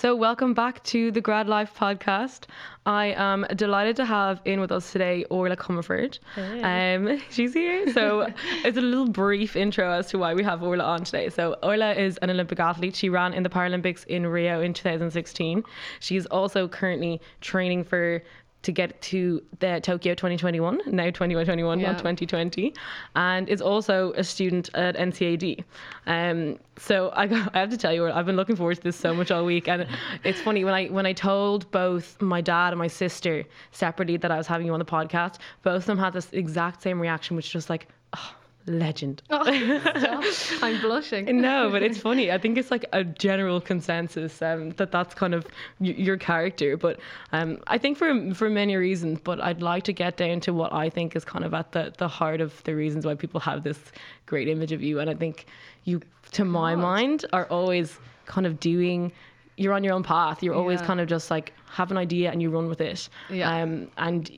So, 0.00 0.14
welcome 0.14 0.54
back 0.54 0.84
to 0.84 1.10
the 1.10 1.20
Grad 1.20 1.48
Life 1.48 1.74
podcast. 1.76 2.44
I 2.86 3.06
am 3.16 3.44
delighted 3.56 3.96
to 3.96 4.04
have 4.04 4.40
in 4.44 4.60
with 4.60 4.70
us 4.70 4.92
today 4.92 5.24
Orla 5.24 5.56
Comerford. 5.56 6.20
Hey. 6.36 6.94
Um, 6.94 7.20
she's 7.30 7.52
here. 7.52 7.92
So, 7.92 8.32
it's 8.64 8.78
a 8.78 8.80
little 8.80 9.08
brief 9.08 9.56
intro 9.56 9.90
as 9.90 10.06
to 10.10 10.18
why 10.18 10.34
we 10.34 10.44
have 10.44 10.62
Orla 10.62 10.84
on 10.84 11.02
today. 11.02 11.30
So, 11.30 11.54
Orla 11.64 11.94
is 11.94 12.16
an 12.18 12.30
Olympic 12.30 12.60
athlete. 12.60 12.94
She 12.94 13.08
ran 13.08 13.34
in 13.34 13.42
the 13.42 13.48
Paralympics 13.48 14.06
in 14.06 14.24
Rio 14.24 14.60
in 14.60 14.72
2016. 14.72 15.64
She's 15.98 16.26
also 16.26 16.68
currently 16.68 17.20
training 17.40 17.82
for 17.82 18.22
to 18.68 18.72
get 18.72 19.00
to 19.00 19.42
the 19.60 19.80
Tokyo 19.82 20.14
2021, 20.14 20.82
now 20.88 21.04
2021, 21.06 21.80
Yeah. 21.80 21.86
not 21.86 21.98
2020, 21.98 22.74
and 23.16 23.48
is 23.48 23.62
also 23.62 24.12
a 24.12 24.22
student 24.22 24.68
at 24.74 24.94
NCAD. 24.94 25.64
Um, 26.06 26.58
so 26.76 27.10
I, 27.16 27.26
got, 27.26 27.56
I 27.56 27.60
have 27.60 27.70
to 27.70 27.78
tell 27.78 27.94
you, 27.94 28.10
I've 28.10 28.26
been 28.26 28.36
looking 28.36 28.56
forward 28.56 28.74
to 28.76 28.82
this 28.82 28.94
so 28.96 29.14
much 29.14 29.30
all 29.30 29.46
week, 29.46 29.68
and 29.68 29.86
it's 30.22 30.40
funny 30.42 30.66
when 30.66 30.74
I 30.74 30.88
when 30.88 31.06
I 31.06 31.14
told 31.14 31.70
both 31.70 32.20
my 32.20 32.42
dad 32.42 32.68
and 32.74 32.78
my 32.78 32.88
sister 32.88 33.44
separately 33.70 34.18
that 34.18 34.30
I 34.30 34.36
was 34.36 34.46
having 34.46 34.66
you 34.66 34.74
on 34.74 34.80
the 34.80 34.84
podcast, 34.84 35.36
both 35.62 35.76
of 35.82 35.86
them 35.86 35.96
had 35.98 36.12
this 36.12 36.28
exact 36.32 36.82
same 36.82 37.00
reaction, 37.00 37.36
which 37.36 37.46
was 37.46 37.52
just 37.52 37.70
like, 37.70 37.88
oh, 38.14 38.34
legend. 38.68 39.22
Stop. 39.26 40.62
I'm 40.62 40.80
blushing. 40.80 41.40
No, 41.40 41.70
but 41.70 41.82
it's 41.82 41.98
funny. 41.98 42.30
I 42.30 42.38
think 42.38 42.58
it's 42.58 42.70
like 42.70 42.84
a 42.92 43.02
general 43.04 43.60
consensus 43.60 44.40
um, 44.42 44.70
that 44.72 44.92
that's 44.92 45.14
kind 45.14 45.34
of 45.34 45.46
y- 45.80 45.94
your 45.96 46.16
character. 46.16 46.76
But 46.76 47.00
um, 47.32 47.58
I 47.66 47.78
think 47.78 47.96
for 47.98 48.34
for 48.34 48.50
many 48.50 48.76
reasons. 48.76 49.20
But 49.22 49.40
I'd 49.42 49.62
like 49.62 49.84
to 49.84 49.92
get 49.92 50.16
down 50.16 50.40
to 50.40 50.52
what 50.52 50.72
I 50.72 50.90
think 50.90 51.16
is 51.16 51.24
kind 51.24 51.44
of 51.44 51.54
at 51.54 51.72
the 51.72 51.92
the 51.98 52.08
heart 52.08 52.40
of 52.40 52.62
the 52.64 52.74
reasons 52.74 53.06
why 53.06 53.14
people 53.14 53.40
have 53.40 53.62
this 53.64 53.78
great 54.26 54.48
image 54.48 54.72
of 54.72 54.82
you. 54.82 55.00
And 55.00 55.08
I 55.10 55.14
think 55.14 55.46
you, 55.84 56.00
to 56.32 56.44
my 56.44 56.74
God. 56.74 56.82
mind, 56.82 57.24
are 57.32 57.46
always 57.46 57.98
kind 58.26 58.46
of 58.46 58.60
doing. 58.60 59.12
You're 59.56 59.72
on 59.72 59.82
your 59.82 59.94
own 59.94 60.04
path. 60.04 60.42
You're 60.42 60.54
always 60.54 60.80
Yeah. 60.80 60.86
kind 60.86 61.00
of 61.00 61.08
just 61.08 61.30
like 61.32 61.52
have 61.66 61.90
an 61.90 61.96
idea 61.96 62.30
and 62.30 62.40
you 62.40 62.48
run 62.50 62.68
with 62.68 62.80
it. 62.80 63.08
Yeah. 63.28 63.50
Um, 63.62 63.88
and 63.96 64.30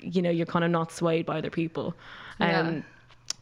you 0.00 0.22
know 0.22 0.30
you're 0.30 0.46
kind 0.46 0.64
of 0.64 0.70
not 0.70 0.92
swayed 0.92 1.26
by 1.26 1.38
other 1.38 1.50
people. 1.50 1.94
Um, 2.40 2.48
Yeah. 2.48 2.80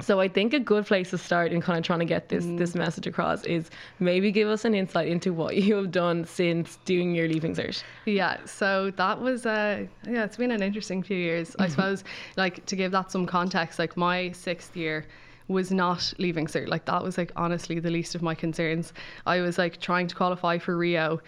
So 0.00 0.20
I 0.20 0.28
think 0.28 0.52
a 0.54 0.60
good 0.60 0.86
place 0.86 1.10
to 1.10 1.18
start 1.18 1.52
in 1.52 1.60
kind 1.60 1.78
of 1.78 1.84
trying 1.84 1.98
to 2.00 2.04
get 2.04 2.28
this 2.28 2.44
this 2.46 2.74
message 2.74 3.06
across 3.06 3.44
is 3.44 3.70
maybe 3.98 4.32
give 4.32 4.48
us 4.48 4.64
an 4.64 4.74
insight 4.74 5.08
into 5.08 5.32
what 5.32 5.56
you 5.64 5.74
have 5.76 5.90
done 5.90 6.24
since 6.24 6.78
doing 6.84 7.14
your 7.14 7.28
leaving 7.28 7.54
cert. 7.54 7.82
Yeah, 8.06 8.38
so 8.44 8.90
that 8.92 9.20
was 9.20 9.46
uh 9.46 9.86
yeah, 10.06 10.24
it's 10.24 10.36
been 10.36 10.50
an 10.50 10.62
interesting 10.62 11.02
few 11.02 11.16
years. 11.16 11.54
I 11.58 11.68
suppose 11.68 12.04
like 12.36 12.64
to 12.66 12.76
give 12.76 12.92
that 12.92 13.10
some 13.10 13.26
context, 13.26 13.78
like 13.78 13.96
my 13.96 14.32
sixth 14.32 14.76
year 14.76 15.06
was 15.48 15.72
not 15.72 16.12
leaving 16.18 16.46
cert. 16.46 16.68
Like 16.68 16.84
that 16.86 17.02
was 17.02 17.18
like 17.18 17.32
honestly 17.36 17.80
the 17.80 17.90
least 17.90 18.14
of 18.14 18.22
my 18.22 18.34
concerns. 18.34 18.92
I 19.26 19.40
was 19.40 19.58
like 19.58 19.80
trying 19.80 20.06
to 20.06 20.14
qualify 20.14 20.58
for 20.58 20.76
Rio. 20.76 21.20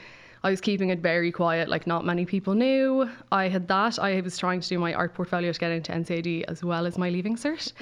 I 0.45 0.51
was 0.51 0.61
keeping 0.61 0.91
it 0.91 0.99
very 0.99 1.31
quiet, 1.31 1.69
like 1.69 1.87
not 1.87 2.05
many 2.05 2.25
people 2.25 2.55
knew. 2.55 3.09
I 3.31 3.49
had 3.49 3.69
that. 3.69 3.99
I 3.99 4.21
was 4.21 4.37
trying 4.37 4.61
to 4.61 4.69
do 4.69 4.79
my 4.79 4.93
art 4.93 5.15
portfolio 5.15 5.53
to 5.53 5.59
get 5.59 5.71
into 5.71 5.93
NCAD 5.93 6.45
as 6.49 6.65
well 6.65 6.85
as 6.85 6.99
my 6.99 7.11
leaving 7.11 7.37
cert. 7.37 7.73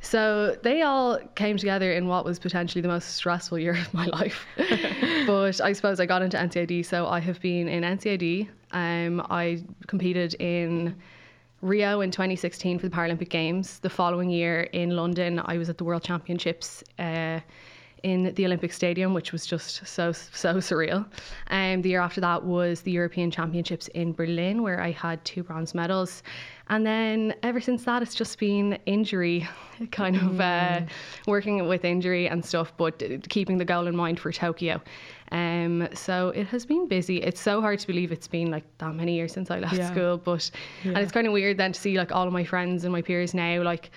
So 0.00 0.56
they 0.62 0.82
all 0.82 1.18
came 1.34 1.56
together 1.56 1.92
in 1.92 2.06
what 2.06 2.24
was 2.24 2.38
potentially 2.38 2.80
the 2.80 2.88
most 2.88 3.16
stressful 3.16 3.58
year 3.58 3.72
of 3.72 3.92
my 3.92 4.06
life. 4.20 4.46
but 5.26 5.60
I 5.60 5.72
suppose 5.72 5.98
I 5.98 6.06
got 6.06 6.22
into 6.22 6.36
NCAD, 6.36 6.84
so 6.86 7.08
I 7.08 7.18
have 7.18 7.40
been 7.40 7.66
in 7.66 7.82
NCAD. 7.82 8.48
Um, 8.70 9.26
I 9.28 9.64
competed 9.88 10.34
in 10.34 10.94
Rio 11.60 12.02
in 12.02 12.12
2016 12.12 12.78
for 12.78 12.88
the 12.88 12.94
Paralympic 12.94 13.30
Games. 13.30 13.80
The 13.80 13.90
following 13.90 14.30
year 14.30 14.62
in 14.72 14.90
London, 14.90 15.40
I 15.44 15.58
was 15.58 15.68
at 15.68 15.78
the 15.78 15.84
World 15.84 16.04
Championships. 16.04 16.84
Uh, 17.00 17.40
in 18.06 18.32
the 18.36 18.44
Olympic 18.46 18.72
Stadium, 18.72 19.12
which 19.14 19.32
was 19.32 19.44
just 19.44 19.84
so 19.86 20.12
so 20.12 20.50
surreal. 20.68 21.04
And 21.48 21.82
the 21.82 21.88
year 21.88 22.00
after 22.08 22.20
that 22.20 22.40
was 22.44 22.80
the 22.82 22.92
European 22.92 23.28
Championships 23.32 23.88
in 23.88 24.12
Berlin, 24.12 24.62
where 24.62 24.80
I 24.80 24.92
had 24.92 25.24
two 25.24 25.42
bronze 25.42 25.74
medals. 25.74 26.22
And 26.68 26.84
then 26.86 27.34
ever 27.42 27.60
since 27.60 27.84
that, 27.84 28.02
it's 28.02 28.14
just 28.14 28.38
been 28.38 28.78
injury, 28.86 29.46
kind 29.90 30.16
of 30.16 30.40
uh, 30.40 30.80
working 31.26 31.66
with 31.68 31.84
injury 31.84 32.28
and 32.28 32.44
stuff, 32.44 32.72
but 32.76 33.02
keeping 33.28 33.58
the 33.58 33.64
goal 33.64 33.86
in 33.88 33.96
mind 33.96 34.20
for 34.20 34.30
Tokyo. 34.32 34.80
Um, 35.32 35.88
so 35.92 36.28
it 36.30 36.46
has 36.48 36.64
been 36.64 36.86
busy. 36.86 37.16
It's 37.28 37.40
so 37.40 37.60
hard 37.60 37.78
to 37.80 37.86
believe 37.88 38.12
it's 38.12 38.28
been 38.28 38.50
like 38.52 38.64
that 38.78 38.94
many 38.94 39.14
years 39.14 39.32
since 39.32 39.50
I 39.50 39.58
left 39.58 39.74
Yeah. 39.74 39.90
school, 39.92 40.16
but 40.16 40.48
and 40.84 40.98
it's 40.98 41.12
kind 41.12 41.26
of 41.26 41.32
weird 41.32 41.56
then 41.58 41.72
to 41.72 41.80
see 41.80 41.98
like 41.98 42.12
all 42.12 42.26
of 42.26 42.32
my 42.32 42.44
friends 42.44 42.84
and 42.84 42.92
my 42.92 43.02
peers 43.02 43.34
now 43.34 43.62
like 43.62 43.90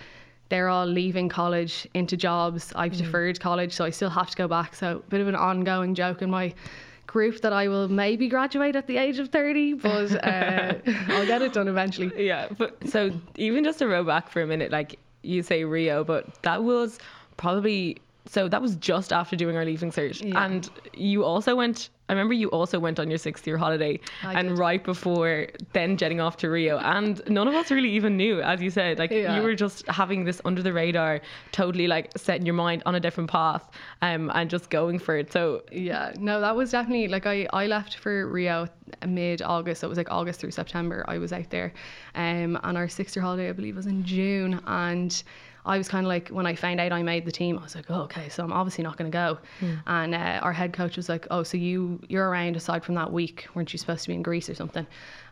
they're 0.50 0.68
all 0.70 0.86
leaving 0.86 1.30
college 1.30 1.88
into 1.94 2.18
jobs. 2.18 2.74
I've 2.76 2.98
deferred 2.98 3.40
college, 3.40 3.72
so 3.74 3.86
I 3.86 3.92
still 3.92 4.10
have 4.10 4.30
to 4.32 4.36
go 4.36 4.48
back. 4.48 4.76
So 4.76 4.98
a 4.98 5.10
bit 5.10 5.22
of 5.22 5.28
an 5.28 5.36
ongoing 5.36 5.94
joke 5.96 6.22
in 6.22 6.30
my 6.30 6.54
group 7.08 7.42
that 7.42 7.54
I 7.54 7.68
will 7.68 7.88
maybe 7.88 8.28
graduate 8.28 8.76
at 8.76 8.88
the 8.88 8.98
age 8.98 9.20
of 9.20 9.30
30, 9.30 9.74
but 9.76 10.24
uh, 10.24 10.74
I'll 11.08 11.26
get 11.26 11.42
it 11.42 11.54
done 11.54 11.68
eventually. 11.68 12.12
Yeah, 12.28 12.48
but 12.58 12.88
so 12.88 13.12
even 13.36 13.64
just 13.64 13.80
to 13.80 13.88
row 13.88 14.04
back 14.04 14.30
for 14.30 14.42
a 14.42 14.48
minute, 14.48 14.72
like 14.72 15.00
you 15.24 15.42
say 15.44 15.64
Rio, 15.64 16.04
but 16.04 16.42
that 16.44 16.64
was 16.64 17.00
probably 17.38 17.98
so 18.26 18.48
that 18.48 18.62
was 18.62 18.76
just 18.76 19.12
after 19.12 19.36
doing 19.36 19.56
our 19.58 19.66
leaving 19.66 19.92
cert, 19.92 20.24
Yeah. 20.24 20.46
and 20.46 20.70
you 20.94 21.24
also 21.24 21.56
went. 21.56 21.90
I 22.10 22.12
remember 22.14 22.34
you 22.34 22.50
also 22.50 22.80
went 22.80 23.00
on 23.00 23.10
your 23.10 23.20
sixth 23.20 23.46
year 23.48 23.58
holiday, 23.58 24.00
I 24.24 24.34
and 24.40 24.50
did. 24.50 24.58
right 24.58 24.84
before 24.84 25.48
then 25.74 25.96
jetting 25.96 26.20
off 26.20 26.38
to 26.38 26.50
Rio, 26.50 26.78
and 26.80 27.22
none 27.30 27.48
of 27.48 27.54
us 27.54 27.72
really 27.72 27.92
even 27.92 28.18
knew, 28.18 28.42
as 28.42 28.62
you 28.62 28.70
said, 28.72 29.00
like 29.00 29.12
Yeah. 29.12 29.36
you 29.38 29.44
were 29.44 29.56
just 29.56 29.88
having 29.88 30.26
this 30.26 30.42
under 30.44 30.62
the 30.62 30.74
radar, 30.74 31.22
totally 31.52 31.88
like 31.88 32.10
setting 32.18 32.46
your 32.46 32.56
mind 32.56 32.84
on 32.86 32.96
a 32.96 33.00
different 33.00 33.30
path, 33.30 33.70
um, 34.02 34.32
and 34.34 34.50
just 34.50 34.70
going 34.70 35.00
for 35.00 35.16
it. 35.16 35.32
So 35.32 35.62
Yeah, 35.72 36.12
no, 36.20 36.42
that 36.42 36.56
was 36.56 36.72
definitely 36.72 37.08
like 37.08 37.26
I, 37.26 37.48
I 37.54 37.68
left 37.68 37.98
for 38.00 38.28
Rio 38.28 38.68
mid 39.08 39.42
August. 39.44 39.82
So 39.82 39.88
it 39.88 39.90
was 39.90 39.98
like 40.00 40.12
August 40.12 40.40
through 40.40 40.52
September. 40.52 41.06
I 41.08 41.20
was 41.20 41.32
out 41.32 41.50
there, 41.52 41.72
um, 42.16 42.60
and 42.64 42.76
our 42.78 42.88
sixth 42.90 43.16
year 43.16 43.24
holiday 43.24 43.50
I 43.50 43.54
believe 43.54 43.76
was 43.76 43.86
in 43.86 44.04
June. 44.04 44.60
And 44.66 45.22
I 45.66 45.78
was 45.78 45.88
kind 45.88 46.06
of 46.06 46.08
like 46.08 46.30
when 46.30 46.46
I 46.46 46.56
found 46.56 46.80
out 46.80 46.92
I 46.92 47.04
made 47.04 47.26
the 47.26 47.32
team, 47.32 47.58
I 47.60 47.64
was 47.64 47.76
like, 47.76 47.86
oh, 47.90 48.02
okay, 48.02 48.30
so 48.30 48.44
I'm 48.44 48.54
obviously 48.54 48.84
not 48.84 48.98
going 48.98 49.12
to 49.12 49.16
go. 49.16 49.38
And 49.88 50.16
uh, 50.16 50.40
our 50.42 50.54
head 50.54 50.74
coach 50.74 50.98
was 50.98 51.10
like, 51.10 51.28
oh, 51.32 51.44
so 51.44 51.58
you 51.58 52.00
you're 52.08 52.30
around 52.30 52.56
aside 52.56 52.84
from 52.84 52.96
that 52.96 53.12
week, 53.12 53.48
weren't 53.54 53.72
you 53.74 53.80
supposed 53.80 54.04
to 54.04 54.08
be 54.08 54.14
in 54.14 54.22
Greece 54.22 54.50
or 54.50 54.56
something? 54.56 54.86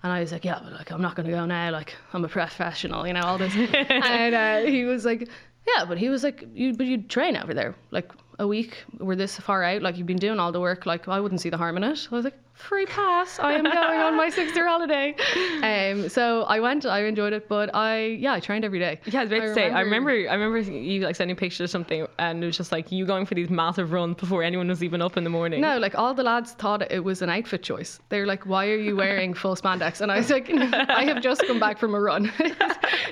And 0.03 0.11
I 0.13 0.19
was 0.19 0.31
like, 0.31 0.45
yeah, 0.45 0.59
but 0.63 0.73
like 0.73 0.91
I'm 0.91 1.01
not 1.01 1.15
going 1.15 1.25
to 1.27 1.31
go 1.31 1.45
now. 1.45 1.71
Like 1.71 1.95
I'm 2.13 2.23
a 2.23 2.29
professional, 2.29 3.07
you 3.07 3.13
know, 3.13 3.21
all 3.21 3.37
this. 3.37 3.55
and 3.55 4.35
uh, 4.35 4.69
he 4.69 4.83
was 4.85 5.05
like. 5.05 5.29
Yeah, 5.75 5.83
but 5.83 5.97
he 5.97 6.07
was 6.07 6.23
like, 6.23 6.45
you, 6.53 6.73
but 6.73 6.85
you'd 6.85 7.09
train 7.09 7.35
over 7.35 7.53
there 7.53 7.75
like 7.91 8.09
a 8.39 8.47
week. 8.47 8.83
We're 8.99 9.15
this 9.15 9.37
far 9.37 9.63
out. 9.63 9.81
Like 9.81 9.97
you've 9.97 10.07
been 10.07 10.17
doing 10.17 10.39
all 10.39 10.51
the 10.51 10.59
work. 10.59 10.85
Like 10.85 11.07
I 11.07 11.19
wouldn't 11.19 11.41
see 11.41 11.49
the 11.49 11.57
harm 11.57 11.77
in 11.77 11.83
it. 11.83 12.07
I 12.11 12.15
was 12.15 12.25
like, 12.25 12.37
free 12.57 12.85
pass. 12.85 13.39
I 13.39 13.53
am 13.53 13.63
going 13.63 13.99
on 13.99 14.17
my 14.17 14.29
six 14.37 14.55
year 14.55 14.67
holiday. 14.67 15.15
Um, 15.61 16.09
so 16.09 16.43
I 16.43 16.59
went. 16.59 16.85
I 16.85 17.05
enjoyed 17.05 17.33
it, 17.33 17.47
but 17.47 17.73
I 17.73 18.17
yeah, 18.19 18.33
I 18.33 18.39
trained 18.39 18.65
every 18.65 18.79
day. 18.79 18.99
Yeah, 19.05 19.21
I 19.21 19.23
was 19.23 19.31
about 19.31 19.41
to 19.45 19.53
say. 19.53 19.69
I 19.69 19.81
remember, 19.81 20.11
I 20.11 20.33
remember 20.33 20.59
you 20.59 21.01
like 21.01 21.15
sending 21.15 21.35
pictures 21.35 21.61
or 21.61 21.67
something, 21.67 22.07
and 22.19 22.43
it 22.43 22.45
was 22.45 22.57
just 22.57 22.71
like 22.71 22.91
you 22.91 23.05
going 23.05 23.25
for 23.25 23.35
these 23.35 23.49
massive 23.49 23.91
runs 23.91 24.17
before 24.17 24.43
anyone 24.43 24.67
was 24.67 24.83
even 24.83 25.01
up 25.01 25.17
in 25.17 25.23
the 25.23 25.29
morning. 25.29 25.61
No, 25.61 25.77
like 25.77 25.95
all 25.95 26.13
the 26.13 26.23
lads 26.23 26.53
thought 26.53 26.91
it 26.91 27.03
was 27.03 27.21
an 27.21 27.29
outfit 27.29 27.63
choice. 27.63 27.99
They're 28.09 28.25
like, 28.25 28.45
"Why 28.45 28.67
are 28.67 28.77
you 28.77 28.95
wearing 28.95 29.33
full 29.33 29.55
spandex?" 29.55 30.01
And 30.01 30.11
I 30.11 30.17
was 30.17 30.29
like, 30.29 30.49
"I 30.51 31.03
have 31.05 31.21
just 31.21 31.45
come 31.45 31.59
back 31.59 31.77
from 31.77 31.93
a 31.95 31.99
run. 31.99 32.31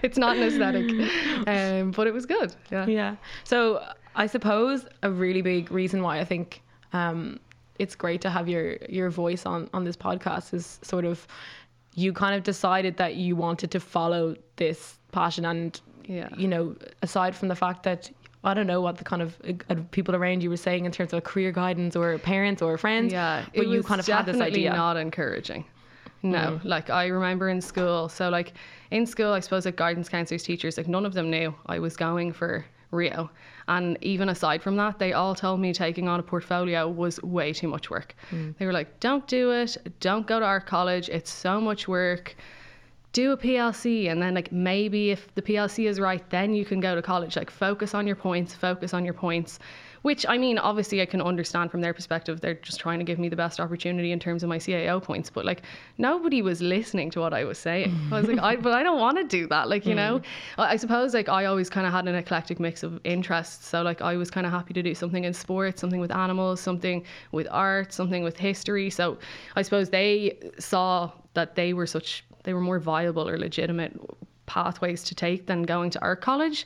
it's 0.04 0.18
not 0.18 0.38
an 0.38 0.44
aesthetic." 0.44 0.86
Um, 1.48 1.92
but 1.92 2.08
it 2.08 2.14
was 2.14 2.26
good. 2.26 2.56
Yeah. 2.72 2.88
Yeah. 2.88 3.16
So 3.44 3.84
I 4.16 4.28
suppose 4.28 4.86
a 5.04 5.12
really 5.12 5.42
big 5.42 5.72
reason 5.72 6.02
why 6.02 6.20
I 6.20 6.26
think 6.26 6.62
um, 6.94 7.40
it's 7.80 7.96
great 7.96 8.22
to 8.22 8.30
have 8.30 8.48
your 8.48 8.78
your 8.90 9.10
voice 9.10 9.46
on 9.46 9.70
on 9.74 9.84
this 9.84 9.98
podcast 9.98 10.54
is 10.54 10.80
sort 10.82 11.06
of 11.06 11.28
you 11.94 12.14
kind 12.14 12.36
of 12.36 12.44
decided 12.44 12.98
that 12.98 13.16
you 13.16 13.36
wanted 13.36 13.72
to 13.72 13.80
follow 13.80 14.36
this 14.58 14.98
passion 15.12 15.46
and 15.46 15.80
Yeah. 16.08 16.30
you 16.38 16.48
know 16.48 16.76
aside 17.02 17.36
from 17.36 17.48
the 17.50 17.56
fact 17.56 17.84
that 17.84 18.10
I 18.44 18.54
don't 18.54 18.68
know 18.68 18.80
what 18.82 18.98
the 18.98 19.04
kind 19.04 19.22
of 19.22 19.36
uh, 19.70 19.76
people 19.92 20.16
around 20.16 20.44
you 20.44 20.50
were 20.52 20.58
saying 20.58 20.86
in 20.86 20.92
terms 20.92 21.14
of 21.14 21.24
career 21.24 21.52
guidance 21.52 21.96
or 21.96 22.18
parents 22.20 22.62
or 22.62 22.78
friends. 22.78 23.12
Yeah, 23.12 23.44
but 23.56 23.68
you 23.68 23.82
kind 23.82 24.00
of 24.00 24.06
had 24.08 24.26
this 24.28 24.40
idea. 24.40 24.72
Mm. 24.72 24.76
not 24.76 24.98
encouraging. 24.98 25.66
No, 26.22 26.60
like 26.64 26.90
I 26.90 27.08
remember 27.08 27.50
in 27.50 27.60
school. 27.62 28.08
So 28.10 28.30
like 28.30 28.54
in 28.92 29.06
school, 29.08 29.32
I 29.34 29.40
suppose 29.40 29.66
like 29.66 29.76
guidance 29.78 30.10
counselors, 30.10 30.44
teachers, 30.44 30.78
like 30.78 30.88
none 30.88 31.06
of 31.06 31.14
them 31.14 31.30
knew 31.32 31.56
I 31.66 31.80
was 31.80 31.98
going 31.98 32.34
for 32.34 32.66
Rio. 32.96 33.30
And 33.68 33.98
even 34.02 34.30
aside 34.30 34.62
from 34.62 34.76
that, 34.78 35.00
they 35.00 35.14
all 35.14 35.36
told 35.36 35.60
me 35.60 35.74
taking 35.74 36.08
on 36.08 36.20
a 36.20 36.24
portfolio 36.24 36.88
was 36.88 37.22
way 37.24 37.54
too 37.54 37.68
much 37.68 37.90
work. 37.90 38.16
Mm. 38.32 38.56
They 38.58 38.66
were 38.66 38.74
like, 38.74 39.00
"Don't 39.00 39.28
do 39.28 39.52
it. 39.52 39.78
Don't 40.00 40.28
go 40.28 40.40
to 40.40 40.46
art 40.46 40.66
college. 40.66 41.10
It's 41.10 41.32
so 41.32 41.60
much 41.60 41.88
work." 41.88 42.36
do 43.16 43.32
a 43.32 43.38
PLC 43.38 44.10
and 44.10 44.22
then 44.22 44.34
like 44.34 44.52
maybe 44.52 45.10
if 45.10 45.34
the 45.36 45.42
PLC 45.42 45.88
is 45.88 46.02
right 46.02 46.30
then 46.30 46.54
you 46.54 46.66
can 46.66 46.82
go 46.82 46.96
to 46.96 47.02
college 47.02 47.38
like 47.38 47.50
focus 47.50 47.94
on 47.94 48.06
your 48.06 48.18
points 48.18 48.54
focus 48.54 48.94
on 48.94 49.06
your 49.06 49.14
points 49.14 49.58
which 50.06 50.24
I 50.30 50.38
mean, 50.38 50.60
obviously, 50.60 51.02
I 51.02 51.08
can 51.08 51.20
understand 51.20 51.72
from 51.72 51.82
their 51.82 51.92
perspective. 51.92 52.40
They're 52.40 52.54
just 52.54 52.80
trying 52.80 53.00
to 53.00 53.06
give 53.06 53.18
me 53.18 53.28
the 53.28 53.36
best 53.36 53.60
opportunity 53.60 54.12
in 54.12 54.20
terms 54.20 54.44
of 54.44 54.50
my 54.50 54.60
CAO 54.60 55.02
points. 55.02 55.32
But 55.32 55.46
like, 55.46 55.64
nobody 55.98 56.44
was 56.44 56.62
listening 56.62 57.10
to 57.10 57.22
what 57.22 57.34
I 57.34 57.44
was 57.44 57.58
saying. 57.58 57.92
I 58.12 58.20
was 58.20 58.30
like, 58.30 58.38
I, 58.38 58.56
but 58.56 58.74
I 58.74 58.84
don't 58.84 59.00
want 59.00 59.18
to 59.18 59.24
do 59.24 59.48
that. 59.48 59.68
Like, 59.68 59.84
you 59.84 59.94
hmm. 59.94 59.98
know, 59.98 60.22
I, 60.60 60.74
I 60.74 60.76
suppose 60.76 61.16
like 61.16 61.28
I 61.28 61.46
always 61.46 61.72
kind 61.72 61.88
of 61.88 61.92
had 61.92 62.08
an 62.08 62.14
eclectic 62.14 62.60
mix 62.60 62.84
of 62.84 63.00
interests. 63.04 63.68
So 63.68 63.82
like, 63.82 64.00
I 64.04 64.16
was 64.16 64.30
kind 64.30 64.46
of 64.46 64.52
happy 64.52 64.76
to 64.76 64.84
do 64.84 64.94
something 64.94 65.24
in 65.24 65.34
sports, 65.34 65.82
something 65.82 66.00
with 66.00 66.12
animals, 66.12 66.62
something 66.62 67.04
with 67.32 67.48
art, 67.50 67.92
something 67.92 68.24
with 68.24 68.38
history. 68.38 68.92
So 68.92 69.18
I 69.56 69.64
suppose 69.64 69.90
they 69.90 70.38
saw 70.60 71.10
that 71.34 71.56
they 71.56 71.74
were 71.74 71.88
such 71.88 72.24
they 72.44 72.54
were 72.54 72.62
more 72.62 72.78
viable 72.78 73.28
or 73.28 73.40
legitimate 73.40 74.00
pathways 74.46 75.04
to 75.04 75.16
take 75.16 75.46
than 75.46 75.64
going 75.64 75.90
to 75.92 76.02
art 76.02 76.22
college. 76.22 76.66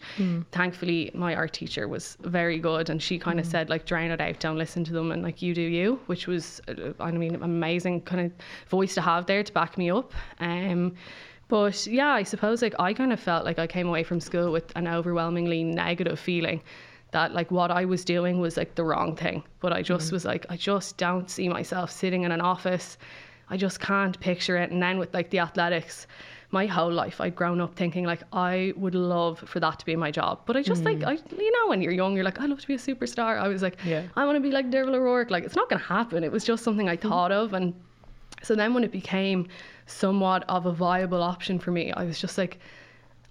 Thankfully, 0.52 1.12
my 1.14 1.36
art 1.36 1.54
teacher 1.54 1.88
was 1.88 2.18
very 2.22 2.60
good, 2.60 2.90
and 2.90 3.02
she 3.02 3.18
kind 3.20 3.40
of 3.40 3.46
said 3.46 3.70
like, 3.70 3.86
"Drown 3.86 4.12
it 4.12 4.22
out, 4.22 4.40
don't 4.40 4.58
listen 4.58 4.84
to 4.86 4.94
them, 4.94 5.12
and 5.12 5.24
like 5.24 5.42
you 5.42 5.54
do 5.54 5.62
you," 5.62 6.00
which 6.08 6.28
was, 6.28 6.62
uh, 6.68 6.94
I 7.00 7.12
mean, 7.12 7.36
amazing 7.36 8.02
kind 8.02 8.26
of 8.26 8.32
voice 8.70 8.94
to 8.96 9.02
have 9.02 9.26
there 9.26 9.44
to 9.44 9.54
back 9.54 9.78
me 9.78 9.92
up. 9.92 10.14
Um, 10.40 10.96
but 11.48 11.88
yeah, 11.88 12.10
I 12.12 12.24
suppose 12.24 12.62
like 12.62 12.76
I 12.80 12.94
kind 12.94 13.12
of 13.12 13.20
felt 13.20 13.44
like 13.44 13.60
I 13.60 13.68
came 13.68 13.88
away 13.88 14.04
from 14.04 14.20
school 14.20 14.52
with 14.52 14.72
an 14.76 14.88
overwhelmingly 14.88 15.64
negative 15.64 16.20
feeling 16.20 16.62
that 17.12 17.34
like 17.34 17.50
what 17.50 17.72
I 17.72 17.86
was 17.86 18.06
doing 18.06 18.40
was 18.40 18.56
like 18.56 18.76
the 18.76 18.84
wrong 18.84 19.16
thing. 19.16 19.44
But 19.60 19.74
I 19.74 19.82
just 19.82 20.12
was 20.12 20.26
like, 20.26 20.46
I 20.50 20.58
just 20.58 20.98
don't 20.98 21.30
see 21.30 21.50
myself 21.50 21.92
sitting 21.92 22.24
in 22.24 22.32
an 22.32 22.42
office. 22.42 22.98
I 23.50 23.58
just 23.58 23.80
can't 23.80 24.20
picture 24.20 24.58
it. 24.58 24.70
And 24.72 24.82
then 24.82 25.00
with 25.00 25.14
like 25.14 25.32
the 25.32 25.40
athletics, 25.40 26.06
my 26.52 26.66
whole 26.66 26.92
life 26.92 27.22
I'd 27.22 27.36
grown 27.36 27.62
up 27.62 27.76
thinking 27.76 28.06
like 28.06 28.24
I 28.34 28.74
would 28.76 28.96
love 28.96 29.40
for 29.40 29.60
that 29.60 29.80
to 29.80 29.86
be 29.86 29.96
my 29.96 30.10
job. 30.10 30.42
But 30.46 30.58
I 30.58 30.64
just 30.64 30.84
like 30.84 31.00
mm. 31.00 31.08
I 31.08 31.12
you 31.36 31.52
know 31.52 31.70
when 31.70 31.82
you're 31.82 31.94
young 31.94 32.16
you're 32.16 32.24
like 32.24 32.40
I 32.40 32.46
love 32.46 32.60
to 32.62 32.68
be 32.68 32.74
a 32.74 32.78
superstar. 32.78 33.40
I 33.40 33.48
was 33.48 33.62
like 33.62 33.78
Yeah. 33.86 34.04
I 34.16 34.26
want 34.26 34.36
to 34.36 34.42
be 34.42 34.52
like 34.52 34.72
Derval 34.72 34.96
O'Rourke. 34.96 35.30
Like 35.30 35.44
it's 35.44 35.56
not 35.56 35.70
gonna 35.70 35.84
happen. 35.84 36.24
It 36.24 36.32
was 36.32 36.44
just 36.44 36.64
something 36.64 36.90
I 36.90 36.98
mm-hmm. 36.98 37.10
thought 37.10 37.32
of 37.32 37.54
and 37.54 37.74
so 38.42 38.56
then 38.56 38.74
when 38.74 38.84
it 38.84 38.92
became 38.92 39.48
somewhat 39.86 40.44
of 40.48 40.66
a 40.66 40.72
viable 40.72 41.22
option 41.22 41.60
for 41.60 41.72
me, 41.72 41.92
I 41.92 42.04
was 42.04 42.20
just 42.20 42.38
like 42.38 42.60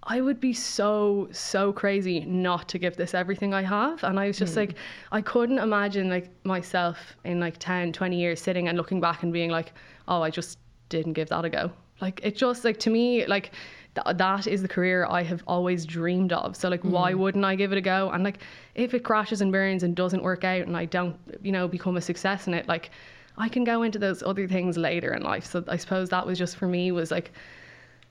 I 0.04 0.20
would 0.20 0.38
be 0.40 0.52
so 0.52 1.28
so 1.32 1.72
crazy 1.72 2.20
not 2.20 2.68
to 2.68 2.78
give 2.78 2.96
this 2.96 3.14
everything 3.14 3.52
I 3.52 3.62
have 3.62 4.04
and 4.04 4.18
I 4.20 4.28
was 4.28 4.38
just 4.38 4.54
like 4.54 4.70
mm. 4.70 4.76
I 5.10 5.22
couldn't 5.22 5.58
imagine 5.58 6.08
like 6.08 6.30
myself 6.44 7.16
in 7.24 7.40
like 7.40 7.58
10 7.58 7.92
20 7.92 8.16
years 8.16 8.40
sitting 8.40 8.68
and 8.68 8.78
looking 8.78 9.00
back 9.00 9.24
and 9.24 9.32
being 9.32 9.50
like 9.50 9.72
oh 10.06 10.22
I 10.22 10.30
just 10.30 10.58
didn't 10.88 11.14
give 11.14 11.28
that 11.30 11.44
a 11.44 11.50
go 11.50 11.72
like 12.00 12.20
it 12.22 12.36
just 12.36 12.64
like 12.64 12.78
to 12.80 12.90
me 12.90 13.26
like 13.26 13.52
th- 13.94 14.16
that 14.16 14.46
is 14.46 14.62
the 14.62 14.68
career 14.68 15.06
I 15.08 15.22
have 15.22 15.42
always 15.46 15.84
dreamed 15.84 16.32
of. 16.32 16.56
So 16.56 16.68
like 16.68 16.82
why 16.82 17.12
mm. 17.12 17.18
wouldn't 17.18 17.44
I 17.44 17.54
give 17.54 17.72
it 17.72 17.78
a 17.78 17.80
go? 17.80 18.10
And 18.10 18.24
like 18.24 18.38
if 18.74 18.94
it 18.94 19.04
crashes 19.04 19.40
and 19.40 19.52
burns 19.52 19.82
and 19.82 19.94
doesn't 19.94 20.22
work 20.22 20.44
out 20.44 20.66
and 20.66 20.76
I 20.76 20.84
don't 20.84 21.16
you 21.42 21.52
know 21.52 21.68
become 21.68 21.96
a 21.96 22.00
success 22.00 22.46
in 22.46 22.54
it 22.54 22.68
like 22.68 22.90
I 23.36 23.48
can 23.48 23.62
go 23.62 23.82
into 23.82 23.98
those 23.98 24.22
other 24.22 24.48
things 24.48 24.76
later 24.76 25.14
in 25.14 25.22
life. 25.22 25.46
So 25.46 25.64
I 25.68 25.76
suppose 25.76 26.08
that 26.10 26.26
was 26.26 26.38
just 26.38 26.56
for 26.56 26.66
me 26.66 26.92
was 26.92 27.10
like 27.10 27.32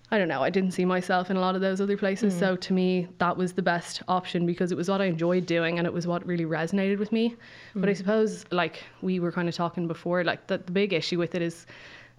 I 0.10 0.18
don't 0.18 0.30
know, 0.30 0.42
I 0.42 0.50
didn't 0.50 0.72
see 0.72 0.86
myself 0.86 1.30
in 1.30 1.36
a 1.36 1.42
lot 1.42 1.56
of 1.56 1.62
those 1.62 1.81
other 1.81 1.98
places. 1.98 2.34
Mm. 2.34 2.39
So 2.39 2.56
to 2.56 2.74
me, 2.74 3.07
that 3.18 3.36
was 3.36 3.51
the 3.51 3.62
best 3.62 4.01
option 4.07 4.45
because 4.45 4.72
it 4.72 4.78
was 4.78 4.89
what 4.89 5.01
I 5.01 5.06
enjoyed 5.06 5.45
doing 5.45 5.80
and 5.80 5.86
it 5.86 5.92
was 5.92 6.07
what 6.07 6.25
really 6.25 6.45
resonated 6.45 6.98
with 6.98 7.12
me. 7.12 7.36
But 7.75 7.89
I 7.89 7.92
mm. 7.92 7.98
suppose, 7.98 8.45
like 8.50 8.84
we 9.01 9.19
were 9.19 9.34
kind 9.34 9.50
of 9.50 9.56
talking 9.56 9.86
before, 9.86 10.24
like 10.24 10.48
the, 10.48 10.60
the 10.60 10.72
big 10.72 10.94
issue 10.94 11.18
with 11.19 11.36
it 11.36 11.42
is 11.42 11.66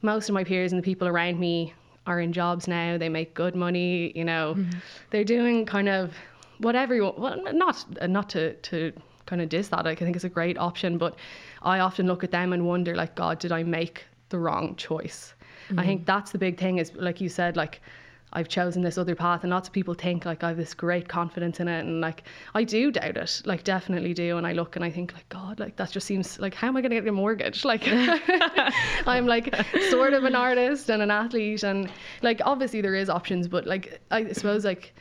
most 0.02 0.28
of 0.28 0.34
my 0.34 0.44
peers 0.44 0.72
and 0.72 0.78
the 0.80 0.84
people 0.84 1.08
around 1.08 1.38
me 1.38 1.74
are 2.06 2.20
in 2.20 2.32
jobs 2.32 2.68
now. 2.68 2.98
They 2.98 3.08
make 3.08 3.34
good 3.34 3.54
money, 3.54 4.12
you 4.14 4.24
know, 4.24 4.54
mm-hmm. 4.56 4.78
they're 5.10 5.24
doing 5.24 5.66
kind 5.66 5.88
of 5.88 6.14
whatever 6.58 6.94
you 6.94 7.04
want. 7.04 7.18
Well, 7.18 7.52
not, 7.52 7.84
uh, 8.00 8.06
not 8.06 8.28
to, 8.30 8.54
to 8.54 8.92
kind 9.26 9.42
of 9.42 9.48
diss 9.48 9.68
that. 9.68 9.84
Like, 9.84 10.00
I 10.00 10.04
think 10.04 10.16
it's 10.16 10.24
a 10.24 10.30
great 10.30 10.56
option, 10.58 10.98
but 10.98 11.16
I 11.62 11.80
often 11.80 12.06
look 12.06 12.24
at 12.24 12.30
them 12.30 12.52
and 12.52 12.66
wonder, 12.66 12.94
like, 12.94 13.14
God, 13.14 13.38
did 13.38 13.52
I 13.52 13.62
make 13.62 14.04
the 14.30 14.38
wrong 14.38 14.74
choice? 14.76 15.34
I 15.70 15.72
mm-hmm. 15.72 15.86
think 15.86 16.06
that's 16.06 16.32
the 16.32 16.38
big 16.38 16.58
thing 16.58 16.78
is 16.78 16.92
like 16.94 17.20
you 17.20 17.28
said, 17.28 17.56
like 17.56 17.82
I've 18.32 18.48
chosen 18.48 18.82
this 18.82 18.98
other 18.98 19.14
path 19.14 19.42
and 19.42 19.50
lots 19.50 19.68
of 19.68 19.72
people 19.72 19.94
think 19.94 20.24
like 20.26 20.44
I 20.44 20.48
have 20.48 20.56
this 20.56 20.74
great 20.74 21.08
confidence 21.08 21.60
in 21.60 21.68
it 21.68 21.80
and 21.80 22.00
like 22.00 22.24
I 22.54 22.62
do 22.64 22.90
doubt 22.90 23.16
it. 23.16 23.42
Like 23.46 23.64
definitely 23.64 24.12
do. 24.14 24.36
And 24.36 24.46
I 24.46 24.52
look 24.52 24.76
and 24.76 24.84
I 24.84 24.90
think 24.90 25.14
like 25.14 25.28
God, 25.30 25.58
like 25.58 25.76
that 25.76 25.90
just 25.90 26.06
seems 26.06 26.38
like 26.38 26.54
how 26.54 26.68
am 26.68 26.76
I 26.76 26.82
gonna 26.82 26.96
get 26.96 27.06
a 27.08 27.12
mortgage? 27.12 27.64
Like 27.72 27.84
I'm 29.06 29.26
like 29.26 29.54
sort 29.90 30.12
of 30.12 30.24
an 30.24 30.34
artist 30.34 30.90
and 30.90 31.00
an 31.02 31.10
athlete 31.10 31.62
and 31.62 31.90
like 32.22 32.40
obviously 32.44 32.80
there 32.80 32.94
is 32.94 33.08
options, 33.08 33.48
but 33.48 33.66
like 33.66 34.00
I 34.10 34.32
suppose 34.32 34.64
like 34.64 34.94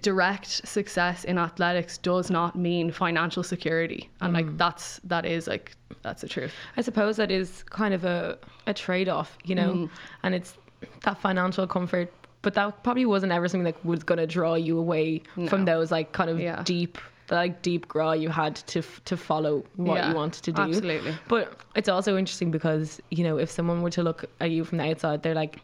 direct 0.00 0.66
success 0.66 1.24
in 1.24 1.36
athletics 1.38 1.98
does 1.98 2.30
not 2.30 2.56
mean 2.56 2.90
financial 2.90 3.42
security 3.42 4.08
and 4.22 4.32
like 4.32 4.56
that's 4.56 5.00
that 5.04 5.26
is 5.26 5.46
like 5.46 5.72
that's 6.00 6.22
the 6.22 6.28
truth 6.28 6.50
I 6.78 6.80
suppose 6.80 7.18
that 7.18 7.30
is 7.30 7.62
kind 7.64 7.92
of 7.92 8.06
a, 8.06 8.38
a 8.66 8.72
trade 8.72 9.10
off, 9.10 9.36
you 9.44 9.54
know, 9.54 9.72
Mm. 9.74 9.90
and 10.22 10.34
it's 10.34 10.56
that 11.04 11.20
financial 11.20 11.66
comfort. 11.66 12.10
But 12.42 12.54
that 12.54 12.82
probably 12.82 13.06
wasn't 13.06 13.32
ever 13.32 13.46
something 13.48 13.64
that 13.64 13.84
was 13.84 14.02
going 14.02 14.18
to 14.18 14.26
draw 14.26 14.54
you 14.54 14.78
away 14.78 15.22
from 15.48 15.64
those 15.64 15.90
like 15.90 16.12
kind 16.12 16.28
of 16.28 16.40
Yeah. 16.40 16.62
deep, 16.64 16.98
like 17.30 17.62
deep 17.62 17.86
graw 17.88 18.12
you 18.12 18.28
had 18.28 18.56
to 18.56 18.80
f- 18.80 19.00
to 19.04 19.16
follow 19.16 19.64
what 19.76 19.94
Yeah, 19.96 20.10
you 20.10 20.16
wanted 20.16 20.42
to 20.44 20.52
do. 20.52 20.62
absolutely. 20.62 21.14
But 21.28 21.56
it's 21.76 21.88
also 21.88 22.16
interesting 22.16 22.50
because 22.50 23.00
you 23.10 23.22
know 23.24 23.38
if 23.38 23.50
someone 23.50 23.80
were 23.82 23.90
to 23.90 24.02
look 24.02 24.24
at 24.40 24.50
you 24.50 24.64
from 24.64 24.78
the 24.78 24.84
outside, 24.90 25.22
they're 25.22 25.34
like, 25.34 25.60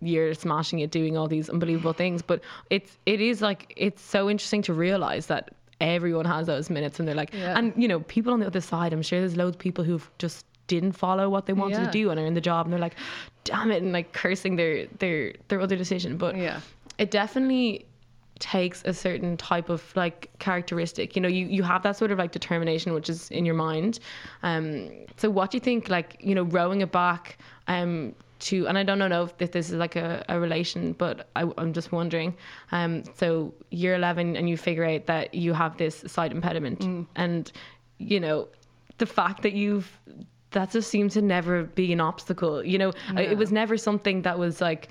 you're 0.00 0.32
smashing 0.34 0.78
it, 0.80 0.90
doing 0.92 1.16
all 1.16 1.26
these 1.26 1.48
unbelievable 1.50 1.92
things. 1.94 2.22
But 2.22 2.40
it's 2.70 2.98
it 3.06 3.20
is 3.20 3.40
like 3.42 3.72
it's 3.76 4.02
so 4.02 4.28
interesting 4.30 4.62
to 4.62 4.74
realize 4.74 5.26
that 5.26 5.50
everyone 5.80 6.24
has 6.26 6.46
those 6.46 6.68
minutes, 6.70 6.98
and 6.98 7.08
they're 7.08 7.14
like, 7.14 7.32
Yeah. 7.32 7.56
and 7.58 7.72
you 7.76 7.88
know, 7.88 8.00
people 8.00 8.32
on 8.34 8.40
the 8.40 8.46
other 8.46 8.60
side. 8.60 8.92
I'm 8.92 9.02
sure 9.02 9.18
there's 9.20 9.36
loads 9.36 9.56
of 9.56 9.60
people 9.60 9.82
who've 9.84 10.08
just 10.18 10.44
didn't 10.68 10.92
follow 10.92 11.28
what 11.28 11.46
they 11.46 11.52
wanted 11.52 11.78
Yeah. 11.78 11.86
to 11.86 11.90
do 11.90 12.10
and 12.10 12.20
are 12.20 12.26
in 12.26 12.34
the 12.34 12.40
job, 12.40 12.66
and 12.66 12.72
they're 12.72 12.80
like, 12.80 12.94
damn 13.44 13.70
it, 13.72 13.82
and 13.82 13.92
like 13.92 14.12
cursing 14.12 14.54
their 14.56 14.86
their 15.00 15.34
their 15.48 15.60
other 15.60 15.76
decision. 15.76 16.16
But 16.16 16.36
Yeah. 16.36 16.60
it 16.98 17.10
definitely 17.10 17.84
takes 18.38 18.84
a 18.84 18.94
certain 18.94 19.36
type 19.36 19.68
of 19.68 19.82
like 19.96 20.30
characteristic 20.38 21.16
you 21.16 21.20
know 21.20 21.26
you 21.26 21.44
you 21.46 21.64
have 21.64 21.82
that 21.82 21.96
sort 21.96 22.12
of 22.12 22.18
like 22.18 22.30
determination 22.30 22.94
which 22.94 23.10
is 23.10 23.28
in 23.32 23.44
your 23.44 23.54
mind 23.56 23.98
um 24.44 24.88
so 25.16 25.28
what 25.28 25.50
do 25.50 25.56
you 25.56 25.60
think 25.60 25.88
like 25.88 26.16
you 26.20 26.36
know 26.36 26.44
rowing 26.44 26.80
it 26.80 26.92
back 26.92 27.36
um 27.66 28.14
to 28.38 28.68
and 28.68 28.78
I 28.78 28.84
don't 28.84 29.00
know 29.00 29.24
if, 29.24 29.34
if 29.40 29.50
this 29.50 29.70
is 29.70 29.74
like 29.74 29.96
a, 29.96 30.24
a 30.28 30.38
relation 30.38 30.92
but 30.92 31.28
I, 31.34 31.50
I'm 31.58 31.72
just 31.72 31.90
wondering 31.90 32.36
um 32.70 33.02
so 33.16 33.52
year 33.72 33.96
11 33.96 34.36
and 34.36 34.48
you 34.48 34.56
figure 34.56 34.84
out 34.84 35.06
that 35.06 35.34
you 35.34 35.52
have 35.52 35.76
this 35.76 36.04
sight 36.06 36.30
impediment 36.30 37.08
and 37.16 37.50
you 37.98 38.20
know 38.20 38.46
the 38.98 39.06
fact 39.06 39.42
that 39.42 39.54
you've 39.54 39.90
that 40.52 40.70
just 40.70 40.88
seemed 40.90 41.10
to 41.12 41.22
never 41.22 41.64
be 41.64 41.92
an 41.92 42.00
obstacle 42.00 42.64
you 42.64 42.78
know? 42.78 42.92
I- 43.14 43.22
it 43.22 43.38
was 43.38 43.52
never 43.52 43.76
something 43.76 44.22
that 44.22 44.38
was 44.38 44.60
like 44.60 44.88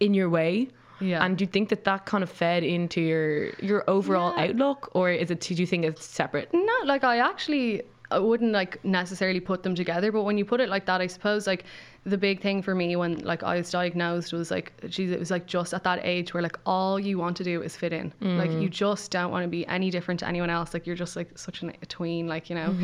in 0.00 0.14
your 0.14 0.28
way. 0.30 0.68
Yeah. 0.98 1.22
and 1.22 1.36
do 1.36 1.44
you 1.44 1.50
think 1.50 1.68
that 1.68 1.84
that 1.84 2.06
kind 2.06 2.24
of 2.24 2.30
fed 2.30 2.62
into 2.64 3.02
your 3.02 3.50
your 3.60 3.84
overall 3.86 4.32
outlook? 4.38 4.90
Or 4.94 5.10
is 5.10 5.30
it 5.30 5.40
do 5.40 5.54
you 5.54 5.66
think 5.66 5.84
it's 5.84 6.04
separate? 6.06 6.48
No, 6.54 6.74
like 6.84 7.04
I 7.04 7.18
actually 7.18 7.82
I 8.10 8.18
wouldn't 8.18 8.52
like 8.52 8.84
necessarily 8.84 9.40
put 9.40 9.62
them 9.62 9.74
together, 9.74 10.12
but 10.12 10.22
when 10.22 10.38
you 10.38 10.44
put 10.44 10.60
it 10.60 10.68
like 10.68 10.86
that, 10.86 11.00
I 11.00 11.06
suppose 11.06 11.46
like 11.46 11.64
the 12.04 12.16
big 12.16 12.40
thing 12.40 12.62
for 12.62 12.72
me 12.74 12.94
when 12.94 13.18
like 13.18 13.42
I 13.42 13.56
was 13.56 13.70
diagnosed 13.70 14.32
was 14.32 14.50
like 14.50 14.72
geez, 14.88 15.10
it 15.10 15.18
was 15.18 15.30
like 15.30 15.46
just 15.46 15.74
at 15.74 15.82
that 15.84 16.00
age 16.04 16.32
where 16.32 16.42
like 16.42 16.56
all 16.64 17.00
you 17.00 17.18
want 17.18 17.36
to 17.38 17.44
do 17.44 17.62
is 17.62 17.76
fit 17.76 17.92
in. 17.92 18.12
Like 18.20 18.50
you 18.52 18.68
just 18.68 19.10
don't 19.10 19.30
want 19.30 19.42
to 19.42 19.48
be 19.48 19.66
any 19.66 19.90
different 19.90 20.20
to 20.20 20.28
anyone 20.28 20.50
else. 20.50 20.72
Like 20.72 20.86
you're 20.86 20.96
just 20.96 21.16
like 21.16 21.36
such 21.36 21.62
an, 21.62 21.72
a 21.82 21.86
tween, 21.86 22.28
like, 22.28 22.48
you 22.48 22.56
know. 22.56 22.74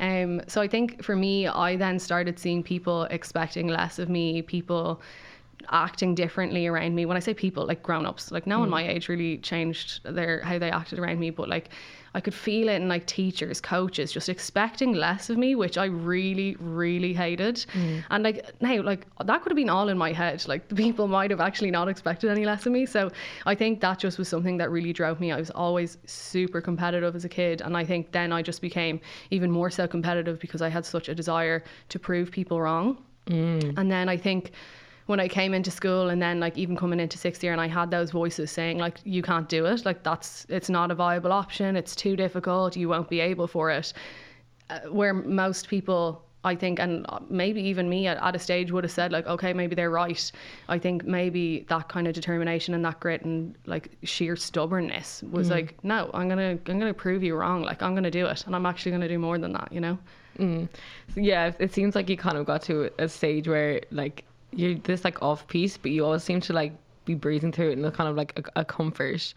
um 0.00 0.40
so 0.46 0.60
I 0.60 0.68
think 0.68 1.02
for 1.02 1.16
me 1.16 1.48
I 1.48 1.76
then 1.76 1.98
started 1.98 2.38
seeing 2.38 2.62
people 2.62 3.04
expecting 3.04 3.66
less 3.68 3.98
of 3.98 4.08
me, 4.08 4.42
people 4.42 5.00
acting 5.70 6.14
differently 6.14 6.66
around 6.66 6.94
me. 6.94 7.06
When 7.06 7.16
I 7.16 7.20
say 7.20 7.34
people, 7.34 7.66
like 7.66 7.82
grown 7.82 8.06
ups, 8.06 8.30
like 8.30 8.46
no 8.46 8.60
one 8.60 8.68
mm. 8.68 8.72
my 8.72 8.88
age 8.88 9.08
really 9.08 9.38
changed 9.38 10.00
their 10.04 10.40
how 10.40 10.58
they 10.58 10.70
acted 10.70 10.98
around 10.98 11.18
me, 11.18 11.30
but 11.30 11.48
like 11.48 11.70
I 12.14 12.20
could 12.20 12.34
feel 12.34 12.68
it 12.68 12.76
in 12.76 12.88
like 12.88 13.06
teachers, 13.06 13.60
coaches, 13.60 14.10
just 14.10 14.28
expecting 14.28 14.92
less 14.92 15.30
of 15.30 15.36
me, 15.36 15.54
which 15.54 15.76
I 15.76 15.84
really, 15.84 16.56
really 16.58 17.12
hated. 17.12 17.64
Mm. 17.74 18.04
And 18.10 18.24
like 18.24 18.60
now, 18.60 18.82
like 18.82 19.06
that 19.24 19.42
could 19.42 19.50
have 19.50 19.56
been 19.56 19.68
all 19.68 19.88
in 19.88 19.98
my 19.98 20.12
head. 20.12 20.46
Like 20.48 20.68
the 20.68 20.74
people 20.74 21.06
might 21.06 21.30
have 21.30 21.40
actually 21.40 21.70
not 21.70 21.88
expected 21.88 22.30
any 22.30 22.44
less 22.44 22.66
of 22.66 22.72
me. 22.72 22.86
So 22.86 23.10
I 23.46 23.54
think 23.54 23.80
that 23.80 23.98
just 23.98 24.18
was 24.18 24.28
something 24.28 24.56
that 24.58 24.70
really 24.70 24.92
drove 24.92 25.20
me. 25.20 25.32
I 25.32 25.38
was 25.38 25.50
always 25.50 25.98
super 26.06 26.60
competitive 26.60 27.14
as 27.14 27.24
a 27.24 27.28
kid, 27.28 27.60
and 27.60 27.76
I 27.76 27.84
think 27.84 28.12
then 28.12 28.32
I 28.32 28.42
just 28.42 28.62
became 28.62 29.00
even 29.30 29.50
more 29.50 29.70
so 29.70 29.86
competitive 29.86 30.40
because 30.40 30.62
I 30.62 30.68
had 30.68 30.84
such 30.84 31.08
a 31.08 31.14
desire 31.14 31.62
to 31.90 31.98
prove 31.98 32.30
people 32.30 32.60
wrong. 32.60 33.02
Mm. 33.26 33.76
And 33.76 33.90
then 33.90 34.08
I 34.08 34.16
think 34.16 34.52
when 35.08 35.20
I 35.20 35.26
came 35.26 35.54
into 35.54 35.70
school 35.70 36.10
and 36.10 36.20
then 36.20 36.38
like 36.38 36.58
even 36.58 36.76
coming 36.76 37.00
into 37.00 37.16
sixth 37.16 37.42
year 37.42 37.52
and 37.52 37.60
I 37.60 37.66
had 37.66 37.90
those 37.90 38.10
voices 38.10 38.50
saying 38.50 38.76
like 38.78 38.98
you 39.04 39.22
can't 39.22 39.48
do 39.48 39.64
it 39.64 39.86
like 39.86 40.02
that's 40.02 40.46
it's 40.50 40.68
not 40.68 40.90
a 40.90 40.94
viable 40.94 41.32
option 41.32 41.76
it's 41.76 41.96
too 41.96 42.14
difficult 42.14 42.76
you 42.76 42.90
won't 42.90 43.08
be 43.08 43.20
able 43.20 43.46
for 43.46 43.70
it 43.70 43.94
uh, 44.68 44.80
where 44.90 45.14
most 45.14 45.68
people 45.68 46.22
I 46.44 46.54
think, 46.54 46.78
and 46.78 47.04
uh, 47.08 47.18
maybe 47.28 47.60
even 47.62 47.88
me 47.88 48.06
at, 48.06 48.16
at 48.22 48.36
a 48.36 48.38
stage 48.38 48.70
would 48.70 48.84
have 48.84 48.92
said 48.92 49.10
like, 49.10 49.26
okay, 49.26 49.52
maybe 49.52 49.74
they're 49.74 49.90
right. 49.90 50.30
I 50.68 50.78
think 50.78 51.04
maybe 51.04 51.66
that 51.68 51.88
kind 51.88 52.06
of 52.06 52.14
determination 52.14 52.74
and 52.74 52.84
that 52.84 53.00
grit 53.00 53.24
and 53.24 53.56
like 53.66 53.90
sheer 54.04 54.36
stubbornness 54.36 55.24
was 55.24 55.48
mm. 55.48 55.52
like, 55.52 55.82
no, 55.82 56.10
I'm 56.14 56.28
gonna 56.28 56.58
I'm 56.66 56.78
gonna 56.78 56.94
prove 56.94 57.24
you 57.24 57.34
wrong. 57.34 57.62
Like 57.62 57.82
I'm 57.82 57.94
gonna 57.94 58.10
do 58.10 58.26
it, 58.26 58.46
and 58.46 58.54
I'm 58.54 58.66
actually 58.66 58.92
gonna 58.92 59.08
do 59.08 59.18
more 59.18 59.36
than 59.38 59.52
that. 59.52 59.72
You 59.72 59.80
know? 59.80 59.98
Mm. 60.38 60.68
So, 61.14 61.20
yeah, 61.20 61.50
it 61.58 61.74
seems 61.74 61.96
like 61.96 62.08
you 62.08 62.16
kind 62.16 62.38
of 62.38 62.46
got 62.46 62.62
to 62.62 62.90
a 62.98 63.08
stage 63.08 63.48
where 63.48 63.80
like 63.90 64.24
you're 64.52 64.74
this 64.74 65.04
like 65.04 65.22
off 65.22 65.46
piece, 65.48 65.76
but 65.76 65.90
you 65.90 66.04
always 66.04 66.24
seem 66.24 66.40
to 66.42 66.52
like 66.52 66.72
be 67.04 67.14
breathing 67.14 67.52
through 67.52 67.70
it 67.70 67.78
in 67.78 67.84
a 67.84 67.90
kind 67.90 68.08
of 68.08 68.16
like 68.16 68.38
a, 68.38 68.60
a 68.60 68.64
comfort, 68.64 69.32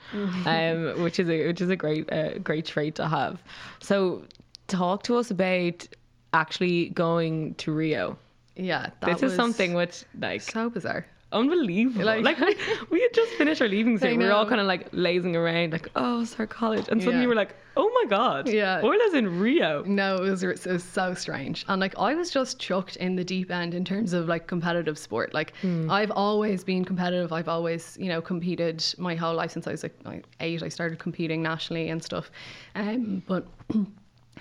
um, 0.45 1.01
which 1.01 1.19
is 1.19 1.29
a 1.29 1.47
which 1.47 1.61
is 1.61 1.69
a 1.69 1.75
great 1.75 2.11
uh, 2.11 2.37
great 2.39 2.65
trait 2.65 2.95
to 2.95 3.07
have. 3.07 3.41
So, 3.79 4.23
talk 4.67 5.03
to 5.03 5.17
us 5.17 5.31
about 5.31 5.87
actually 6.33 6.89
going 6.89 7.55
to 7.55 7.71
Rio. 7.71 8.17
Yeah, 8.55 8.89
that 8.99 9.19
this 9.19 9.23
is 9.23 9.35
something 9.35 9.73
which 9.73 10.03
like 10.19 10.41
so 10.41 10.69
bizarre. 10.69 11.05
Unbelievable. 11.31 12.05
Like, 12.05 12.23
Like- 12.39 12.57
we, 12.89 13.01
had 13.01 13.13
just 13.13 13.31
finished 13.33 13.61
our 13.61 13.67
leaving. 13.67 14.01
I 14.03 14.13
We 14.17 14.25
were 14.25 14.31
all 14.31 14.45
kind 14.47 14.61
of 14.61 14.67
like 14.67 14.87
lazing 14.91 15.35
around, 15.35 15.73
like, 15.73 15.89
oh, 15.95 16.23
start 16.25 16.49
college, 16.49 16.87
and 16.89 17.01
suddenly 17.01 17.23
Yeah. 17.23 17.29
we're 17.29 17.35
like, 17.35 17.55
oh 17.77 17.89
my 18.03 18.09
god, 18.09 18.49
Yeah. 18.49 18.81
Orla's 18.81 19.13
in 19.13 19.39
Rio. 19.39 19.83
No, 19.85 20.15
it 20.17 20.29
was, 20.29 20.43
it 20.43 20.65
was 20.65 20.83
so 20.83 21.13
strange. 21.13 21.63
And 21.69 21.79
like 21.79 21.97
I 21.97 22.13
was 22.15 22.29
just 22.29 22.59
chucked 22.59 22.97
in 22.97 23.15
the 23.15 23.23
deep 23.23 23.49
end 23.51 23.73
in 23.73 23.85
terms 23.85 24.11
of 24.13 24.27
like 24.27 24.47
competitive 24.47 24.97
sport. 24.97 25.33
Like 25.33 25.53
I've 25.89 26.11
always 26.11 26.63
been 26.63 26.83
competitive. 26.83 27.31
I've 27.31 27.47
always, 27.47 27.97
you 27.99 28.09
know, 28.09 28.21
competed 28.21 28.83
my 28.97 29.15
whole 29.15 29.33
life 29.35 29.51
since 29.51 29.67
I 29.67 29.71
was 29.71 29.83
like 29.83 29.95
like, 30.03 30.25
eight. 30.41 30.61
I 30.63 30.69
started 30.69 30.99
competing 30.99 31.41
nationally 31.41 31.89
and 31.89 32.03
stuff. 32.03 32.29
Um, 32.75 33.23
but 33.27 33.47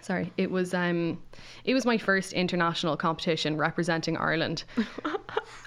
sorry, 0.02 0.32
it 0.36 0.50
was 0.50 0.74
um, 0.74 1.20
it 1.64 1.74
was 1.74 1.84
my 1.84 1.98
first 1.98 2.32
international 2.32 2.96
competition 2.96 3.56
representing 3.56 4.16
Ireland. 4.16 4.64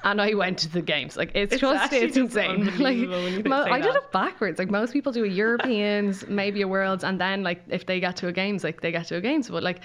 And 0.05 0.21
I 0.21 0.33
went 0.33 0.57
to 0.59 0.69
the 0.69 0.81
games. 0.81 1.15
Like 1.15 1.31
it's, 1.33 1.53
It's 1.53 1.61
just 1.61 1.93
it's 1.93 2.15
just 2.15 2.35
insane. 2.35 2.65
Like 2.65 2.75
unbelievable 2.97 3.23
when 3.23 3.33
you 3.35 3.43
mo- 3.49 3.63
I 3.63 3.79
did 3.79 3.95
it 3.95 4.11
backwards. 4.11 4.59
Like 4.59 4.69
most 4.69 4.91
people 4.91 5.13
do 5.13 5.23
a 5.23 5.27
Europeans, 5.27 6.27
maybe 6.27 6.61
a 6.61 6.67
Worlds, 6.67 7.05
and 7.05 7.21
then 7.21 7.41
like 7.41 7.61
if 7.69 7.85
they 7.85 8.01
get 8.01 8.17
to 8.17 8.27
a 8.27 8.33
games, 8.33 8.65
like 8.65 8.81
they 8.81 8.91
get 8.91 9.07
to 9.07 9.15
a 9.15 9.21
games. 9.21 9.49
But 9.49 9.63
like 9.63 9.79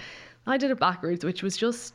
I 0.45 0.57
did 0.57 0.71
it 0.71 0.79
backwards, 0.79 1.23
which 1.23 1.41
was 1.41 1.55
just 1.55 1.93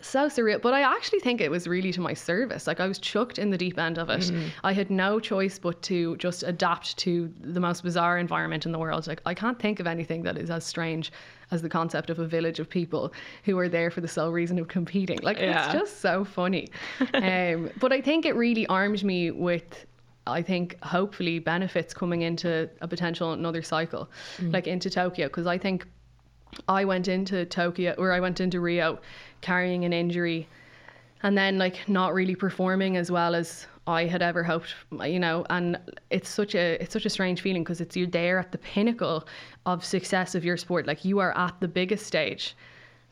so 0.00 0.26
surreal. 0.28 0.60
But 0.60 0.74
I 0.74 0.80
actually 0.82 1.20
think 1.20 1.40
it 1.40 1.50
was 1.50 1.66
really 1.66 1.92
to 1.92 2.00
my 2.00 2.14
service. 2.14 2.66
Like 2.66 2.80
I 2.80 2.86
was 2.86 2.98
chucked 2.98 3.38
in 3.38 3.50
the 3.50 3.58
deep 3.58 3.78
end 3.78 3.98
of 3.98 4.10
it. 4.10 4.30
I 4.64 4.72
had 4.72 4.90
no 4.90 5.20
choice 5.20 5.58
but 5.58 5.80
to 5.82 6.16
just 6.16 6.42
adapt 6.42 6.96
to 6.98 7.32
the 7.40 7.60
most 7.60 7.82
bizarre 7.82 8.18
environment 8.18 8.66
in 8.66 8.72
the 8.72 8.78
world. 8.78 9.06
Like 9.06 9.20
I 9.26 9.34
can't 9.34 9.58
think 9.58 9.80
of 9.80 9.86
anything 9.86 10.22
that 10.24 10.36
is 10.36 10.50
as 10.50 10.64
strange 10.64 11.12
as 11.50 11.62
the 11.62 11.68
concept 11.68 12.10
of 12.10 12.18
a 12.18 12.26
village 12.26 12.60
of 12.60 12.68
people 12.68 13.12
who 13.44 13.58
are 13.58 13.68
there 13.68 13.90
for 13.90 14.00
the 14.00 14.08
sole 14.08 14.30
reason 14.30 14.58
of 14.58 14.68
competing. 14.68 15.18
Like 15.22 15.38
Yeah. 15.38 15.64
it's 15.64 15.72
just 15.72 16.00
so 16.00 16.24
funny. 16.24 16.68
um, 17.14 17.70
but 17.80 17.92
I 17.92 18.00
think 18.00 18.24
it 18.26 18.36
really 18.36 18.66
armed 18.66 19.02
me 19.04 19.30
with 19.30 19.86
I 20.26 20.42
think 20.42 20.76
hopefully 20.82 21.38
benefits 21.38 21.92
coming 21.94 22.22
into 22.22 22.68
a 22.82 22.86
potential 22.86 23.32
another 23.32 23.62
cycle, 23.62 24.08
like 24.42 24.66
into 24.66 24.90
Tokyo, 24.90 25.26
because 25.26 25.46
I 25.46 25.58
think 25.58 25.86
I 26.68 26.84
went 26.84 27.08
into 27.08 27.44
Tokyo 27.44 27.94
or 27.98 28.12
I 28.12 28.20
went 28.20 28.40
into 28.40 28.60
Rio 28.60 28.98
carrying 29.40 29.84
an 29.84 29.92
injury 29.92 30.48
and 31.22 31.36
then 31.36 31.58
like 31.58 31.88
not 31.88 32.14
really 32.14 32.34
performing 32.34 32.96
as 32.96 33.10
well 33.10 33.34
as 33.34 33.66
I 33.86 34.04
had 34.04 34.22
ever 34.22 34.42
hoped, 34.42 34.74
you 35.04 35.18
know, 35.18 35.44
and 35.50 35.78
it's 36.10 36.28
such 36.28 36.54
a 36.54 36.80
it's 36.80 36.92
such 36.92 37.06
a 37.06 37.10
strange 37.10 37.40
feeling 37.40 37.64
because 37.64 37.80
it's 37.80 37.96
you're 37.96 38.06
there 38.06 38.38
at 38.38 38.52
the 38.52 38.58
pinnacle 38.58 39.26
of 39.66 39.84
success 39.84 40.34
of 40.34 40.44
your 40.44 40.56
sport, 40.56 40.86
like 40.86 41.04
you 41.04 41.18
are 41.18 41.36
at 41.36 41.60
the 41.60 41.68
biggest 41.68 42.06
stage. 42.06 42.54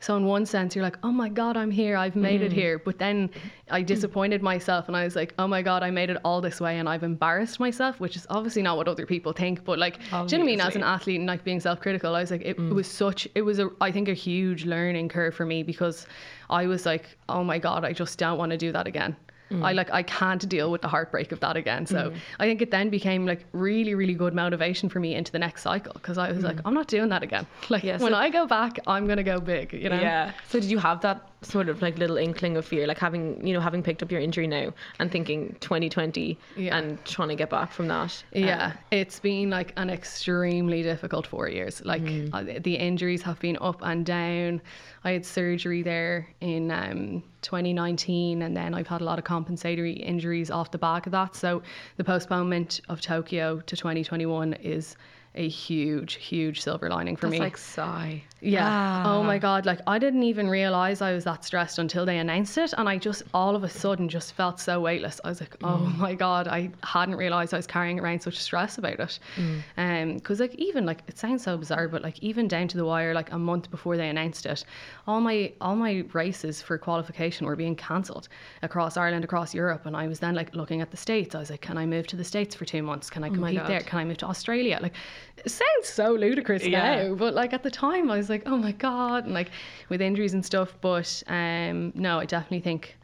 So 0.01 0.15
in 0.15 0.25
one 0.25 0.45
sense, 0.45 0.75
you're 0.75 0.83
like, 0.83 0.97
oh 1.03 1.11
my 1.11 1.27
god, 1.27 1.57
I'm 1.57 1.71
here, 1.71 1.97
I've 1.97 2.15
made 2.15 2.41
it 2.41 2.51
mm-hmm. 2.51 2.59
here. 2.59 2.79
But 2.79 2.99
then 2.99 3.29
I 3.69 3.79
mm-hmm. 3.79 3.87
disappointed 3.87 4.41
myself, 4.41 4.87
and 4.87 4.95
I 4.95 5.03
was 5.03 5.15
like, 5.15 5.33
oh 5.37 5.47
my 5.47 5.61
god, 5.61 5.83
I 5.83 5.91
made 5.91 6.09
it 6.09 6.17
all 6.23 6.39
this 6.41 6.61
way, 6.61 6.79
and 6.79 6.87
I've 6.87 7.03
embarrassed 7.03 7.59
myself, 7.59 7.99
which 7.99 8.15
is 8.15 8.25
obviously 8.29 8.61
not 8.61 8.77
what 8.77 8.87
other 8.87 9.05
people 9.05 9.33
think. 9.33 9.65
But 9.65 9.77
like, 9.77 9.97
do 9.97 10.03
you 10.03 10.11
know 10.11 10.21
what 10.21 10.33
I 10.33 10.43
mean? 10.43 10.61
As 10.61 10.75
an 10.75 10.83
athlete 10.83 11.19
and 11.19 11.27
like 11.27 11.43
being 11.43 11.59
self-critical, 11.59 12.15
I 12.15 12.21
was 12.21 12.31
like, 12.31 12.43
it 12.45 12.57
mm. 12.57 12.73
was 12.73 12.87
such, 12.87 13.27
it 13.35 13.41
was 13.41 13.59
a, 13.59 13.69
I 13.81 13.91
think 13.91 14.07
a 14.07 14.13
huge 14.13 14.65
learning 14.65 15.09
curve 15.09 15.35
for 15.35 15.45
me 15.45 15.63
because 15.63 16.07
I 16.49 16.65
was 16.65 16.85
like, 16.85 17.17
oh 17.27 17.43
my 17.43 17.59
god, 17.59 17.83
I 17.83 17.91
just 17.91 18.17
don't 18.17 18.37
want 18.37 18.51
to 18.51 18.57
do 18.57 18.71
that 18.71 18.87
again. 18.87 19.15
I 19.51 19.53
mm. 19.53 19.75
like 19.75 19.91
I 19.91 20.03
can't 20.03 20.47
deal 20.47 20.71
with 20.71 20.81
the 20.81 20.87
heartbreak 20.87 21.31
of 21.31 21.39
that 21.39 21.57
again. 21.57 21.85
So 21.85 22.11
mm. 22.11 22.15
I 22.39 22.45
think 22.45 22.61
it 22.61 22.71
then 22.71 22.89
became 22.89 23.25
like 23.25 23.45
really 23.51 23.95
really 23.95 24.13
good 24.13 24.33
motivation 24.33 24.89
for 24.89 24.99
me 24.99 25.15
into 25.15 25.31
the 25.31 25.39
next 25.39 25.63
cycle 25.63 25.93
because 25.93 26.17
I 26.17 26.31
was 26.31 26.43
like 26.43 26.57
mm. 26.57 26.61
I'm 26.65 26.73
not 26.73 26.87
doing 26.87 27.09
that 27.09 27.23
again. 27.23 27.47
Like 27.69 27.83
Yeah, 27.83 27.97
when 27.97 28.13
I 28.13 28.29
go 28.29 28.47
back, 28.47 28.79
I'm 28.87 29.07
gonna 29.07 29.23
go 29.23 29.39
big. 29.39 29.73
You 29.73 29.89
know. 29.89 29.99
Yeah. 29.99 30.31
So 30.47 30.59
did 30.59 30.71
you 30.71 30.79
have 30.79 31.01
that 31.01 31.28
sort 31.41 31.69
of 31.69 31.81
like 31.81 31.97
little 31.97 32.17
inkling 32.17 32.57
of 32.57 32.65
fear, 32.65 32.85
like 32.85 32.97
having 32.97 33.45
you 33.47 33.53
know 33.53 33.61
having 33.61 33.81
picked 33.81 34.03
up 34.03 34.11
your 34.11 34.19
injury 34.19 34.45
now 34.47 34.73
and 34.99 35.09
thinking 35.11 35.55
2020 35.61 36.37
Yeah. 36.57 36.77
and 36.77 37.03
trying 37.05 37.29
to 37.29 37.35
get 37.35 37.49
back 37.49 37.71
from 37.71 37.87
that? 37.87 38.21
Yeah, 38.33 38.73
it's 38.91 39.19
been 39.19 39.49
like 39.49 39.71
an 39.77 39.89
extremely 39.89 40.83
difficult 40.83 41.25
four 41.25 41.47
years. 41.47 41.81
Like 41.85 42.01
Mm. 42.01 42.63
the 42.63 42.75
injuries 42.75 43.21
have 43.21 43.39
been 43.39 43.57
up 43.61 43.81
and 43.83 44.05
down. 44.05 44.61
I 45.03 45.11
had 45.11 45.25
surgery 45.25 45.81
there 45.81 46.27
in 46.41 46.71
um, 46.71 47.23
2019, 47.41 48.41
and 48.41 48.55
then 48.55 48.73
I've 48.73 48.87
had 48.87 48.99
a 49.01 49.05
lot 49.05 49.17
of 49.17 49.23
compensatory 49.25 49.93
injuries 49.93 50.51
off 50.51 50.71
the 50.71 50.77
back 50.77 51.05
of 51.05 51.13
that. 51.13 51.35
So 51.35 51.61
the 51.97 52.03
postponement 52.03 52.81
of 52.89 52.99
Tokyo 52.99 53.61
to 53.61 53.75
2021 53.77 54.53
is 54.55 54.97
a 55.35 55.47
huge, 55.47 56.15
huge 56.15 56.61
silver 56.61 56.89
lining 56.89 57.15
for 57.15 57.27
That's 57.27 57.33
me. 57.33 57.39
like 57.39 57.55
sigh. 57.57 58.23
Yeah. 58.41 58.65
Ah. 58.67 59.15
Oh 59.17 59.23
my 59.23 59.37
God. 59.37 59.65
Like, 59.65 59.79
I 59.85 59.99
didn't 59.99 60.23
even 60.23 60.49
realize 60.49 61.01
I 61.01 61.13
was 61.13 61.23
that 61.25 61.43
stressed 61.45 61.77
until 61.77 62.05
they 62.05 62.17
announced 62.17 62.57
it. 62.57 62.73
And 62.77 62.89
I 62.89 62.97
just, 62.97 63.21
all 63.33 63.55
of 63.55 63.63
a 63.63 63.69
sudden, 63.69 64.09
just 64.09 64.33
felt 64.33 64.59
so 64.59 64.79
weightless. 64.79 65.19
I 65.23 65.29
was 65.29 65.39
like, 65.41 65.55
oh 65.63 65.77
Mm. 65.93 65.97
my 65.97 66.15
God. 66.15 66.47
I 66.47 66.71
hadn't 66.83 67.15
realized 67.15 67.53
I 67.53 67.57
was 67.57 67.67
carrying 67.67 67.99
around 67.99 68.21
such 68.21 68.37
stress 68.39 68.77
about 68.77 68.99
it. 68.99 69.19
Mm. 69.35 69.61
Um, 69.77 70.13
Because, 70.15 70.39
like, 70.39 70.55
even, 70.55 70.85
like, 70.85 71.03
it 71.07 71.17
sounds 71.17 71.43
so 71.43 71.57
bizarre, 71.57 71.87
but, 71.89 72.01
like, 72.01 72.17
even 72.19 72.47
down 72.47 72.67
to 72.69 72.77
the 72.77 72.85
wire, 72.85 73.13
like, 73.13 73.31
a 73.31 73.37
month 73.37 73.69
before 73.69 73.97
they 73.97 74.09
announced 74.09 74.45
it, 74.45 74.63
all 75.05 75.21
my, 75.21 75.51
all 75.61 75.75
my 75.75 76.05
races 76.13 76.61
for 76.61 76.77
qualification 76.77 77.45
were 77.45 77.55
being 77.57 77.75
cancelled 77.75 78.29
across 78.63 78.97
Ireland, 78.97 79.25
across 79.25 79.53
Europe. 79.53 79.85
And 79.85 79.95
I 79.95 80.07
was 80.07 80.19
then, 80.19 80.33
like, 80.33 80.55
looking 80.55 80.81
at 80.81 80.91
the 80.91 80.97
States. 80.97 81.35
I 81.35 81.39
was 81.39 81.49
like, 81.51 81.61
can 81.61 81.77
I 81.77 81.85
move 81.85 82.07
to 82.07 82.15
the 82.15 82.23
States 82.23 82.55
for 82.55 82.65
two 82.65 82.81
months? 82.81 83.09
Can 83.09 83.23
I 83.23 83.27
Oh 83.27 83.33
compete 83.33 83.67
there? 83.67 83.81
Can 83.81 83.99
I 83.99 84.05
move 84.05 84.17
to 84.19 84.27
Australia? 84.27 84.79
Like, 84.81 84.93
it 85.37 85.49
sounds 85.49 85.87
so 85.87 86.13
ludicrous 86.13 86.63
Yeah. 86.63 87.07
now, 87.07 87.15
but 87.15 87.33
like 87.33 87.53
at 87.53 87.63
the 87.63 87.71
time, 87.71 88.09
I 88.11 88.17
was 88.17 88.29
like, 88.29 88.43
oh 88.45 88.57
my 88.57 88.71
god, 88.71 89.25
and 89.25 89.33
like 89.33 89.51
with 89.89 90.01
injuries 90.01 90.33
and 90.33 90.45
stuff. 90.45 90.75
But 90.81 91.23
um, 91.27 91.91
no, 91.95 92.19
I 92.19 92.25
definitely 92.25 92.61
think, 92.61 92.97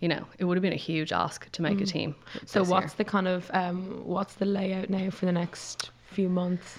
you 0.00 0.08
know, 0.08 0.24
it 0.38 0.44
would 0.44 0.56
have 0.56 0.62
been 0.62 0.72
a 0.72 0.76
huge 0.76 1.12
ask 1.12 1.50
to 1.52 1.62
make 1.62 1.80
a 1.80 1.86
team. 1.86 2.14
So 2.46 2.62
what's 2.64 2.92
year. 2.92 2.94
the 2.98 3.04
kind 3.04 3.28
of 3.28 3.50
um 3.52 4.04
what's 4.04 4.34
the 4.34 4.46
layout 4.46 4.90
now 4.90 5.10
for 5.10 5.26
the 5.26 5.32
next 5.32 5.90
few 6.06 6.28
months? 6.28 6.78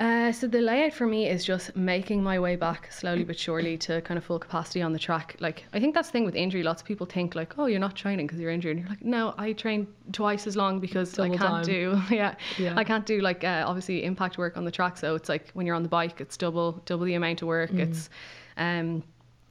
Uh, 0.00 0.32
so 0.32 0.46
the 0.46 0.62
layout 0.62 0.94
for 0.94 1.06
me 1.06 1.28
is 1.28 1.44
just 1.44 1.76
making 1.76 2.22
my 2.22 2.38
way 2.40 2.56
back 2.56 2.90
slowly 2.90 3.22
but 3.22 3.38
surely 3.38 3.76
to 3.76 4.00
kind 4.00 4.16
of 4.16 4.24
full 4.24 4.38
capacity 4.38 4.80
on 4.80 4.94
the 4.94 4.98
track. 4.98 5.36
Like 5.40 5.64
I 5.74 5.78
think 5.78 5.94
that's 5.94 6.08
the 6.08 6.12
thing 6.12 6.24
with 6.24 6.34
injury. 6.34 6.62
Lots 6.62 6.80
of 6.80 6.88
people 6.88 7.06
think 7.06 7.34
like, 7.34 7.58
oh, 7.58 7.66
you're 7.66 7.78
not 7.78 7.96
training 7.96 8.26
because 8.26 8.40
you're 8.40 8.50
injured. 8.50 8.78
And 8.78 8.80
you're 8.80 8.88
like, 8.88 9.04
no, 9.04 9.34
I 9.36 9.52
train 9.52 9.86
twice 10.12 10.46
as 10.46 10.56
long 10.56 10.80
because 10.80 11.18
I 11.18 11.28
can't 11.28 11.38
time. 11.40 11.64
do. 11.64 12.00
Yeah, 12.10 12.34
Yeah. 12.56 12.74
I 12.78 12.82
can't 12.84 13.04
do 13.04 13.20
like 13.20 13.44
uh, 13.44 13.64
obviously 13.66 14.02
impact 14.04 14.38
work 14.38 14.56
on 14.56 14.64
the 14.64 14.70
track. 14.70 14.96
So 14.96 15.14
it's 15.16 15.28
like 15.28 15.50
when 15.52 15.66
you're 15.66 15.76
on 15.76 15.82
the 15.82 15.88
bike, 15.90 16.18
it's 16.18 16.38
double 16.38 16.80
double 16.86 17.04
the 17.04 17.14
amount 17.14 17.42
of 17.42 17.48
work. 17.48 17.70
It's 17.74 18.08
um. 18.56 19.02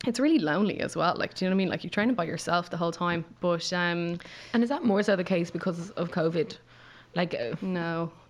It's 0.07 0.17
really 0.17 0.39
lonely 0.39 0.79
as 0.79 0.95
well. 0.95 1.13
Like, 1.17 1.33
do 1.33 1.43
you 1.43 1.49
know 1.49 1.53
what 1.53 1.57
I 1.57 1.63
mean? 1.63 1.69
Like, 1.69 1.83
you're 1.83 1.91
training 1.91 2.15
by 2.15 2.23
yourself 2.23 2.69
the 2.69 2.77
whole 2.77 2.93
time. 2.93 3.25
But 3.41 3.73
um, 3.73 4.17
And 4.53 4.63
is 4.63 4.69
that 4.69 4.85
more 4.85 5.03
so 5.03 5.17
the 5.17 5.25
case 5.25 5.51
because 5.51 5.89
of 5.91 6.09
COVID? 6.11 6.55
Like, 7.15 7.35
uh, 7.35 7.57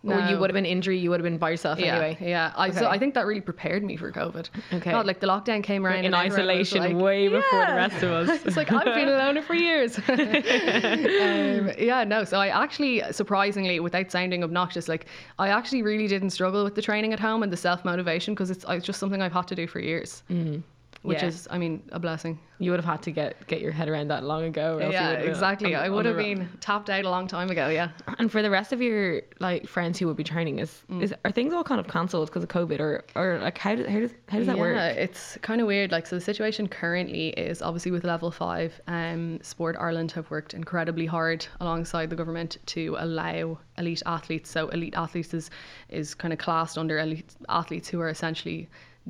no, 0.02 0.16
or 0.16 0.30
you 0.30 0.40
would 0.40 0.50
have 0.50 0.56
been 0.56 0.66
injury, 0.66 0.98
you 0.98 1.10
would 1.10 1.20
have 1.20 1.26
been 1.26 1.38
by 1.38 1.50
yourself 1.50 1.78
Yeah, 1.78 1.98
anyway. 1.98 2.18
yeah. 2.22 2.54
I, 2.56 2.72
so 2.72 2.88
I 2.88 2.98
think 2.98 3.14
that 3.16 3.26
really 3.26 3.42
prepared 3.42 3.84
me 3.84 3.98
for 3.98 4.12
COVID. 4.12 4.50
Okay. 4.74 4.92
God, 4.92 5.06
like 5.06 5.20
the 5.20 5.28
lockdown 5.28 5.62
came 5.62 5.86
around 5.86 6.00
in 6.00 6.06
and 6.06 6.16
everyone 6.16 6.30
was 6.30 6.40
isolation 6.40 6.80
like, 6.80 7.04
way 7.04 7.28
before 7.28 7.66
the 7.66 7.74
rest 7.74 8.04
of 8.04 8.12
us. 8.12 8.42
it's 8.46 8.56
like 8.56 8.72
I've 8.72 8.86
been 8.86 9.10
alone 9.10 9.42
for 9.42 9.56
years. 9.56 9.98
um, 10.08 11.72
yeah, 11.78 12.04
no. 12.08 12.24
So 12.24 12.40
I 12.40 12.48
actually, 12.48 13.04
surprisingly, 13.12 13.80
without 13.80 14.12
sounding 14.12 14.44
obnoxious, 14.44 14.88
like 14.88 15.08
I 15.38 15.50
actually 15.50 15.82
really 15.82 16.08
didn't 16.08 16.30
struggle 16.30 16.64
with 16.64 16.76
the 16.76 16.82
training 16.82 17.12
at 17.14 17.20
home 17.20 17.44
and 17.44 17.52
the 17.52 17.58
self 17.58 17.84
motivation 17.84 18.34
because 18.34 18.50
it's, 18.50 18.66
it's 18.70 18.86
just 18.86 19.00
something 19.00 19.22
I've 19.22 19.34
had 19.34 19.48
to 19.50 19.56
do 19.56 19.68
for 19.68 19.80
years, 19.80 20.24
which 21.02 21.20
Mm. 21.20 21.22
Yeah. 21.22 21.28
is, 21.28 21.48
I 21.50 21.58
mean, 21.58 21.82
a 21.92 22.00
blessing. 22.00 22.40
You 22.62 22.72
would 22.72 22.80
have 22.82 22.86
had 22.94 23.02
to 23.04 23.12
get 23.12 23.48
get 23.48 23.62
your 23.62 23.72
head 23.72 23.88
around 23.88 24.10
that 24.10 24.26
long 24.26 24.44
ago. 24.44 24.76
or 24.76 24.92
Yeah, 24.92 25.12
would 25.12 25.20
been 25.22 25.30
exactly. 25.30 25.74
on- 25.76 25.82
I 25.82 25.88
would 25.88 26.06
have 26.06 26.18
been 26.18 26.50
tapped 26.60 26.90
out 26.90 27.06
a 27.06 27.10
long 27.10 27.26
time 27.26 27.50
ago. 27.50 27.70
Yeah. 27.70 27.90
And 28.20 28.30
for 28.30 28.42
the 28.42 28.50
rest 28.50 28.74
of 28.74 28.82
your 28.82 29.22
like 29.40 29.66
friends 29.66 29.98
who 29.98 30.08
would 30.08 30.18
be 30.18 30.26
training, 30.26 30.60
is, 30.60 30.84
is 31.00 31.14
are 31.24 31.32
things 31.32 31.54
all 31.54 31.64
kind 31.64 31.80
of 31.80 31.88
cancelled 31.88 32.28
because 32.28 32.44
of 32.44 32.50
COVID, 32.50 32.82
or 32.82 33.06
or 33.16 33.40
like 33.42 33.58
how 33.58 33.76
does 33.76 33.88
how 33.88 34.00
does 34.02 34.14
how 34.28 34.38
does 34.40 34.48
that 34.48 34.58
yeah, 34.58 34.62
work? 34.62 34.98
it's 34.98 35.38
kind 35.42 35.62
of 35.62 35.68
weird. 35.68 35.90
Like, 35.94 36.06
so 36.06 36.18
the 36.18 36.22
situation 36.22 36.68
currently 36.68 37.30
is 37.30 37.62
obviously 37.62 37.92
with 37.92 38.04
level 38.04 38.30
five, 38.30 38.82
um, 38.88 39.40
Sport 39.42 39.78
Ireland 39.80 40.12
have 40.12 40.30
worked 40.30 40.54
incredibly 40.54 41.06
hard 41.06 41.48
alongside 41.62 42.10
the 42.10 42.18
government 42.18 42.58
to 42.76 42.98
allow 43.00 43.58
elite 43.78 44.04
athletes. 44.06 44.50
So 44.52 44.68
elite 44.68 44.96
athletes 44.98 45.34
is 45.34 45.50
is 45.88 46.14
kind 46.14 46.34
of 46.34 46.40
classed 46.40 46.78
under 46.78 47.00
elite 47.00 47.34
athletes 47.48 47.88
who 47.88 48.02
are 48.02 48.10
essentially 48.10 48.68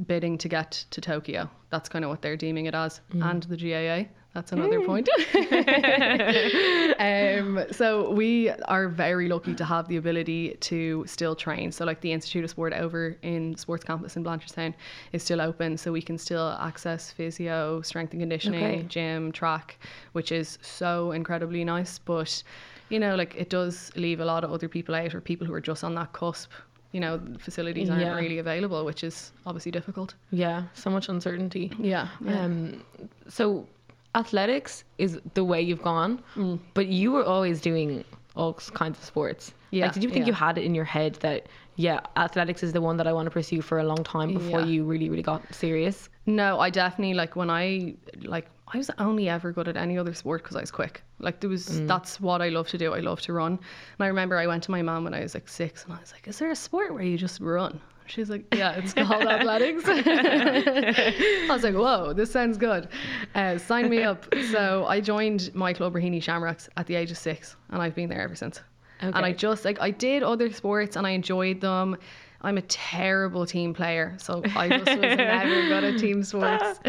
bidding 0.07 0.37
to 0.37 0.47
get 0.47 0.71
to 0.91 1.01
Tokyo. 1.01 1.49
That's 1.69 1.89
kind 1.89 2.03
of 2.05 2.09
what 2.09 2.21
they're 2.21 2.37
deeming 2.37 2.65
it 2.65 2.75
as, 2.75 3.01
and 3.11 3.43
the 3.43 3.57
GAA. 3.57 4.09
That's 4.33 4.51
another 4.51 4.79
point. 4.85 5.09
um, 6.99 7.65
so 7.71 8.11
we 8.11 8.49
are 8.67 8.87
very 8.87 9.27
lucky 9.27 9.55
to 9.55 9.65
have 9.65 9.87
the 9.87 9.97
ability 9.97 10.55
to 10.61 11.03
still 11.07 11.35
train. 11.35 11.71
So 11.71 11.83
like 11.85 12.01
the 12.01 12.11
Institute 12.11 12.43
of 12.43 12.49
Sport 12.51 12.73
over 12.73 13.17
in 13.23 13.55
Sports 13.55 13.83
Campus 13.83 14.15
in 14.17 14.23
Blanchardstown 14.23 14.73
is 15.13 15.23
still 15.23 15.41
open, 15.41 15.77
so 15.77 15.91
we 15.91 16.01
can 16.01 16.17
still 16.17 16.49
access 16.59 17.11
physio, 17.11 17.81
strength 17.81 18.13
and 18.13 18.21
conditioning, 18.21 18.63
Okay. 18.63 18.83
gym, 18.87 19.31
track, 19.31 19.79
which 20.13 20.31
is 20.31 20.57
so 20.61 21.11
incredibly 21.11 21.63
nice. 21.63 21.97
But 21.99 22.43
you 22.89 22.99
know, 22.99 23.15
like 23.15 23.35
it 23.35 23.49
does 23.49 23.91
leave 23.95 24.19
a 24.19 24.25
lot 24.25 24.43
of 24.43 24.51
other 24.51 24.67
people 24.67 24.95
out, 24.95 25.13
or 25.15 25.21
people 25.21 25.45
who 25.47 25.53
are 25.53 25.61
just 25.61 25.83
on 25.83 25.95
that 25.95 26.13
cusp. 26.13 26.51
You 26.91 26.99
know, 26.99 27.19
facilities 27.37 27.89
aren't 27.89 28.01
Yeah. 28.01 28.15
really 28.15 28.39
available, 28.39 28.83
which 28.83 29.03
is 29.03 29.31
obviously 29.45 29.71
difficult. 29.71 30.15
Yeah, 30.31 30.63
so 30.73 30.89
much 30.89 31.07
uncertainty. 31.09 31.71
Yeah. 31.79 32.07
Um, 32.27 32.83
so 33.27 33.67
athletics 34.15 34.83
is 34.97 35.19
the 35.35 35.43
way 35.43 35.61
you've 35.61 35.83
gone, 35.83 36.21
Mm. 36.35 36.59
but 36.73 36.87
you 36.87 37.11
were 37.11 37.23
always 37.23 37.61
doing 37.61 38.03
all 38.35 38.53
kinds 38.53 38.97
of 38.97 39.03
sports. 39.05 39.53
Yeah, 39.71 39.85
Like, 39.85 39.93
did 39.93 40.03
you 40.03 40.09
think 40.09 40.25
yeah. 40.25 40.29
you 40.29 40.33
had 40.33 40.57
it 40.57 40.63
in 40.63 40.73
your 40.73 40.85
head 40.85 41.13
that 41.21 41.45
yeah, 41.87 41.99
athletics 42.17 42.61
is 42.61 42.73
the 42.73 42.81
one 42.81 42.97
that 42.97 43.07
I 43.07 43.13
want 43.13 43.25
to 43.27 43.31
pursue 43.31 43.61
for 43.61 43.79
a 43.79 43.85
long 43.91 44.03
time 44.03 44.33
before 44.33 44.59
Yeah. 44.59 44.65
you 44.73 44.83
really, 44.83 45.09
really 45.09 45.23
got 45.23 45.41
serious? 45.53 46.09
No, 46.25 46.59
I 46.59 46.69
definitely 46.69 47.13
like 47.13 47.37
when 47.37 47.49
I 47.49 47.95
like 48.35 48.47
I 48.73 48.77
was 48.77 48.91
only 48.99 49.29
ever 49.29 49.51
good 49.53 49.67
at 49.69 49.77
any 49.77 49.97
other 49.97 50.13
sport 50.13 50.43
because 50.43 50.57
I 50.57 50.61
was 50.61 50.71
quick. 50.71 51.01
Like 51.19 51.39
there 51.39 51.49
was 51.49 51.65
that's 51.87 52.19
what 52.19 52.41
I 52.41 52.49
love 52.49 52.67
to 52.73 52.77
do. 52.77 52.93
I 52.93 52.99
love 52.99 53.21
to 53.21 53.31
run. 53.33 53.53
And 53.53 54.01
I 54.01 54.07
remember 54.07 54.35
I 54.37 54.45
went 54.45 54.61
to 54.63 54.71
my 54.71 54.81
mom 54.81 55.05
when 55.05 55.13
I 55.13 55.21
was 55.21 55.33
like 55.33 55.47
six, 55.47 55.85
and 55.85 55.93
I 55.93 55.99
was 56.01 56.11
like, 56.11 56.27
"Is 56.27 56.37
there 56.39 56.51
a 56.51 56.55
sport 56.55 56.93
where 56.93 57.01
you 57.11 57.17
just 57.17 57.39
run?" 57.39 57.79
She's 58.07 58.29
like, 58.29 58.43
"Yeah, 58.53 58.71
it's 58.79 58.93
called 58.93 59.23
athletics." 59.37 59.83
I 59.87 61.47
was 61.49 61.63
like, 61.63 61.75
"Whoa, 61.75 62.13
this 62.13 62.29
sounds 62.31 62.57
good." 62.57 62.89
Uh, 63.35 63.57
sign 63.57 63.89
me 63.89 64.03
up. 64.03 64.25
So 64.51 64.85
I 64.85 64.99
joined 64.99 65.49
my 65.55 65.71
club 65.73 65.93
Raheny 65.93 66.21
Shamrocks 66.21 66.67
at 66.77 66.85
the 66.87 66.95
age 66.95 67.11
of 67.11 67.17
six, 67.17 67.55
and 67.71 67.81
I've 67.81 67.95
been 67.95 68.09
there 68.09 68.21
ever 68.21 68.35
since. 68.35 68.61
And 69.01 69.15
I 69.15 69.31
just 69.31 69.65
like 69.65 69.79
I 69.79 69.91
did 69.91 70.23
other 70.23 70.51
sports 70.51 70.95
and 70.95 71.05
I 71.05 71.11
enjoyed 71.11 71.61
them. 71.61 71.97
I'm 72.41 72.57
a 72.57 72.61
terrible 72.61 73.45
team 73.45 73.73
player, 73.73 74.15
so 74.17 74.41
I 74.55 74.69
just 74.69 74.85
was 74.85 75.01
never 75.17 75.67
good 75.67 75.83
at 75.83 75.99
team 75.99 76.23
sports. 76.23 76.79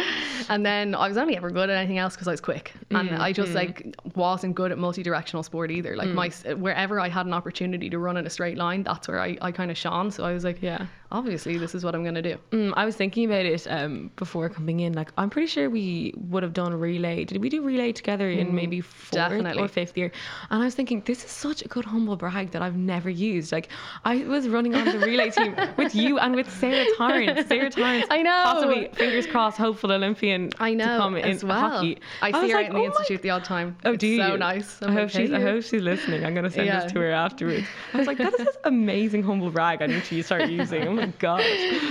And 0.49 0.65
then 0.65 0.95
I 0.95 1.09
was 1.09 1.17
only 1.17 1.37
ever 1.37 1.51
good 1.51 1.69
at 1.69 1.77
anything 1.77 1.99
else 1.99 2.15
because 2.15 2.29
I 2.29 2.31
was 2.31 2.41
quick, 2.41 2.73
and 2.91 3.11
mm, 3.11 3.19
I 3.19 3.33
just 3.33 3.51
mm. 3.51 3.57
like 3.57 3.97
wasn't 4.15 4.55
good 4.55 4.71
at 4.71 4.79
multi-directional 4.79 5.43
sport 5.43 5.73
either. 5.73 5.97
Like 5.97 6.11
mm. 6.11 6.15
my 6.15 6.55
wherever 6.55 7.01
I 7.01 7.09
had 7.09 7.27
an 7.27 7.35
opportunity 7.35 7.91
to 7.91 7.99
run 7.99 8.17
in 8.17 8.27
a 8.27 8.31
straight 8.31 8.59
line, 8.59 8.85
that's 8.85 9.09
where 9.09 9.21
I, 9.21 9.37
I 9.41 9.51
kind 9.51 9.73
of 9.73 9.77
shone. 9.77 10.13
So 10.13 10.25
I 10.25 10.33
was 10.33 10.45
like, 10.45 10.63
Yeah. 10.63 10.87
Obviously 11.13 11.59
this 11.59 11.75
is 11.75 11.85
what 11.85 11.95
I'm 11.95 12.05
gonna 12.05 12.23
do. 12.23 12.37
Mm, 12.53 12.73
I 12.77 12.85
was 12.85 12.97
thinking 12.97 13.25
about 13.25 13.45
it 13.47 13.67
um, 13.69 14.11
before 14.17 14.49
coming 14.49 14.81
in. 14.81 14.93
Like, 14.93 15.11
I'm 15.19 15.31
pretty 15.31 15.47
sure 15.49 15.69
we 15.71 16.15
would 16.17 16.43
have 16.43 16.53
done 16.53 16.73
relay. 16.75 17.25
Did 17.25 17.41
we 17.43 17.49
do 17.49 17.63
relay 17.63 17.93
together 17.93 18.31
in 18.31 18.55
maybe 18.55 18.81
fourth 18.81 19.11
definitely. 19.13 19.63
or 19.63 19.69
fifth 19.69 19.97
year? 19.97 20.13
And 20.51 20.63
I 20.63 20.65
was 20.65 20.75
thinking, 20.75 21.03
this 21.07 21.25
is 21.25 21.31
such 21.31 21.63
a 21.65 21.69
good 21.69 21.85
humble 21.85 22.17
brag 22.17 22.51
that 22.53 22.63
I've 22.63 22.77
never 22.77 23.11
used. 23.11 23.53
Like, 23.53 23.69
I 24.05 24.19
was 24.25 24.49
running 24.49 24.75
on 24.75 24.85
the 24.85 24.99
relay 24.99 25.31
team 25.31 25.57
with 25.77 25.95
you 25.95 26.19
and 26.19 26.35
with 26.37 26.51
Sarah 26.51 26.87
Torrans. 26.97 27.49
Sarah 27.49 27.71
Torrans, 27.71 28.07
I 28.11 28.23
know. 28.23 28.41
possibly 28.45 28.89
fingers 28.95 29.27
crossed, 29.27 29.59
hopeful 29.59 29.93
Olympian. 29.93 30.51
I 30.59 30.75
know 30.75 30.85
to 30.85 30.99
come 30.99 31.17
as 31.17 31.43
in 31.43 31.49
well. 31.49 31.61
hockey. 31.71 31.99
I 32.23 32.31
was 32.31 32.41
see 32.43 32.51
her 32.51 32.57
like, 32.59 32.67
in 32.69 32.73
the 32.75 32.79
"Oh 32.81 32.85
institute 32.87 33.23
the 33.23 33.31
odd 33.31 33.45
time. 33.45 33.77
Oh, 33.85 33.93
it's 33.93 34.01
do 34.01 34.07
you? 34.07 34.19
So 34.23 34.37
nice. 34.37 34.81
I'm 34.83 34.91
I 34.91 34.93
hope 34.93 35.11
she's. 35.11 35.31
"Hey, 35.31 35.37
I 35.37 35.41
hope 35.41 35.63
she's 35.65 35.83
listening. 35.83 36.25
I'm 36.25 36.35
gonna 36.35 36.51
send 36.51 36.67
Yeah. 36.67 36.81
this 36.85 36.93
to 36.93 37.01
her 37.01 37.11
afterwards. 37.11 37.67
I 37.95 37.99
was 37.99 38.07
like, 38.07 38.19
that 38.19 38.33
is 38.35 38.39
this 38.47 38.57
amazing 38.65 39.23
humble 39.23 39.51
brag. 39.51 39.83
I 39.83 39.87
need 39.87 40.05
to 40.05 40.23
start 40.23 40.49
using. 40.49 41.00
My 41.01 41.07
god. 41.19 41.43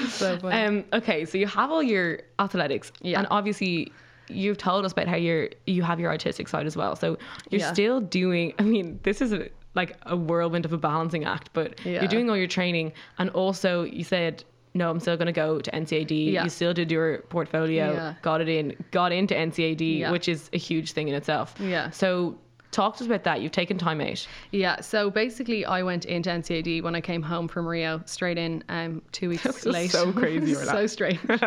So 0.10 0.38
funny. 0.40 0.66
Um. 0.66 0.84
Okay. 0.94 1.26
So 1.26 1.38
you 1.38 1.48
have 1.48 1.72
all 1.72 1.84
your 1.84 2.20
athletics, 2.40 2.92
Yeah. 3.02 3.20
and 3.20 3.28
obviously. 3.32 3.92
You've 4.32 4.60
told 4.60 4.86
us 4.86 4.92
about 4.92 5.08
how 5.08 5.16
you're 5.16 5.50
you 5.66 5.82
have 5.82 6.00
your 6.00 6.12
artistic 6.12 6.48
side 6.48 6.68
as 6.68 6.78
well. 6.78 6.96
So 6.96 7.18
you're 7.50 7.62
Yeah. 7.62 7.74
still 7.74 8.00
doing. 8.00 8.54
I 8.60 8.62
mean, 8.62 9.00
this 9.02 9.24
is 9.24 9.34
a, 9.34 9.50
like 9.74 9.98
a 10.04 10.16
whirlwind 10.16 10.66
of 10.66 10.74
a 10.74 10.78
balancing 10.78 11.24
act. 11.26 11.50
But 11.54 11.84
Yeah. 11.84 12.02
you're 12.02 12.08
doing 12.10 12.30
all 12.30 12.38
your 12.38 12.46
training, 12.48 12.94
and 13.18 13.32
also 13.32 13.86
you 13.86 14.04
said, 14.04 14.44
"No, 14.76 14.92
I'm 14.92 15.00
still 15.00 15.18
going 15.18 15.26
to 15.26 15.32
go 15.32 15.60
to 15.60 15.72
NCAD." 15.72 16.12
Yeah. 16.34 16.44
You 16.44 16.50
still 16.52 16.76
did 16.76 16.92
your 16.92 17.24
portfolio, 17.30 18.14
got 18.22 18.40
it 18.40 18.50
in, 18.50 18.76
got 18.92 19.12
into 19.12 19.34
NCAD, 19.34 20.12
which 20.12 20.28
is 20.30 20.52
a 20.54 20.60
huge 20.60 20.92
thing 20.92 21.08
in 21.08 21.16
itself. 21.16 21.56
Yeah. 21.60 21.90
So 21.90 22.38
talk 22.72 22.98
to 22.98 23.04
us 23.04 23.08
about 23.08 23.24
that. 23.24 23.42
You've 23.42 23.52
taken 23.52 23.78
time 23.78 24.02
out. 24.02 24.28
Yeah, 24.52 24.80
so 24.82 25.10
basically, 25.10 25.66
I 25.66 25.84
went 25.84 26.06
into 26.06 26.30
NCAD 26.30 26.84
when 26.84 26.96
I 26.96 27.02
came 27.02 27.22
home 27.22 27.48
from 27.48 27.68
Rio, 27.68 28.02
straight 28.06 28.38
in, 28.38 28.64
um, 28.70 29.02
two 29.12 29.30
weeks 29.30 29.66
late. 29.66 29.92
so 29.92 30.12
crazy, 30.12 30.54
so 30.56 30.88
strange. 30.88 31.20
You're, 31.30 31.40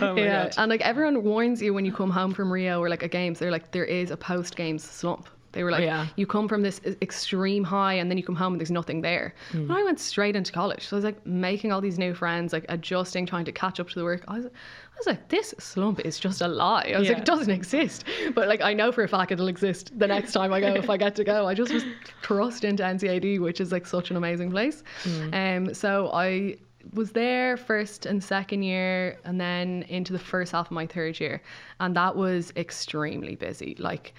oh 0.00 0.14
my 0.14 0.20
yeah, 0.20 0.44
god. 0.44 0.54
and 0.58 0.70
like 0.70 0.80
everyone 0.82 1.22
warns 1.22 1.62
you 1.62 1.74
when 1.74 1.84
you 1.84 1.92
come 1.92 2.10
home 2.10 2.32
from 2.32 2.52
Rio 2.52 2.80
or 2.80 2.88
like 2.88 3.02
a 3.02 3.08
games, 3.08 3.38
they're 3.38 3.50
like 3.50 3.70
there 3.70 3.84
is 3.84 4.10
a 4.10 4.16
post 4.16 4.56
games 4.56 4.82
slump. 4.82 5.28
They 5.52 5.64
were 5.64 5.70
like, 5.70 5.82
Yeah. 5.84 6.06
you 6.16 6.26
come 6.26 6.46
from 6.48 6.62
this 6.62 6.80
extreme 7.02 7.64
high 7.64 7.94
and 7.94 8.10
then 8.10 8.18
you 8.18 8.24
come 8.24 8.36
home 8.36 8.52
and 8.52 8.60
there's 8.60 8.70
nothing 8.70 9.00
there. 9.00 9.34
Hmm. 9.52 9.66
But 9.66 9.78
I 9.78 9.82
went 9.84 9.98
straight 9.98 10.36
into 10.36 10.52
college. 10.52 10.86
So 10.86 10.96
I 10.96 10.98
was 10.98 11.04
like 11.04 11.24
making 11.26 11.72
all 11.72 11.80
these 11.80 11.98
new 11.98 12.14
friends, 12.14 12.52
like 12.52 12.66
adjusting, 12.68 13.24
trying 13.26 13.44
to 13.46 13.52
catch 13.52 13.80
up 13.80 13.88
to 13.88 13.94
the 13.94 14.04
work. 14.04 14.24
I 14.28 14.36
was, 14.36 14.46
I 14.46 14.96
was 14.98 15.06
like, 15.06 15.28
this 15.28 15.54
slump 15.58 16.00
is 16.00 16.18
just 16.18 16.42
a 16.42 16.48
lie. 16.48 16.92
I 16.94 16.98
was 16.98 17.06
Yeah. 17.08 17.14
like, 17.14 17.22
it 17.22 17.24
doesn't 17.26 17.50
exist. 17.50 18.04
But 18.34 18.48
like, 18.48 18.60
I 18.60 18.74
know 18.74 18.92
for 18.92 19.04
a 19.04 19.08
fact 19.08 19.32
it'll 19.32 19.48
exist 19.48 19.98
the 19.98 20.06
next 20.06 20.32
time 20.32 20.52
I 20.52 20.60
go 20.60 20.68
if 20.74 20.90
I 20.90 20.96
get 20.96 21.14
to 21.16 21.24
go. 21.24 21.46
I 21.48 21.54
just 21.54 21.72
was 21.72 21.84
thrust 22.22 22.64
into 22.64 22.82
NCAD, 22.82 23.40
which 23.40 23.60
is 23.60 23.72
like 23.72 23.86
such 23.86 24.10
an 24.10 24.16
amazing 24.16 24.50
place. 24.50 24.82
Hmm. 25.04 25.34
Um, 25.34 25.74
so 25.74 26.10
I 26.12 26.56
was 26.94 27.12
there 27.12 27.56
first 27.56 28.06
and 28.06 28.22
second 28.22 28.62
year 28.62 29.18
and 29.24 29.38
then 29.38 29.82
into 29.88 30.12
the 30.12 30.18
first 30.18 30.52
half 30.52 30.66
of 30.66 30.72
my 30.72 30.86
third 30.86 31.20
year 31.20 31.42
and 31.80 31.94
that 31.94 32.16
was 32.16 32.50
extremely 32.56 33.34
busy 33.34 33.76
like 33.78 34.14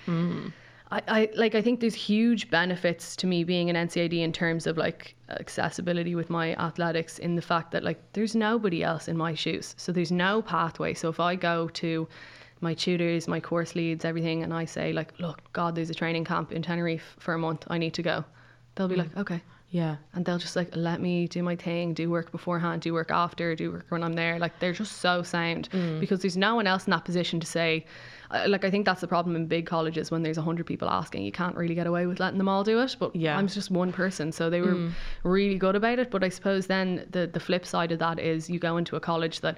I, 0.92 1.02
I 1.08 1.30
like 1.36 1.56
I 1.56 1.62
think 1.62 1.80
there's 1.80 1.94
huge 1.94 2.50
benefits 2.50 3.16
to 3.18 3.28
me 3.28 3.44
being 3.44 3.70
an 3.70 3.76
NCAD 3.76 4.20
in 4.20 4.34
terms 4.34 4.66
of 4.66 4.78
like 4.78 5.16
accessibility 5.30 6.16
with 6.16 6.30
my 6.30 6.56
athletics 6.56 7.20
in 7.20 7.36
the 7.36 7.42
fact 7.42 7.72
that 7.72 7.84
like 7.84 8.00
there's 8.14 8.36
nobody 8.36 8.84
else 8.84 9.08
in 9.08 9.16
my 9.18 9.34
shoes. 9.34 9.76
So 9.78 9.92
there's 9.92 10.12
no 10.12 10.42
pathway. 10.42 10.94
So 10.94 11.10
if 11.10 11.20
I 11.20 11.36
go 11.36 11.68
to 11.70 12.08
my 12.62 12.74
tutors 12.74 13.26
my 13.28 13.40
course 13.40 13.74
leads 13.74 14.04
everything 14.04 14.44
and 14.44 14.54
I 14.54 14.66
say 14.66 14.92
like 14.92 15.18
look 15.18 15.40
god 15.54 15.76
there's 15.76 15.90
a 15.90 15.94
training 15.94 16.26
camp 16.26 16.52
in 16.52 16.62
Tenerife 16.62 17.16
for 17.20 17.34
a 17.34 17.38
month. 17.38 17.66
I 17.70 17.78
need 17.78 17.94
to 17.94 18.04
go. 18.04 18.26
They'll 18.76 18.88
be 18.88 18.96
hmm. 18.96 19.02
like 19.02 19.18
okay 19.18 19.42
yeah. 19.72 19.96
and 20.14 20.26
they'll 20.26 20.38
just 20.40 20.56
like 20.56 20.70
let 20.76 21.00
me 21.02 21.28
do 21.28 21.44
my 21.44 21.56
thing, 21.56 21.94
do 21.94 22.10
work 22.10 22.32
beforehand, 22.32 22.82
do 22.82 22.94
work 22.94 23.12
after, 23.12 23.56
do 23.56 23.72
work 23.72 23.86
when 23.90 24.04
I'm 24.04 24.14
there. 24.14 24.40
Like 24.40 24.58
they're 24.60 24.74
just 24.74 24.98
so 24.98 25.24
sound 25.24 25.70
Mm. 25.72 26.00
because 26.00 26.22
there's 26.22 26.38
no 26.38 26.56
one 26.56 26.68
else 26.68 26.86
in 26.88 26.92
that 26.92 27.06
position 27.06 27.40
to 27.40 27.48
say. 27.48 27.86
uh, 28.32 28.46
Like 28.48 28.64
I 28.66 28.72
think 28.72 28.86
that's 28.86 29.02
the 29.02 29.08
problem 29.08 29.36
in 29.36 29.48
big 29.48 29.66
colleges 29.66 30.10
when 30.12 30.24
there's 30.24 30.38
a 30.38 30.42
hundred 30.42 30.66
people 30.66 30.90
asking, 30.90 31.24
you 31.24 31.32
can't 31.32 31.56
really 31.56 31.76
get 31.76 31.88
away 31.88 32.06
with 32.08 32.20
letting 32.20 32.38
them 32.40 32.50
all 32.50 32.64
do 32.64 32.80
it. 32.82 32.96
But 33.00 33.16
Yeah. 33.16 33.36
Mm. 33.36 33.40
I'm 33.40 33.48
just 33.48 33.70
one 33.72 33.92
person, 33.92 34.32
so 34.32 34.50
they 34.50 34.62
were 34.62 34.90
really 35.24 35.58
good 35.58 35.76
about 35.76 36.00
it. 36.00 36.10
But 36.12 36.24
I 36.24 36.30
suppose 36.30 36.68
then 36.68 37.06
the 37.12 37.28
the 37.28 37.40
flip 37.40 37.66
side 37.66 37.92
of 37.92 38.00
that 38.00 38.18
is 38.20 38.50
you 38.50 38.60
go 38.60 38.78
into 38.78 38.96
a 38.96 39.00
college 39.00 39.42
that. 39.42 39.58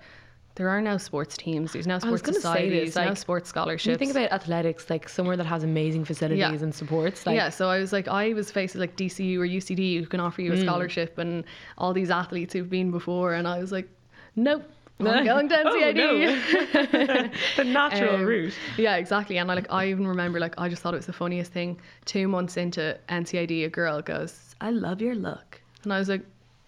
There 0.55 0.67
are 0.69 0.81
no 0.81 0.97
sports 0.97 1.37
teams. 1.37 1.71
There's 1.73 1.87
no 1.87 1.97
sports 1.99 2.23
societies. 2.25 2.93
this, 2.93 2.95
no 3.05 3.13
sports 3.13 3.47
scholarships. 3.49 3.85
You 3.87 3.97
think 3.97 4.11
about 4.11 4.31
athletics, 4.33 4.89
like 4.89 5.07
somewhere 5.07 5.37
that 5.37 5.45
has 5.45 5.63
amazing 5.63 6.03
facilities 6.05 6.61
and 6.61 6.75
supports, 6.75 7.25
like 7.25 7.35
yeah, 7.35 7.49
so 7.49 7.69
I 7.69 7.79
was 7.79 7.93
like, 7.93 8.07
I 8.09 8.33
was 8.33 8.51
faced 8.51 8.75
with 8.75 8.81
like 8.81 8.95
DCU 8.97 9.37
or 9.39 9.47
UCD 9.47 9.99
who 9.99 10.05
can 10.07 10.19
offer 10.19 10.41
Mm. 10.41 10.45
you 10.45 10.53
a 10.53 10.57
scholarship 10.61 11.17
and 11.17 11.45
all 11.77 11.93
these 11.93 12.09
athletes 12.11 12.53
who've 12.53 12.69
been 12.69 12.91
before, 12.91 13.33
and 13.33 13.47
I 13.47 13.59
was 13.59 13.71
like, 13.71 13.87
nope. 14.35 14.63
I'm 14.99 15.25
going 15.31 15.49
to 15.49 15.63
Oh, 15.67 15.73
NCAD. 15.73 17.31
the 17.57 17.63
natural 17.63 18.15
Um, 18.15 18.23
route. 18.25 18.53
Yeah, 18.77 18.97
exactly. 18.97 19.37
And 19.37 19.49
I 19.49 19.55
like 19.55 19.65
I 19.71 19.87
even 19.87 20.05
remember 20.07 20.39
like 20.39 20.53
I 20.59 20.69
just 20.69 20.81
thought 20.83 20.93
it 20.93 20.97
was 20.97 21.07
the 21.07 21.13
funniest 21.13 21.51
thing. 21.51 21.79
Two 22.05 22.27
months 22.27 22.55
into 22.57 22.95
NCAD, 23.09 23.65
a 23.65 23.69
girl 23.69 24.01
goes, 24.03 24.53
"I 24.61 24.69
love 24.69 25.01
your 25.01 25.15
look," 25.15 25.59
and 25.83 25.91
I 25.93 25.97
was 25.99 26.09
like. 26.09 26.21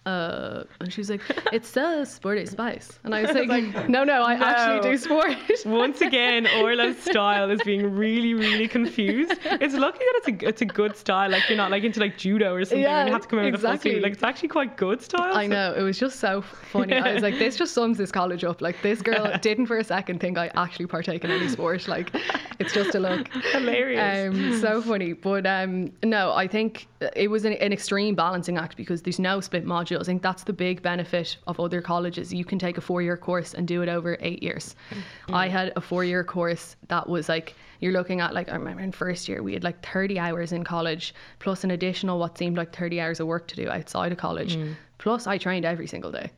Uh, 0.06 0.64
and 0.80 0.92
she 0.92 1.00
was 1.00 1.08
like, 1.08 1.22
"It's 1.52 1.68
so 1.68 2.04
sporty 2.04 2.44
spice," 2.44 2.98
and 3.04 3.14
I 3.14 3.22
was 3.22 3.34
like, 3.48 3.88
"No, 3.88 4.04
no, 4.04 4.22
I 4.22 4.36
no. 4.36 4.44
actually 4.44 4.90
do 4.90 4.98
sport." 4.98 5.34
Once 5.64 6.02
again, 6.02 6.46
Orla's 6.58 6.98
style 6.98 7.50
is 7.50 7.62
being 7.62 7.94
really, 7.96 8.34
really 8.34 8.68
confused. 8.68 9.32
It's 9.44 9.74
lucky 9.74 9.98
that 10.00 10.20
it's 10.26 10.28
a 10.28 10.48
it's 10.48 10.62
a 10.62 10.66
good 10.66 10.96
style. 10.96 11.30
Like 11.30 11.48
you're 11.48 11.56
not 11.56 11.70
like 11.70 11.84
into 11.84 12.00
like 12.00 12.18
judo 12.18 12.54
or 12.54 12.64
something. 12.66 12.82
Yeah, 12.82 13.00
and 13.00 13.08
you 13.08 13.12
have 13.14 13.22
to 13.22 13.28
come 13.28 13.38
out 13.38 13.46
with 13.46 13.54
a 13.54 13.58
full 13.58 13.70
exactly. 13.70 14.00
Like 14.00 14.12
it's 14.12 14.22
actually 14.22 14.48
quite 14.48 14.76
good 14.76 15.00
style. 15.00 15.34
I 15.34 15.46
so- 15.46 15.52
know 15.52 15.74
it 15.74 15.82
was 15.82 15.98
just 15.98 16.20
so 16.20 16.42
funny. 16.42 16.94
I 16.94 17.14
was 17.14 17.22
like, 17.22 17.38
this 17.38 17.56
just 17.56 17.72
sums 17.72 17.96
this 17.96 18.12
college 18.12 18.44
up. 18.44 18.60
Like 18.60 18.82
this 18.82 19.00
girl 19.00 19.32
didn't 19.40 19.66
for 19.66 19.78
a 19.78 19.84
second 19.84 20.20
think 20.20 20.36
I 20.36 20.50
actually 20.56 20.86
partake 20.86 21.24
in 21.24 21.30
any 21.30 21.48
sport. 21.48 21.88
Like 21.88 22.10
it's 22.58 22.74
just 22.74 22.94
a 22.94 23.00
look. 23.00 23.28
Hilarious. 23.52 24.34
Um, 24.34 24.60
so 24.60 24.82
funny, 24.82 25.14
but 25.14 25.46
um, 25.46 25.92
no, 26.02 26.32
I 26.34 26.46
think 26.46 26.88
it 27.16 27.30
was 27.30 27.44
an, 27.46 27.54
an 27.54 27.72
extreme 27.72 28.14
balancing 28.14 28.58
act 28.58 28.76
because 28.76 29.00
there's 29.02 29.18
no 29.18 29.40
split 29.40 29.64
I 30.00 30.04
think 30.04 30.22
that's 30.22 30.44
the 30.44 30.52
big 30.52 30.82
benefit 30.82 31.36
of 31.46 31.58
other 31.60 31.80
colleges. 31.80 32.32
You 32.32 32.44
can 32.44 32.58
take 32.58 32.78
a 32.78 32.80
four-year 32.80 33.16
course 33.16 33.54
and 33.54 33.66
do 33.66 33.82
it 33.82 33.88
over 33.88 34.16
eight 34.20 34.42
years. 34.42 34.76
Mm-hmm. 34.90 35.34
I 35.34 35.48
had 35.48 35.72
a 35.76 35.80
four-year 35.80 36.24
course 36.24 36.76
that 36.88 37.08
was 37.08 37.28
like 37.28 37.54
you're 37.80 37.92
looking 37.92 38.20
at 38.20 38.32
like 38.34 38.48
I 38.48 38.54
remember 38.54 38.82
in 38.82 38.92
first 38.92 39.28
year 39.28 39.42
we 39.42 39.52
had 39.52 39.64
like 39.64 39.84
30 39.84 40.18
hours 40.18 40.52
in 40.52 40.64
college 40.64 41.14
plus 41.38 41.64
an 41.64 41.70
additional 41.72 42.18
what 42.18 42.38
seemed 42.38 42.56
like 42.56 42.74
30 42.74 43.00
hours 43.00 43.20
of 43.20 43.26
work 43.26 43.46
to 43.48 43.56
do 43.56 43.68
outside 43.68 44.12
of 44.12 44.18
college. 44.18 44.56
Mm. 44.56 44.74
Plus 44.98 45.26
I 45.26 45.38
trained 45.38 45.64
every 45.64 45.86
single 45.86 46.10
day. 46.10 46.30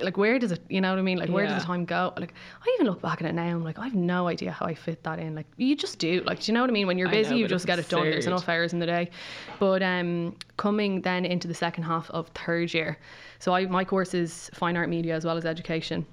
Like 0.00 0.16
where 0.16 0.38
does 0.38 0.52
it 0.52 0.60
you 0.68 0.80
know 0.80 0.90
what 0.90 0.98
I 0.98 1.02
mean? 1.02 1.18
Like 1.18 1.30
where 1.30 1.44
Yeah. 1.44 1.54
does 1.54 1.62
the 1.62 1.66
time 1.66 1.84
go? 1.84 2.12
Like 2.16 2.34
I 2.62 2.74
even 2.74 2.86
look 2.86 3.00
back 3.00 3.20
at 3.22 3.28
it 3.28 3.34
now 3.34 3.44
I'm 3.44 3.62
like 3.64 3.78
I've 3.78 3.94
no 3.94 4.26
idea 4.28 4.50
how 4.50 4.66
I 4.66 4.74
fit 4.74 5.02
that 5.04 5.18
in. 5.18 5.34
Like 5.34 5.46
you 5.56 5.76
just 5.76 5.98
do. 5.98 6.22
Like 6.24 6.40
do 6.40 6.50
you 6.50 6.54
know 6.54 6.60
what 6.62 6.70
I 6.70 6.72
mean? 6.72 6.86
When 6.86 6.98
you're 6.98 7.08
busy 7.08 7.30
know, 7.30 7.36
you 7.36 7.48
just 7.48 7.66
get 7.66 7.78
it 7.78 7.88
done. 7.88 8.10
There's 8.10 8.26
enough 8.26 8.48
hours 8.48 8.72
in 8.72 8.78
the 8.78 8.86
day. 8.86 9.10
But 9.58 9.82
um 9.82 10.36
coming 10.56 11.00
then 11.02 11.24
into 11.24 11.46
the 11.48 11.54
second 11.54 11.84
half 11.84 12.10
of 12.10 12.28
third 12.28 12.74
year 12.74 12.98
so 13.38 13.54
I 13.54 13.66
my 13.66 13.84
course 13.84 14.14
is 14.14 14.50
fine 14.54 14.76
art 14.76 14.88
media 14.88 15.14
as 15.14 15.24
well 15.24 15.36
as 15.36 15.44
education. 15.46 16.06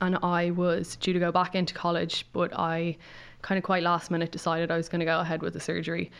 And 0.00 0.16
I 0.22 0.50
was 0.50 0.96
due 0.96 1.12
to 1.12 1.18
go 1.18 1.30
back 1.30 1.54
into 1.54 1.74
college, 1.74 2.26
but 2.32 2.58
I 2.58 2.96
kind 3.42 3.58
of 3.58 3.64
quite 3.64 3.82
last 3.82 4.10
minute 4.10 4.32
decided 4.32 4.70
I 4.70 4.76
was 4.76 4.88
going 4.88 5.00
to 5.00 5.04
go 5.04 5.20
ahead 5.20 5.42
with 5.42 5.52
the 5.52 5.60
surgery. 5.60 6.10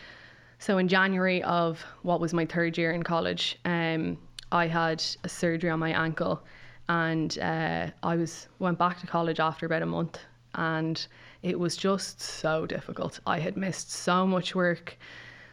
So 0.59 0.77
in 0.77 0.87
January 0.87 1.43
of 1.43 1.83
what 2.03 2.19
was 2.21 2.33
my 2.33 2.45
third 2.45 2.77
year 2.77 2.91
in 2.91 3.03
college, 3.03 3.59
um, 3.65 4.17
I 4.51 4.67
had 4.67 5.03
a 5.23 5.29
surgery 5.29 5.69
on 5.69 5.79
my 5.79 5.91
ankle, 5.91 6.41
and 6.89 7.37
uh, 7.39 7.87
I 8.03 8.15
was 8.15 8.47
went 8.59 8.77
back 8.77 8.99
to 8.99 9.07
college 9.07 9.39
after 9.39 9.65
about 9.65 9.81
a 9.81 9.87
month, 9.87 10.19
and 10.55 11.05
it 11.41 11.59
was 11.59 11.77
just 11.77 12.21
so 12.21 12.65
difficult. 12.65 13.19
I 13.25 13.39
had 13.39 13.57
missed 13.57 13.91
so 13.91 14.25
much 14.25 14.55
work. 14.55 14.97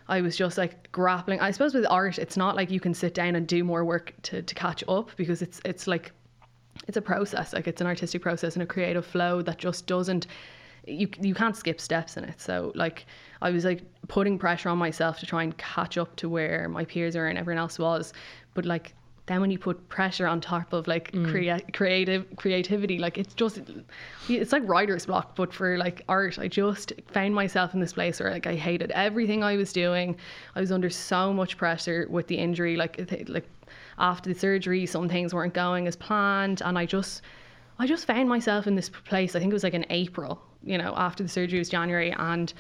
I 0.08 0.20
was 0.20 0.36
just 0.36 0.58
like 0.58 0.90
grappling. 0.92 1.40
I 1.40 1.50
suppose 1.50 1.74
with 1.74 1.86
art, 1.88 2.18
it's 2.18 2.36
not 2.36 2.56
like 2.56 2.70
you 2.70 2.80
can 2.80 2.92
sit 2.92 3.14
down 3.14 3.36
and 3.36 3.46
do 3.46 3.64
more 3.64 3.84
work 3.84 4.12
to, 4.22 4.42
to 4.42 4.54
catch 4.54 4.84
up 4.88 5.10
because 5.16 5.42
it's 5.42 5.60
it's 5.64 5.86
like 5.86 6.12
it's 6.88 6.96
a 6.96 7.02
process 7.02 7.52
like 7.52 7.66
it's 7.66 7.80
an 7.80 7.86
artistic 7.86 8.22
process 8.22 8.54
and 8.54 8.62
a 8.62 8.66
creative 8.66 9.04
flow 9.04 9.42
that 9.42 9.58
just 9.58 9.86
doesn't 9.86 10.26
you 10.86 11.08
you 11.20 11.34
can't 11.34 11.56
skip 11.56 11.80
steps 11.80 12.16
in 12.16 12.24
it 12.24 12.40
so 12.40 12.72
like 12.74 13.06
i 13.40 13.50
was 13.50 13.64
like 13.64 13.82
putting 14.08 14.38
pressure 14.38 14.68
on 14.68 14.78
myself 14.78 15.18
to 15.18 15.26
try 15.26 15.42
and 15.42 15.56
catch 15.58 15.96
up 15.96 16.16
to 16.16 16.28
where 16.28 16.68
my 16.68 16.84
peers 16.84 17.14
are 17.14 17.28
and 17.28 17.38
everyone 17.38 17.58
else 17.58 17.78
was 17.78 18.12
but 18.54 18.64
like 18.64 18.94
then 19.26 19.40
when 19.40 19.50
you 19.50 19.58
put 19.58 19.88
pressure 19.88 20.26
on 20.26 20.40
top 20.40 20.72
of 20.72 20.88
like 20.88 21.12
mm. 21.12 21.30
crea- 21.30 21.64
creative 21.72 22.26
creativity 22.36 22.98
like 22.98 23.18
it's 23.18 23.34
just 23.34 23.60
it's 24.28 24.52
like 24.52 24.62
writer's 24.66 25.06
block 25.06 25.36
but 25.36 25.52
for 25.52 25.78
like 25.78 26.02
art 26.08 26.38
i 26.38 26.48
just 26.48 26.92
found 27.12 27.34
myself 27.34 27.72
in 27.74 27.80
this 27.80 27.92
place 27.92 28.18
where 28.18 28.30
like 28.30 28.46
i 28.46 28.54
hated 28.54 28.90
everything 28.92 29.42
i 29.44 29.56
was 29.56 29.72
doing. 29.72 30.16
I 30.54 30.60
was 30.60 30.72
under 30.72 30.90
so 30.90 31.32
much 31.32 31.56
pressure 31.56 32.06
with 32.10 32.26
the 32.26 32.36
injury 32.36 32.76
like 32.76 32.98
it- 32.98 33.28
like 33.28 33.48
after 33.98 34.32
the 34.32 34.38
surgery 34.38 34.86
some 34.86 35.08
things 35.08 35.34
weren't 35.34 35.54
going 35.54 35.86
as 35.86 35.96
planned 35.96 36.62
and 36.62 36.78
i 36.78 36.84
just 36.84 37.22
i 37.78 37.86
just 37.86 38.06
found 38.06 38.28
myself 38.28 38.66
in 38.66 38.74
this 38.74 38.88
place 38.88 39.36
i 39.36 39.38
think 39.38 39.50
it 39.50 39.54
was 39.54 39.64
like 39.64 39.74
in 39.74 39.86
april 39.90 40.42
you 40.64 40.76
know 40.78 40.92
after 40.96 41.22
the 41.22 41.28
surgery 41.28 41.58
was 41.58 41.68
january 41.68 42.12
and 42.18 42.54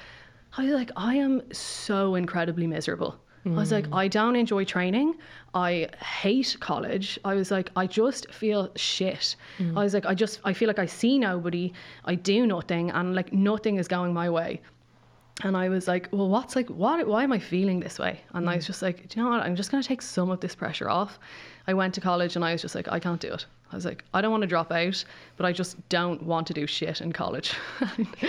i 0.56 0.64
was 0.64 0.72
like 0.72 0.90
i 0.96 1.14
am 1.14 1.42
so 1.52 2.14
incredibly 2.14 2.66
miserable 2.66 3.18
I 3.44 3.50
was 3.50 3.72
like, 3.72 3.88
mm. 3.88 3.96
I 3.96 4.06
don't 4.06 4.36
enjoy 4.36 4.64
training. 4.64 5.16
I 5.52 5.88
hate 6.00 6.56
college. 6.60 7.18
I 7.24 7.34
was 7.34 7.50
like, 7.50 7.70
I 7.74 7.88
just 7.88 8.30
feel 8.30 8.70
shit. 8.76 9.34
Mm. 9.58 9.76
I 9.76 9.82
was 9.82 9.94
like, 9.94 10.06
I 10.06 10.14
just, 10.14 10.40
I 10.44 10.52
feel 10.52 10.68
like 10.68 10.78
I 10.78 10.86
see 10.86 11.18
nobody. 11.18 11.72
I 12.04 12.14
do 12.14 12.46
nothing, 12.46 12.90
and 12.90 13.14
like 13.16 13.32
nothing 13.32 13.78
is 13.78 13.88
going 13.88 14.14
my 14.14 14.30
way. 14.30 14.60
And 15.42 15.56
I 15.56 15.68
was 15.68 15.88
like, 15.88 16.08
well, 16.12 16.28
what's 16.28 16.54
like, 16.54 16.68
what, 16.68 17.04
why 17.06 17.24
am 17.24 17.32
I 17.32 17.38
feeling 17.38 17.80
this 17.80 17.98
way? 17.98 18.20
And 18.34 18.48
I 18.48 18.56
was 18.56 18.64
mm. 18.64 18.68
just 18.68 18.82
like, 18.82 19.08
do 19.08 19.18
you 19.18 19.24
know 19.24 19.30
what? 19.30 19.40
I'm 19.40 19.56
just 19.56 19.70
going 19.70 19.82
to 19.82 19.88
take 19.88 20.02
some 20.02 20.30
of 20.30 20.40
this 20.40 20.54
pressure 20.54 20.88
off. 20.88 21.18
I 21.66 21.74
went 21.74 21.94
to 21.94 22.00
college 22.00 22.36
and 22.36 22.44
I 22.44 22.52
was 22.52 22.62
just 22.62 22.74
like, 22.74 22.86
I 22.88 23.00
can't 23.00 23.20
do 23.20 23.32
it. 23.32 23.46
I 23.72 23.74
was 23.74 23.84
like, 23.84 24.04
I 24.12 24.20
don't 24.20 24.30
want 24.30 24.42
to 24.42 24.46
drop 24.46 24.70
out, 24.70 25.02
but 25.36 25.46
I 25.46 25.52
just 25.52 25.76
don't 25.88 26.22
want 26.22 26.46
to 26.48 26.54
do 26.54 26.66
shit 26.66 27.00
in 27.00 27.12
college. 27.12 27.54
and 27.80 28.06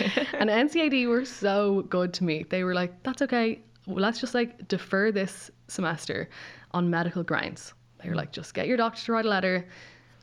NCAD 0.49 1.08
were 1.08 1.26
so 1.26 1.82
good 1.89 2.13
to 2.15 2.23
me. 2.23 2.45
They 2.49 2.63
were 2.63 2.73
like, 2.73 3.04
that's 3.04 3.21
okay. 3.21 3.60
Well, 3.85 3.97
let's 3.97 4.19
just 4.19 4.33
like 4.33 4.67
defer 4.67 5.11
this 5.11 5.51
semester 5.67 6.29
on 6.71 6.89
medical 6.89 7.23
grounds. 7.23 7.73
They 8.01 8.09
were 8.09 8.15
like, 8.15 8.31
just 8.31 8.53
get 8.53 8.67
your 8.67 8.77
doctor 8.77 9.01
to 9.05 9.11
write 9.11 9.25
a 9.25 9.29
letter. 9.29 9.67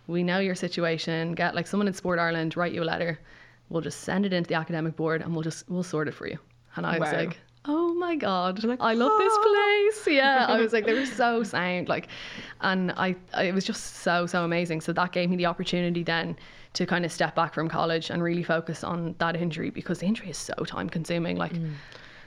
We 0.06 0.22
know 0.22 0.38
your 0.38 0.54
situation. 0.54 1.34
Get 1.34 1.54
like 1.54 1.66
someone 1.66 1.88
in 1.88 1.94
Sport 1.94 2.18
Ireland, 2.18 2.56
write 2.56 2.72
you 2.72 2.82
a 2.82 2.84
letter. 2.84 3.18
We'll 3.68 3.82
just 3.82 4.00
send 4.00 4.26
it 4.26 4.32
into 4.32 4.48
the 4.48 4.54
academic 4.54 4.96
board 4.96 5.22
and 5.22 5.32
we'll 5.32 5.42
just, 5.42 5.68
we'll 5.68 5.82
sort 5.82 6.08
it 6.08 6.14
for 6.14 6.26
you. 6.26 6.38
And 6.76 6.86
I 6.86 6.98
was 6.98 7.12
like, 7.12 7.38
oh 7.66 7.94
my 7.94 8.16
God, 8.16 8.64
like, 8.64 8.80
I 8.80 8.94
love 8.94 9.12
this 9.18 9.32
"Oh." 9.34 9.92
place. 9.94 10.14
Yeah, 10.14 10.46
I 10.48 10.60
was 10.60 10.72
like, 10.72 10.86
they 10.86 10.94
were 10.94 11.06
so 11.06 11.42
sound. 11.44 11.88
Like, 11.88 12.08
and 12.60 12.92
I, 12.92 13.14
I, 13.34 13.44
it 13.44 13.54
was 13.54 13.64
just 13.64 13.96
so, 13.96 14.26
so 14.26 14.44
amazing. 14.44 14.80
So 14.80 14.92
that 14.92 15.12
gave 15.12 15.30
me 15.30 15.36
the 15.36 15.46
opportunity 15.46 16.02
then 16.02 16.36
to 16.72 16.86
kind 16.86 17.04
of 17.04 17.12
step 17.12 17.34
back 17.34 17.52
from 17.52 17.68
college 17.68 18.10
and 18.10 18.22
really 18.22 18.42
focus 18.42 18.84
on 18.84 19.14
that 19.18 19.36
injury 19.36 19.70
because 19.70 19.98
the 20.00 20.06
injury 20.06 20.30
is 20.30 20.38
so 20.38 20.54
time 20.64 20.88
consuming. 20.88 21.36
Like, 21.36 21.52
mm. 21.52 21.72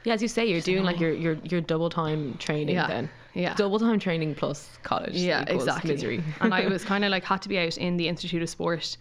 Yeah, 0.06 0.14
as 0.14 0.22
you 0.22 0.28
say, 0.28 0.46
you're 0.46 0.62
doing 0.62 0.84
like 0.84 1.00
your 1.00 1.14
your 1.14 1.34
your 1.44 1.62
double 1.62 1.90
time 1.90 2.36
training 2.38 2.76
Yeah, 2.76 2.88
then. 2.88 3.10
yeah. 3.34 3.54
Double 3.56 3.80
time 3.80 4.00
training 4.00 4.36
plus 4.36 4.78
college. 4.84 5.16
yeah 5.16 5.44
exactly 5.48 5.92
Misery. 5.94 6.24
and 6.42 6.54
i 6.54 6.68
was 6.68 6.84
kind 6.92 7.04
of 7.06 7.12
like 7.12 7.24
had 7.24 7.42
to 7.44 7.50
be 7.50 7.58
out 7.58 7.78
in 7.78 7.98
the 7.98 8.08
institute 8.08 8.42
of 8.44 8.50
sport 8.50 8.98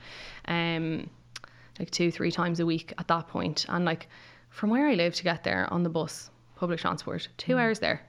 um 0.48 1.08
like 1.78 1.90
two 1.90 2.10
three 2.10 2.30
times 2.30 2.60
a 2.60 2.66
week 2.66 2.92
at 2.98 3.08
that 3.08 3.28
point 3.28 3.66
and 3.68 3.84
like 3.84 4.08
from 4.50 4.70
where 4.70 4.86
i 4.88 4.94
live 4.94 5.14
to 5.14 5.22
get 5.24 5.42
there 5.44 5.66
on 5.72 5.82
the 5.82 5.88
bus 5.90 6.30
public 6.56 6.78
transport 6.78 7.28
two 7.36 7.58
hours 7.58 7.78
there 7.78 8.00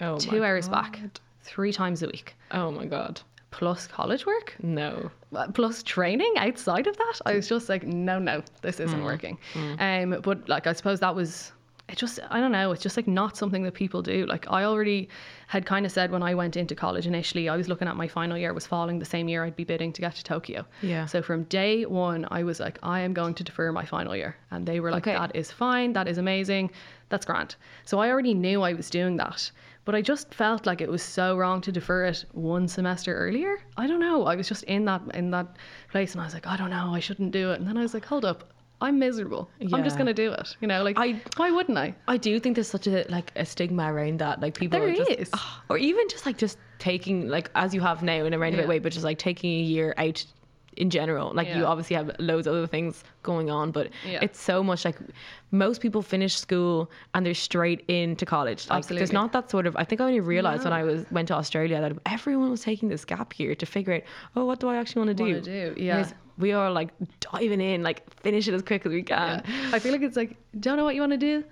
oh 0.00 0.18
two 0.18 0.44
hours 0.44 0.68
back 0.68 0.98
three 1.42 1.72
times 1.72 2.02
a 2.02 2.06
week 2.06 2.34
Oh 2.50 2.70
my 2.70 2.86
god. 2.86 3.20
plus 3.50 3.86
college 3.86 4.26
work 4.26 4.56
No. 4.62 5.10
uh, 5.34 5.48
plus 5.52 5.82
training 5.82 6.32
outside 6.38 6.86
of 6.86 6.96
that 6.96 7.20
i 7.26 7.34
was 7.34 7.48
just 7.48 7.68
like 7.68 7.84
no 7.86 8.18
no 8.18 8.42
this 8.62 8.80
isn't 8.80 9.00
Mm. 9.00 9.04
working 9.04 9.38
um 9.78 10.20
but 10.22 10.48
like 10.48 10.66
i 10.66 10.72
suppose 10.72 11.00
that 11.00 11.14
was 11.14 11.52
it 11.88 11.98
just 11.98 12.20
i 12.30 12.38
don't 12.40 12.52
know 12.52 12.70
it's 12.72 12.82
just 12.82 12.96
like 12.96 13.08
not 13.08 13.36
something 13.36 13.64
that 13.64 13.74
people 13.74 14.02
do 14.02 14.24
like 14.26 14.46
i 14.50 14.62
already 14.64 15.08
had 15.48 15.66
kind 15.66 15.84
of 15.84 15.90
said 15.92 16.10
when 16.10 16.22
i 16.22 16.32
went 16.32 16.56
into 16.56 16.74
college 16.74 17.06
initially 17.06 17.48
i 17.48 17.56
was 17.56 17.68
looking 17.68 17.88
at 17.88 17.96
my 17.96 18.06
final 18.06 18.38
year 18.38 18.52
was 18.54 18.66
falling 18.66 18.98
the 18.98 19.04
same 19.04 19.28
year 19.28 19.44
i'd 19.44 19.56
be 19.56 19.64
bidding 19.64 19.92
to 19.92 20.00
get 20.00 20.14
to 20.14 20.22
tokyo 20.24 20.64
Yeah. 20.80 21.06
so 21.06 21.20
from 21.22 21.42
day 21.44 21.84
one 21.84 22.26
i 22.30 22.42
was 22.44 22.60
like 22.60 22.78
i 22.82 23.00
am 23.00 23.12
going 23.12 23.34
to 23.34 23.44
defer 23.44 23.72
my 23.72 23.84
final 23.84 24.14
year 24.14 24.36
and 24.52 24.64
they 24.64 24.78
were 24.80 24.90
like 24.92 25.06
Okay. 25.06 25.16
that 25.18 25.34
is 25.34 25.50
fine 25.50 25.92
that 25.94 26.06
is 26.08 26.18
amazing 26.18 26.70
that's 27.08 27.26
grand 27.26 27.56
so 27.84 27.98
i 27.98 28.08
already 28.10 28.32
knew 28.34 28.62
i 28.62 28.72
was 28.72 28.88
doing 28.88 29.16
that 29.16 29.50
but 29.84 29.96
I 29.96 30.00
just 30.00 30.32
felt 30.32 30.64
like 30.64 30.80
it 30.80 30.88
was 30.88 31.02
so 31.02 31.36
wrong 31.36 31.60
to 31.62 31.72
defer 31.72 32.04
it 32.04 32.24
one 32.30 32.68
semester 32.68 33.16
earlier. 33.16 33.58
I 33.76 33.88
don't 33.88 33.98
know. 33.98 34.26
I 34.26 34.36
was 34.36 34.46
just 34.46 34.62
in 34.62 34.84
that 34.84 35.02
in 35.12 35.32
that 35.32 35.56
place, 35.90 36.12
and 36.12 36.20
I 36.20 36.24
was 36.24 36.34
like, 36.34 36.46
I 36.46 36.56
don't 36.56 36.70
know. 36.70 36.94
I 36.94 37.00
shouldn't 37.00 37.32
do 37.32 37.50
it. 37.50 37.58
And 37.58 37.66
then 37.66 37.76
I 37.76 37.82
was 37.82 37.92
like, 37.92 38.04
hold 38.04 38.24
up. 38.24 38.52
I'm 38.82 38.98
miserable. 38.98 39.48
I'm 39.72 39.84
just 39.84 39.96
gonna 39.96 40.12
do 40.12 40.32
it. 40.32 40.56
You 40.60 40.68
know, 40.68 40.82
like 40.82 40.98
I- 40.98 41.20
why 41.36 41.50
wouldn't 41.50 41.78
I? 41.78 41.94
I 42.08 42.16
do 42.16 42.38
think 42.40 42.56
there's 42.56 42.68
such 42.68 42.86
a 42.86 43.04
like 43.08 43.32
a 43.36 43.46
stigma 43.46 43.92
around 43.92 44.18
that. 44.18 44.40
Like 44.40 44.54
people 44.58 44.78
There 44.78 44.88
are 44.88 44.94
just, 44.94 45.10
is. 45.10 45.30
Or 45.70 45.78
even 45.78 46.06
just 46.08 46.26
like 46.26 46.36
just 46.36 46.58
taking 46.78 47.28
like 47.28 47.50
as 47.54 47.72
you 47.74 47.80
have 47.80 48.02
now 48.02 48.24
in 48.24 48.34
a 48.34 48.38
roundabout 48.38 48.64
Yeah. 48.64 48.68
way, 48.68 48.78
but 48.80 48.92
just 48.92 49.04
like 49.04 49.18
taking 49.18 49.50
a 49.52 49.62
year 49.62 49.94
out 49.96 50.24
in 50.78 50.88
general. 50.88 51.32
Like 51.34 51.48
you 51.54 51.66
obviously 51.66 51.96
have 51.96 52.10
loads 52.18 52.46
of 52.46 52.54
other 52.54 52.66
things 52.66 53.04
going 53.22 53.50
on, 53.50 53.72
but 53.72 53.90
Yeah. 54.06 54.20
it's 54.22 54.40
so 54.40 54.64
much 54.64 54.86
like 54.86 54.96
most 55.50 55.82
people 55.82 56.00
finish 56.00 56.34
school 56.34 56.90
and 57.14 57.26
they're 57.26 57.34
straight 57.34 57.84
into 57.88 58.24
college. 58.24 58.68
Like 58.70 58.86
there's 58.86 59.12
not 59.12 59.32
that 59.32 59.50
sort 59.50 59.66
of 59.66 59.76
I 59.76 59.84
think 59.84 60.00
I 60.00 60.04
only 60.06 60.20
realized 60.20 60.64
when 60.64 60.72
I 60.72 60.82
was 60.82 61.04
went 61.10 61.28
to 61.28 61.34
Australia 61.34 61.78
that 61.82 61.92
everyone 62.06 62.50
was 62.50 62.62
taking 62.62 62.88
this 62.88 63.04
gap 63.04 63.38
year 63.38 63.54
to 63.54 63.66
figure 63.66 63.92
out, 63.96 64.02
oh, 64.34 64.46
what 64.46 64.60
do 64.60 64.68
I 64.68 64.76
actually 64.76 65.04
want 65.06 65.16
to 65.18 65.24
do? 65.24 65.40
Do, 65.42 65.74
yeah. 65.76 66.08
We 66.38 66.52
are 66.52 66.70
like 66.70 66.90
diving 67.20 67.60
in, 67.60 67.82
like 67.82 68.02
finish 68.20 68.48
it 68.48 68.54
as 68.54 68.62
quick 68.62 68.86
as 68.86 68.92
we 68.92 69.02
can. 69.02 69.42
Yeah. 69.46 69.70
I 69.72 69.78
feel 69.78 69.92
like 69.92 70.02
it's 70.02 70.16
like, 70.16 70.36
don't 70.60 70.76
know 70.76 70.84
what 70.84 70.94
you 70.94 71.00
want 71.02 71.12
to 71.12 71.18
do? 71.18 71.44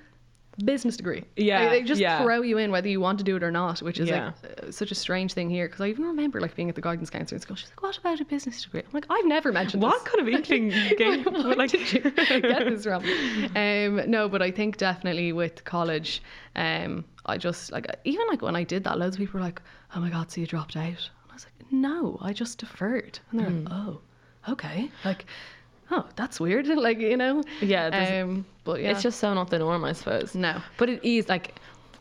Business 0.65 0.97
degree. 0.97 1.25
Yeah, 1.37 1.61
Like, 1.61 1.71
they 1.71 1.83
just 1.85 2.01
yeah. 2.01 2.23
throw 2.23 2.43
you 2.43 2.59
in 2.59 2.71
whether 2.71 2.89
you 2.89 3.01
want 3.01 3.17
to 3.19 3.25
do 3.25 3.37
it 3.37 3.43
or 3.43 3.51
not, 3.51 3.81
which 3.81 3.99
is 3.99 4.09
Yeah. 4.11 4.33
like 4.43 4.65
uh, 4.69 4.71
such 4.71 4.91
a 4.91 4.95
strange 4.95 5.33
thing 5.33 5.49
here. 5.49 5.67
Because 5.69 5.81
I 5.81 5.89
even 5.89 6.05
remember 6.05 6.39
like 6.41 6.55
being 6.55 6.69
at 6.69 6.75
the 6.75 6.83
guidance 6.83 7.09
counselor 7.09 7.37
in 7.37 7.41
school. 7.43 7.57
She's 7.57 7.71
like, 7.71 7.83
"What 7.83 7.97
about 7.97 8.21
a 8.21 8.25
business 8.27 8.63
degree?" 8.63 8.81
I'm 8.81 8.91
like, 8.93 9.07
"I've 9.09 9.25
never 9.27 9.53
mentioned 9.53 9.83
What 9.83 10.05
this." 10.05 10.13
kind 10.13 10.21
of 10.29 10.35
inkling 10.35 10.69
game? 10.99 11.25
Like, 11.57 11.71
did 11.71 11.93
you 11.93 12.01
get 12.01 12.65
this 12.69 12.85
from? 12.85 13.05
Um, 13.57 14.11
no, 14.11 14.29
but 14.29 14.43
I 14.43 14.51
think 14.51 14.77
definitely 14.77 15.33
with 15.33 15.65
college, 15.65 16.21
um, 16.57 17.05
I 17.25 17.39
just 17.39 17.73
like 17.73 17.87
even 18.05 18.27
like 18.29 18.43
when 18.43 18.57
I 18.57 18.65
did 18.65 18.85
that, 18.85 18.99
loads 18.99 19.17
of 19.17 19.21
people 19.21 19.39
were 19.41 19.45
like, 19.47 19.63
"Oh 19.95 20.01
my 20.01 20.11
god, 20.11 20.31
so 20.31 20.41
you 20.43 20.47
dropped 20.47 20.77
out?" 20.77 20.85
And 20.85 21.31
I 21.31 21.35
was 21.35 21.47
like, 21.47 21.73
"No, 21.73 22.19
I 22.21 22.33
just 22.35 22.59
deferred." 22.59 23.19
And 23.31 23.41
they're 23.41 23.49
Hmm. 23.51 23.65
like, 23.65 23.73
"Oh, 23.73 24.01
okay." 24.49 24.91
Like, 25.05 25.27
oh, 25.91 26.07
that's 26.17 26.41
weird. 26.41 26.67
like 26.87 26.99
you 26.99 27.17
know. 27.17 27.43
Yeah, 27.61 28.21
Um, 28.23 28.45
but 28.65 28.81
yeah, 28.81 28.91
It's 28.91 29.03
just 29.03 29.19
so 29.21 29.35
not 29.35 29.51
the 29.51 29.59
norm, 29.59 29.85
I 29.85 29.93
suppose. 29.93 30.35
No. 30.35 30.61
But 30.77 30.89
it 30.91 31.05
is 31.05 31.29
like, 31.29 31.55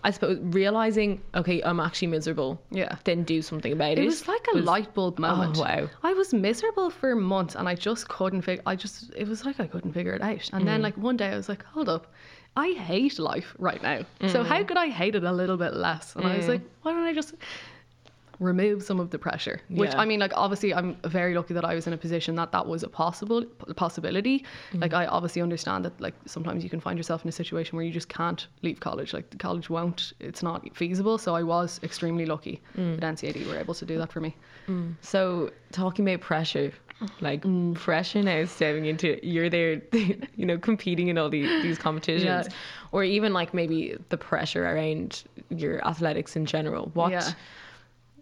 I 0.03 0.11
suppose 0.11 0.37
realizing, 0.41 1.21
okay, 1.35 1.61
I'm 1.63 1.79
actually 1.79 2.07
miserable. 2.09 2.61
Yeah. 2.71 2.95
Then 3.03 3.23
do 3.23 3.41
something 3.41 3.73
about 3.73 3.93
it. 3.93 3.99
It 3.99 4.05
was 4.05 4.27
like 4.27 4.45
a 4.53 4.57
light 4.57 4.93
bulb 4.93 5.19
moment. 5.19 5.57
Oh, 5.57 5.61
wow. 5.61 5.89
I 6.03 6.13
was 6.13 6.33
miserable 6.33 6.89
for 6.89 7.15
months 7.15 7.55
and 7.55 7.67
I 7.67 7.75
just 7.75 8.07
couldn't 8.07 8.43
figure 8.43 8.63
I 8.65 8.75
just 8.75 9.11
it 9.17 9.27
was 9.27 9.45
like 9.45 9.59
I 9.59 9.67
couldn't 9.67 9.93
figure 9.93 10.13
it 10.13 10.21
out. 10.21 10.49
And 10.53 10.63
Mm. 10.63 10.65
then 10.65 10.81
like 10.81 10.95
one 10.97 11.17
day 11.17 11.29
I 11.29 11.35
was 11.35 11.49
like, 11.49 11.63
hold 11.65 11.89
up. 11.89 12.13
I 12.55 12.69
hate 12.71 13.19
life 13.19 13.55
right 13.59 13.81
now. 13.81 13.99
So 14.27 14.43
Mm. 14.43 14.47
how 14.47 14.63
could 14.63 14.77
I 14.77 14.87
hate 14.89 15.15
it 15.15 15.23
a 15.23 15.31
little 15.31 15.57
bit 15.57 15.73
less? 15.75 16.15
And 16.15 16.25
I 16.25 16.35
was 16.37 16.47
like, 16.47 16.61
why 16.83 16.91
don't 16.93 17.03
I 17.03 17.13
just 17.13 17.35
remove 18.39 18.83
some 18.83 18.99
of 18.99 19.09
the 19.09 19.19
pressure. 19.19 19.59
Which 19.69 19.91
Yeah. 19.91 19.99
I 20.01 20.05
mean, 20.05 20.19
like 20.19 20.31
obviously, 20.35 20.73
I'm 20.73 20.95
very 21.03 21.33
lucky 21.35 21.53
that 21.53 21.65
I 21.65 21.75
was 21.75 21.87
in 21.87 21.93
a 21.93 21.97
position 21.97 22.35
that 22.35 22.51
that 22.51 22.65
was 22.67 22.83
a 22.83 22.87
possible 22.87 23.43
possibility. 23.75 24.39
Mm-hmm. 24.39 24.79
Like 24.79 24.93
I 24.93 25.05
obviously 25.07 25.41
understand 25.41 25.85
that 25.85 25.99
like 25.99 26.13
sometimes 26.25 26.63
you 26.63 26.69
can 26.69 26.79
find 26.79 26.97
yourself 26.97 27.23
in 27.23 27.29
a 27.29 27.33
situation 27.33 27.75
where 27.75 27.85
you 27.85 27.91
just 27.91 28.09
can't 28.09 28.47
leave 28.61 28.79
college. 28.79 29.13
Like 29.13 29.29
the 29.29 29.37
college 29.37 29.69
won't, 29.69 30.13
it's 30.19 30.41
not 30.41 30.65
feasible. 30.75 31.17
So 31.17 31.35
I 31.35 31.43
was 31.43 31.79
extremely 31.83 32.25
lucky 32.25 32.61
Mm. 32.77 32.99
that 32.99 33.15
NCAD 33.15 33.47
were 33.47 33.57
able 33.57 33.73
to 33.73 33.85
do 33.85 33.97
that 33.97 34.11
for 34.11 34.21
me. 34.21 34.35
So 35.01 35.49
talking 35.71 36.07
about 36.07 36.21
pressure, 36.21 36.71
like 37.21 37.43
pressure 37.73 38.21
now 38.21 38.45
stepping 38.45 38.85
into 38.85 39.19
you're 39.25 39.49
there, 39.49 39.81
you 40.35 40.45
know, 40.45 40.57
competing 40.59 41.07
in 41.07 41.17
all 41.17 41.29
these 41.29 41.49
these 41.63 41.77
competitions, 41.79 42.47
Yeah. 42.47 42.53
or 42.91 43.03
even 43.03 43.33
like 43.33 43.53
maybe 43.53 43.97
the 44.09 44.17
pressure 44.17 44.65
around 44.65 45.23
your 45.49 45.85
athletics 45.87 46.35
in 46.35 46.45
general. 46.45 46.91
What? 46.93 47.11
Yeah. 47.11 47.31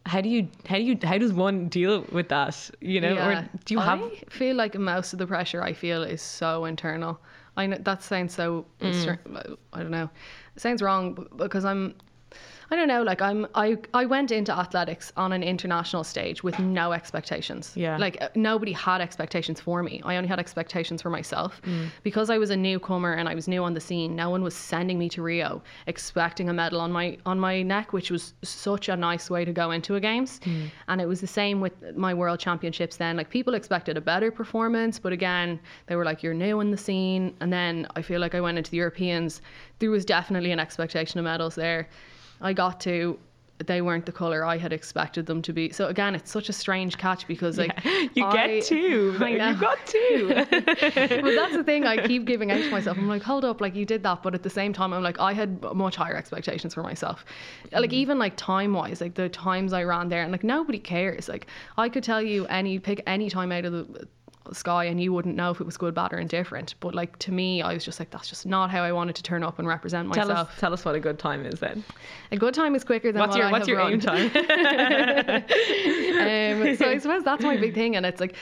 How 0.07 0.21
do 0.21 0.29
you 0.29 0.47
how 0.65 0.77
do 0.77 0.83
you 0.83 0.97
how 1.03 1.17
does 1.17 1.33
one 1.33 1.67
deal 1.67 2.05
with 2.11 2.29
that? 2.29 2.69
You 2.81 3.01
know, 3.01 3.13
Yeah. 3.13 3.41
or 3.41 3.49
do 3.65 3.73
you 3.73 3.79
have? 3.79 4.01
I 4.01 4.23
feel 4.29 4.55
like 4.55 4.73
most 4.75 5.13
of 5.13 5.19
the 5.19 5.27
pressure 5.27 5.61
I 5.61 5.73
feel 5.73 6.03
is 6.03 6.21
so 6.21 6.65
internal. 6.65 7.19
I 7.57 7.65
know 7.67 7.77
that 7.81 8.03
sounds 8.03 8.33
so. 8.35 8.65
Mm. 8.81 9.01
str- 9.01 9.47
I 9.73 9.81
don't 9.81 9.91
know. 9.91 10.09
It 10.55 10.61
sounds 10.61 10.81
wrong 10.81 11.27
because 11.35 11.65
I'm. 11.65 11.95
I 12.69 12.75
don't 12.75 12.87
know. 12.89 13.01
Like 13.01 13.21
I'm. 13.21 13.47
I 13.55 13.77
I 13.93 14.05
went 14.05 14.29
into 14.31 14.51
athletics 14.51 15.13
on 15.15 15.31
an 15.31 15.41
international 15.41 16.03
stage 16.03 16.43
with 16.43 16.59
no 16.59 16.91
expectations. 16.91 17.71
Yeah. 17.75 17.97
Like 17.97 18.17
uh, 18.21 18.27
nobody 18.35 18.73
had 18.73 18.99
expectations 18.99 19.61
for 19.61 19.81
me. 19.83 20.01
I 20.03 20.17
only 20.17 20.27
had 20.27 20.39
expectations 20.39 21.01
for 21.01 21.09
myself 21.09 21.61
Mm. 21.63 21.87
because 22.03 22.29
I 22.29 22.37
was 22.37 22.49
a 22.49 22.57
newcomer 22.57 23.13
and 23.13 23.29
I 23.29 23.35
was 23.35 23.47
new 23.47 23.63
on 23.63 23.73
the 23.73 23.79
scene. 23.79 24.15
No 24.15 24.29
one 24.29 24.43
was 24.43 24.53
sending 24.53 24.99
me 24.99 25.07
to 25.09 25.21
Rio 25.21 25.61
expecting 25.87 26.49
a 26.49 26.53
medal 26.53 26.81
on 26.81 26.91
my 26.91 27.17
on 27.25 27.39
my 27.39 27.61
neck, 27.63 27.93
which 27.93 28.11
was 28.11 28.33
such 28.43 28.89
a 28.89 28.95
nice 28.97 29.29
way 29.29 29.45
to 29.45 29.53
go 29.53 29.71
into 29.71 29.95
a 29.95 29.99
games. 30.01 30.39
Mm. 30.43 30.69
And 30.89 30.99
it 31.01 31.07
was 31.07 31.21
the 31.21 31.27
same 31.41 31.61
with 31.61 31.73
my 31.95 32.13
world 32.13 32.39
championships. 32.39 32.97
Then, 32.97 33.15
like 33.15 33.29
people 33.29 33.53
expected 33.53 33.95
a 33.97 34.01
better 34.01 34.29
performance, 34.31 34.99
but 34.99 35.13
again, 35.13 35.59
they 35.87 35.95
were 35.95 36.03
like, 36.05 36.21
"You're 36.21 36.33
new 36.33 36.59
in 36.59 36.71
the 36.71 36.77
scene." 36.77 37.33
And 37.39 37.51
then 37.53 37.87
I 37.95 38.01
feel 38.01 38.19
like 38.19 38.35
I 38.35 38.41
went 38.41 38.57
into 38.57 38.71
the 38.71 38.77
Europeans. 38.77 39.41
There 39.79 39.89
was 39.89 40.03
definitely 40.05 40.51
an 40.51 40.59
expectation 40.59 41.17
of 41.19 41.23
medals 41.23 41.55
there. 41.55 41.87
I 42.41 42.53
got 42.53 42.79
to. 42.81 43.19
They 43.65 43.81
weren't 43.81 44.05
the 44.05 44.11
color 44.11 44.45
I 44.45 44.55
had 44.55 44.71
expected 44.71 45.25
them 45.25 45.41
to 45.41 45.51
be. 45.51 45.71
So 45.71 45.87
again, 45.87 46.13
it's 46.13 46.29
such 46.31 46.47
a 46.47 46.53
strange 46.53 46.99
catch 46.99 47.25
because 47.25 47.57
like 47.57 47.71
you 48.13 48.23
I- 48.23 48.47
get 48.47 48.65
two. 48.65 49.17
You 49.27 49.55
got 49.55 49.83
two. 49.87 50.27
but 50.49 50.55
that's 50.59 51.53
the 51.53 51.63
thing 51.65 51.83
I 51.87 52.05
keep 52.05 52.25
giving 52.25 52.51
out 52.51 52.61
to 52.61 52.69
myself. 52.69 52.99
I'm 52.99 53.07
like, 53.07 53.23
hold 53.23 53.43
up, 53.43 53.59
like 53.59 53.73
you 53.73 53.83
did 53.83 54.03
that, 54.03 54.21
but 54.21 54.35
at 54.35 54.43
the 54.43 54.49
same 54.49 54.73
time, 54.73 54.93
I'm 54.93 55.01
like, 55.01 55.19
I 55.19 55.33
had 55.33 55.59
much 55.73 55.95
higher 55.95 56.15
expectations 56.15 56.75
for 56.75 56.83
myself. 56.83 57.25
Uh, 57.73 57.81
like 57.81 57.89
mm. 57.89 57.93
even 57.93 58.19
like 58.19 58.35
time 58.35 58.73
wise, 58.73 59.01
like 59.01 59.15
the 59.15 59.27
times 59.27 59.73
I 59.73 59.83
ran 59.83 60.09
there, 60.09 60.21
and 60.21 60.31
like 60.31 60.43
nobody 60.43 60.77
cares. 60.77 61.27
Like 61.27 61.47
I 61.77 61.89
could 61.89 62.03
tell 62.03 62.21
you 62.21 62.45
any 62.45 62.77
pick 62.77 63.01
any 63.07 63.27
time 63.27 63.51
out 63.51 63.65
of 63.65 63.71
the 63.71 64.07
sky, 64.55 64.85
and 64.85 65.01
you 65.01 65.13
wouldn't 65.13 65.35
know 65.35 65.51
if 65.51 65.59
it 65.59 65.65
was 65.65 65.77
good, 65.77 65.93
bad, 65.93 66.13
or 66.13 66.19
indifferent. 66.19 66.75
But 66.79 66.95
like 66.95 67.17
to 67.19 67.31
me, 67.31 67.61
I 67.61 67.73
was 67.73 67.83
just 67.85 67.99
like, 67.99 68.09
that's 68.11 68.27
just 68.29 68.45
not 68.45 68.69
how 68.71 68.83
I 68.83 68.91
wanted 68.91 69.15
to 69.17 69.23
turn 69.23 69.43
up 69.43 69.59
and 69.59 69.67
represent 69.67 70.11
tell 70.13 70.27
myself. 70.27 70.49
us 70.49 70.59
tell 70.59 70.73
us 70.73 70.85
what 70.85 70.95
a 70.95 70.99
good 70.99 71.19
time 71.19 71.45
is 71.45 71.59
then. 71.59 71.83
A 72.31 72.37
good 72.37 72.53
time 72.53 72.75
is 72.75 72.83
quicker 72.83 73.11
than 73.11 73.19
What's 73.19 73.31
what 73.31 73.37
your 73.37 73.47
I 73.47 73.51
what's 73.51 73.67
your 73.67 73.79
aim 73.81 73.99
time? 73.99 74.25
um, 75.37 76.75
so 76.75 76.89
I 76.89 76.97
suppose 77.01 77.23
that's 77.23 77.43
my 77.43 77.57
big 77.57 77.73
thing, 77.73 77.95
and 77.95 78.05
it's 78.05 78.19
like 78.21 78.35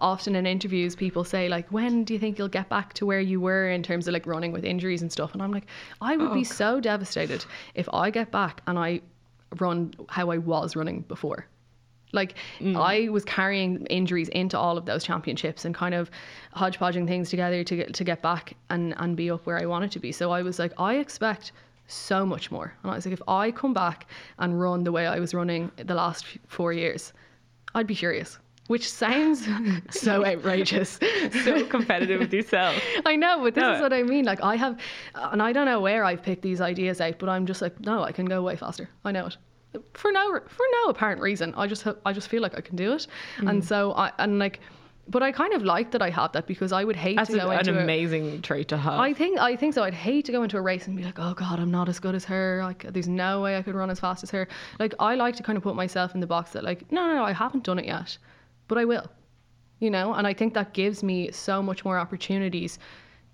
often 0.00 0.34
in 0.36 0.46
interviews 0.46 0.94
people 0.96 1.24
say 1.24 1.48
like, 1.48 1.68
when 1.70 2.04
do 2.04 2.12
you 2.14 2.18
think 2.20 2.38
you'll 2.38 2.48
get 2.48 2.68
back 2.68 2.92
to 2.94 3.06
where 3.06 3.20
you 3.20 3.40
were 3.40 3.68
in 3.68 3.82
terms 3.82 4.06
of 4.08 4.14
like 4.14 4.26
running 4.26 4.52
with 4.52 4.64
injuries 4.64 5.02
and 5.02 5.10
stuff? 5.12 5.32
And 5.32 5.42
I'm 5.42 5.52
like, 5.52 5.66
I 6.00 6.16
would 6.16 6.30
Oh, 6.30 6.34
be 6.34 6.44
so 6.44 6.80
devastated 6.80 7.44
if 7.74 7.88
I 7.92 8.10
get 8.10 8.30
back 8.30 8.62
and 8.66 8.78
I 8.78 9.00
run 9.58 9.92
how 10.08 10.30
I 10.30 10.38
was 10.38 10.76
running 10.76 11.00
before. 11.02 11.46
Like 12.12 12.34
Mm. 12.60 12.76
I 12.76 13.08
was 13.08 13.24
carrying 13.24 13.86
injuries 13.86 14.28
into 14.28 14.58
all 14.58 14.76
of 14.78 14.84
those 14.84 15.02
championships 15.04 15.64
and 15.64 15.74
kind 15.74 15.94
of 15.94 16.10
hodgepodging 16.54 17.06
things 17.06 17.30
together 17.30 17.64
to 17.64 17.76
get 17.76 17.94
to 17.94 18.04
get 18.04 18.20
back 18.22 18.54
and 18.70 18.94
and 18.98 19.16
be 19.16 19.30
up 19.30 19.46
where 19.46 19.58
I 19.58 19.66
wanted 19.66 19.90
to 19.92 19.98
be. 19.98 20.12
So 20.12 20.30
I 20.30 20.42
was 20.42 20.58
like, 20.58 20.72
I 20.78 20.96
expect 20.96 21.52
so 21.86 22.24
much 22.24 22.50
more. 22.50 22.72
And 22.82 22.92
I 22.92 22.94
was 22.94 23.04
like, 23.06 23.12
if 23.12 23.22
I 23.28 23.50
come 23.50 23.72
back 23.74 24.06
and 24.38 24.60
run 24.60 24.84
the 24.84 24.92
way 24.92 25.06
I 25.06 25.18
was 25.18 25.34
running 25.34 25.70
the 25.76 25.94
last 25.94 26.24
four 26.46 26.72
years, 26.72 27.12
I'd 27.74 27.86
be 27.86 27.94
furious. 27.94 28.38
Which 28.68 28.88
sounds 28.88 29.46
so 29.90 30.24
outrageous. 30.24 30.98
so 31.44 31.66
competitive 31.66 32.20
with 32.20 32.32
yourself. 32.32 32.76
I 33.06 33.16
know, 33.16 33.40
but 33.42 33.54
this 33.54 33.62
No. 33.62 33.72
is 33.74 33.80
what 33.80 33.92
I 33.92 34.02
mean. 34.04 34.24
Like 34.24 34.42
I 34.42 34.54
have, 34.56 34.78
and 35.14 35.42
I 35.42 35.52
don't 35.52 35.66
know 35.66 35.80
where 35.80 36.04
I've 36.04 36.22
picked 36.22 36.42
these 36.42 36.60
ideas 36.60 37.00
out, 37.00 37.18
but 37.18 37.28
I'm 37.28 37.44
just 37.46 37.60
like, 37.60 37.78
no, 37.80 38.02
I 38.04 38.12
can 38.12 38.24
go 38.26 38.40
way 38.42 38.56
faster. 38.56 38.88
I 39.04 39.12
know 39.12 39.26
it. 39.26 39.36
For 39.94 40.12
no 40.12 40.40
for 40.48 40.64
no 40.84 40.90
apparent 40.90 41.20
reason. 41.20 41.54
I 41.56 41.66
just 41.66 41.82
ha- 41.82 41.94
I 42.04 42.12
just 42.12 42.28
feel 42.28 42.42
like 42.42 42.56
I 42.56 42.60
can 42.60 42.76
do 42.76 42.92
it, 42.92 43.06
Mm. 43.38 43.48
and 43.50 43.64
so 43.64 43.92
I 43.92 44.12
and 44.18 44.38
like, 44.38 44.60
but 45.08 45.22
I 45.22 45.32
kind 45.32 45.52
of 45.54 45.62
like 45.64 45.90
that 45.92 46.02
I 46.02 46.10
have 46.10 46.32
that 46.32 46.46
because 46.46 46.72
I 46.72 46.84
would 46.84 46.96
hate 46.96 47.16
That's 47.16 47.30
to 47.30 47.38
go 47.38 47.50
a- 47.50 47.54
an 47.54 47.58
into 47.60 47.78
a- 47.78 47.82
amazing 47.82 48.42
trait 48.42 48.68
to 48.68 48.76
have. 48.76 49.00
I 49.00 49.12
think 49.14 49.38
I 49.38 49.56
think 49.56 49.74
so. 49.74 49.82
I'd 49.82 49.94
hate 49.94 50.24
to 50.26 50.32
go 50.32 50.42
into 50.42 50.58
a 50.58 50.60
race 50.60 50.86
and 50.86 50.96
be 50.96 51.02
like, 51.04 51.18
oh 51.18 51.34
god, 51.34 51.58
I'm 51.58 51.70
not 51.70 51.88
as 51.88 51.98
good 51.98 52.14
as 52.14 52.24
her. 52.26 52.60
Like, 52.62 52.84
there's 52.92 53.08
no 53.08 53.40
way 53.40 53.56
I 53.56 53.62
could 53.62 53.74
run 53.74 53.88
as 53.90 53.98
fast 54.00 54.22
as 54.22 54.30
her. 54.30 54.46
Like, 54.78 54.94
I 55.00 55.14
like 55.14 55.36
to 55.36 55.42
kind 55.42 55.56
of 55.56 55.62
put 55.62 55.74
myself 55.74 56.14
in 56.14 56.20
the 56.20 56.26
box 56.26 56.52
that 56.52 56.64
like, 56.64 56.90
no, 56.92 57.06
no, 57.06 57.14
no, 57.16 57.24
I 57.24 57.32
haven't 57.32 57.64
done 57.64 57.78
it 57.78 57.86
yet, 57.86 58.18
but 58.68 58.78
I 58.78 58.84
will. 58.84 59.06
You 59.80 59.90
know, 59.90 60.12
and 60.14 60.26
I 60.28 60.32
think 60.34 60.54
that 60.54 60.74
gives 60.74 61.02
me 61.02 61.32
so 61.32 61.60
much 61.62 61.84
more 61.84 61.98
opportunities 61.98 62.78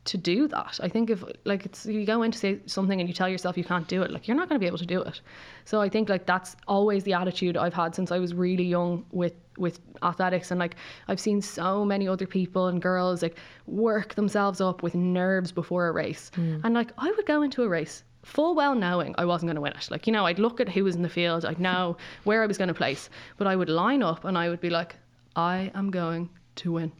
to 0.08 0.16
do 0.16 0.48
that. 0.48 0.80
I 0.82 0.88
think 0.88 1.10
if 1.10 1.22
like 1.44 1.66
it's 1.66 1.84
you 1.84 2.04
go 2.06 2.22
in 2.22 2.30
to 2.30 2.38
say 2.38 2.60
something 2.66 2.98
and 3.00 3.08
you 3.08 3.14
tell 3.14 3.28
yourself 3.28 3.58
you 3.58 3.64
can't 3.64 3.86
do 3.86 4.02
it, 4.02 4.10
like 4.10 4.26
you're 4.26 4.36
not 4.36 4.48
going 4.48 4.58
to 4.58 4.64
be 4.64 4.66
able 4.66 4.78
to 4.78 4.86
do 4.86 5.02
it. 5.02 5.20
So 5.66 5.80
I 5.82 5.88
think 5.88 6.08
like 6.08 6.24
that's 6.24 6.56
always 6.66 7.04
the 7.04 7.12
attitude 7.12 7.56
I've 7.56 7.74
had 7.74 7.94
since 7.94 8.10
I 8.10 8.18
was 8.18 8.32
really 8.34 8.64
young 8.64 9.04
with 9.12 9.34
with 9.58 9.80
athletics 10.02 10.50
and 10.50 10.58
like 10.58 10.76
I've 11.08 11.20
seen 11.20 11.42
so 11.42 11.84
many 11.84 12.08
other 12.08 12.26
people 12.26 12.68
and 12.68 12.80
girls 12.80 13.22
like 13.22 13.36
work 13.66 14.14
themselves 14.14 14.60
up 14.60 14.82
with 14.82 14.94
nerves 14.94 15.52
before 15.52 15.88
a 15.88 15.92
race. 15.92 16.30
Mm. 16.36 16.62
And 16.64 16.74
like 16.74 16.92
I 16.96 17.10
would 17.10 17.26
go 17.26 17.42
into 17.42 17.62
a 17.62 17.68
race 17.68 18.02
full 18.24 18.54
well 18.54 18.74
knowing 18.74 19.14
I 19.18 19.24
wasn't 19.26 19.48
going 19.48 19.56
to 19.56 19.60
win 19.60 19.72
it. 19.72 19.90
Like, 19.90 20.06
you 20.06 20.12
know, 20.12 20.26
I'd 20.26 20.38
look 20.38 20.60
at 20.60 20.68
who 20.68 20.84
was 20.84 20.96
in 20.96 21.02
the 21.02 21.08
field, 21.08 21.44
I'd 21.44 21.60
know 21.60 21.96
where 22.24 22.42
I 22.42 22.46
was 22.46 22.58
going 22.58 22.68
to 22.68 22.74
place, 22.74 23.10
but 23.36 23.46
I 23.46 23.56
would 23.56 23.68
line 23.68 24.02
up 24.02 24.24
and 24.24 24.36
I 24.38 24.48
would 24.48 24.60
be 24.60 24.70
like, 24.70 24.96
I 25.36 25.70
am 25.74 25.90
going 25.90 26.28
to 26.56 26.72
win. 26.72 26.92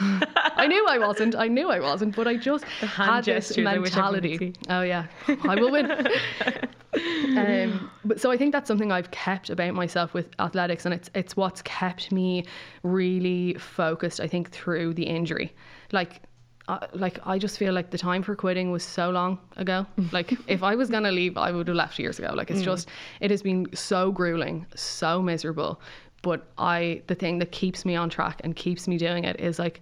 I 0.00 0.66
knew 0.66 0.84
I 0.88 0.98
wasn't. 0.98 1.36
I 1.36 1.48
knew 1.48 1.70
I 1.70 1.80
wasn't, 1.80 2.16
but 2.16 2.26
I 2.26 2.36
just 2.36 2.64
hand 2.64 2.90
had 2.90 3.24
this 3.24 3.48
gestures, 3.48 3.66
I 3.66 3.78
wish 3.78 3.96
everyone 3.96 4.20
could 4.20 4.22
mentality. 4.24 4.54
Oh 4.68 4.82
yeah, 4.82 5.06
I 5.44 5.54
will 5.54 5.70
win. 5.70 5.90
um, 7.38 7.90
but 8.04 8.20
so 8.20 8.30
I 8.30 8.36
think 8.36 8.52
that's 8.52 8.66
something 8.66 8.90
I've 8.90 9.10
kept 9.12 9.48
about 9.48 9.74
myself 9.74 10.12
with 10.12 10.28
athletics, 10.40 10.86
and 10.86 10.94
it's 10.94 11.10
it's 11.14 11.36
what's 11.36 11.62
kept 11.62 12.10
me 12.10 12.44
really 12.82 13.54
focused. 13.54 14.20
I 14.20 14.26
think 14.26 14.50
through 14.50 14.94
the 14.94 15.04
injury, 15.04 15.54
like. 15.92 16.22
Uh, 16.68 16.86
like 16.92 17.18
I 17.26 17.36
just 17.36 17.58
feel 17.58 17.72
like 17.72 17.90
the 17.90 17.98
time 17.98 18.22
for 18.22 18.36
quitting 18.36 18.70
was 18.70 18.84
so 18.84 19.10
long 19.10 19.40
ago. 19.56 19.84
Like 20.12 20.34
if 20.46 20.62
I 20.62 20.76
was 20.76 20.88
gonna 20.88 21.10
leave, 21.10 21.36
I 21.36 21.50
would 21.50 21.66
have 21.66 21.76
left 21.76 21.98
years 21.98 22.20
ago. 22.20 22.32
Like 22.32 22.48
it's 22.48 22.62
just 22.62 22.88
it 23.20 23.32
has 23.32 23.42
been 23.42 23.66
so 23.74 24.12
grueling, 24.12 24.66
so 24.76 25.20
miserable. 25.20 25.80
But 26.22 26.46
I 26.58 27.02
the 27.06 27.14
thing 27.14 27.38
that 27.38 27.52
keeps 27.52 27.84
me 27.84 27.96
on 27.96 28.10
track 28.10 28.40
and 28.44 28.54
keeps 28.54 28.86
me 28.86 28.98
doing 28.98 29.24
it 29.24 29.40
is 29.40 29.58
like 29.58 29.80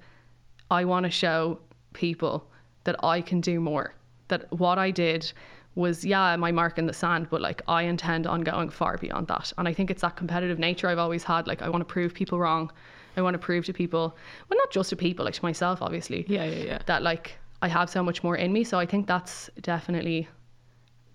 I 0.71 0.85
want 0.85 1.05
to 1.05 1.11
show 1.11 1.59
people 1.93 2.47
that 2.85 2.97
I 3.05 3.21
can 3.21 3.41
do 3.41 3.61
more. 3.61 3.95
That 4.29 4.51
what 4.53 4.79
I 4.79 4.91
did 4.91 5.33
was, 5.75 6.05
yeah, 6.05 6.37
my 6.37 6.51
mark 6.51 6.79
in 6.79 6.87
the 6.87 6.93
sand, 6.93 7.29
but 7.31 7.41
like 7.41 7.63
I 7.69 7.83
intend 7.83 8.27
on 8.27 8.43
going 8.43 8.69
far 8.69 8.99
beyond 8.99 9.29
that. 9.29 9.53
And 9.57 9.69
I 9.69 9.73
think 9.73 9.91
it's 9.91 10.03
that 10.03 10.17
competitive 10.17 10.59
nature 10.59 10.89
I've 10.89 10.99
always 10.99 11.23
had. 11.23 11.47
Like 11.47 11.63
I 11.63 11.69
want 11.69 11.81
to 11.83 11.87
prove 11.93 12.13
people 12.13 12.39
wrong. 12.39 12.71
I 13.17 13.23
want 13.23 13.35
to 13.35 13.39
prove 13.39 13.65
to 13.67 13.73
people, 13.73 14.17
well, 14.49 14.59
not 14.59 14.71
just 14.71 14.91
to 14.91 14.97
people, 14.97 15.25
like 15.25 15.35
to 15.35 15.45
myself, 15.45 15.83
obviously, 15.83 16.25
yeah, 16.29 16.45
yeah, 16.45 16.65
yeah. 16.65 16.79
that 16.87 17.03
like 17.03 17.37
I 17.63 17.69
have 17.69 17.91
so 17.91 18.03
much 18.03 18.23
more 18.23 18.37
in 18.37 18.53
me. 18.53 18.65
So 18.65 18.79
I 18.79 18.87
think 18.87 19.07
that's 19.07 19.51
definitely 19.61 20.29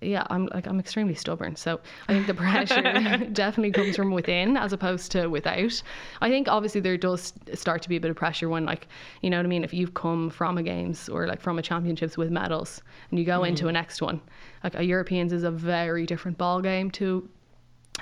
yeah, 0.06 0.26
I'm 0.30 0.48
like 0.48 0.68
I'm 0.68 0.80
extremely 0.80 1.16
stubborn. 1.16 1.56
So 1.56 1.80
I 2.08 2.14
think 2.14 2.28
the 2.28 2.34
pressure 2.34 2.82
definitely 3.34 3.72
comes 3.72 3.96
from 3.96 4.12
within 4.12 4.58
as 4.58 4.74
opposed 4.74 5.12
to 5.14 5.28
without. 5.28 5.82
I 6.22 6.30
think 6.30 6.48
obviously 6.48 6.82
there 6.82 6.98
does 6.98 7.34
start 7.54 7.82
to 7.84 7.90
be 7.90 7.96
a 7.96 8.00
bit 8.00 8.12
of 8.12 8.18
pressure 8.18 8.50
when 8.50 8.66
like 8.66 8.88
you 9.22 9.30
know 9.30 9.38
what 9.38 9.46
I 9.46 9.50
mean. 9.50 9.64
If 9.64 9.74
you've 9.74 9.94
come 9.94 10.30
from 10.30 10.58
a 10.58 10.64
games 10.64 11.10
or 11.10 11.28
like 11.28 11.42
from 11.42 11.60
a 11.60 11.62
championships 11.62 12.18
with 12.18 12.32
medals 12.32 12.82
and 13.10 13.20
you 13.20 13.26
go 13.26 13.44
into 13.44 13.66
mm. 13.66 13.70
a 13.70 13.72
next 13.72 14.02
one, 14.02 14.22
like 14.64 14.76
a 14.76 14.84
Europeans 14.84 15.34
is 15.34 15.44
a 15.44 15.52
very 15.52 16.06
different 16.06 16.38
ball 16.38 16.62
game 16.62 16.92
to 16.92 17.28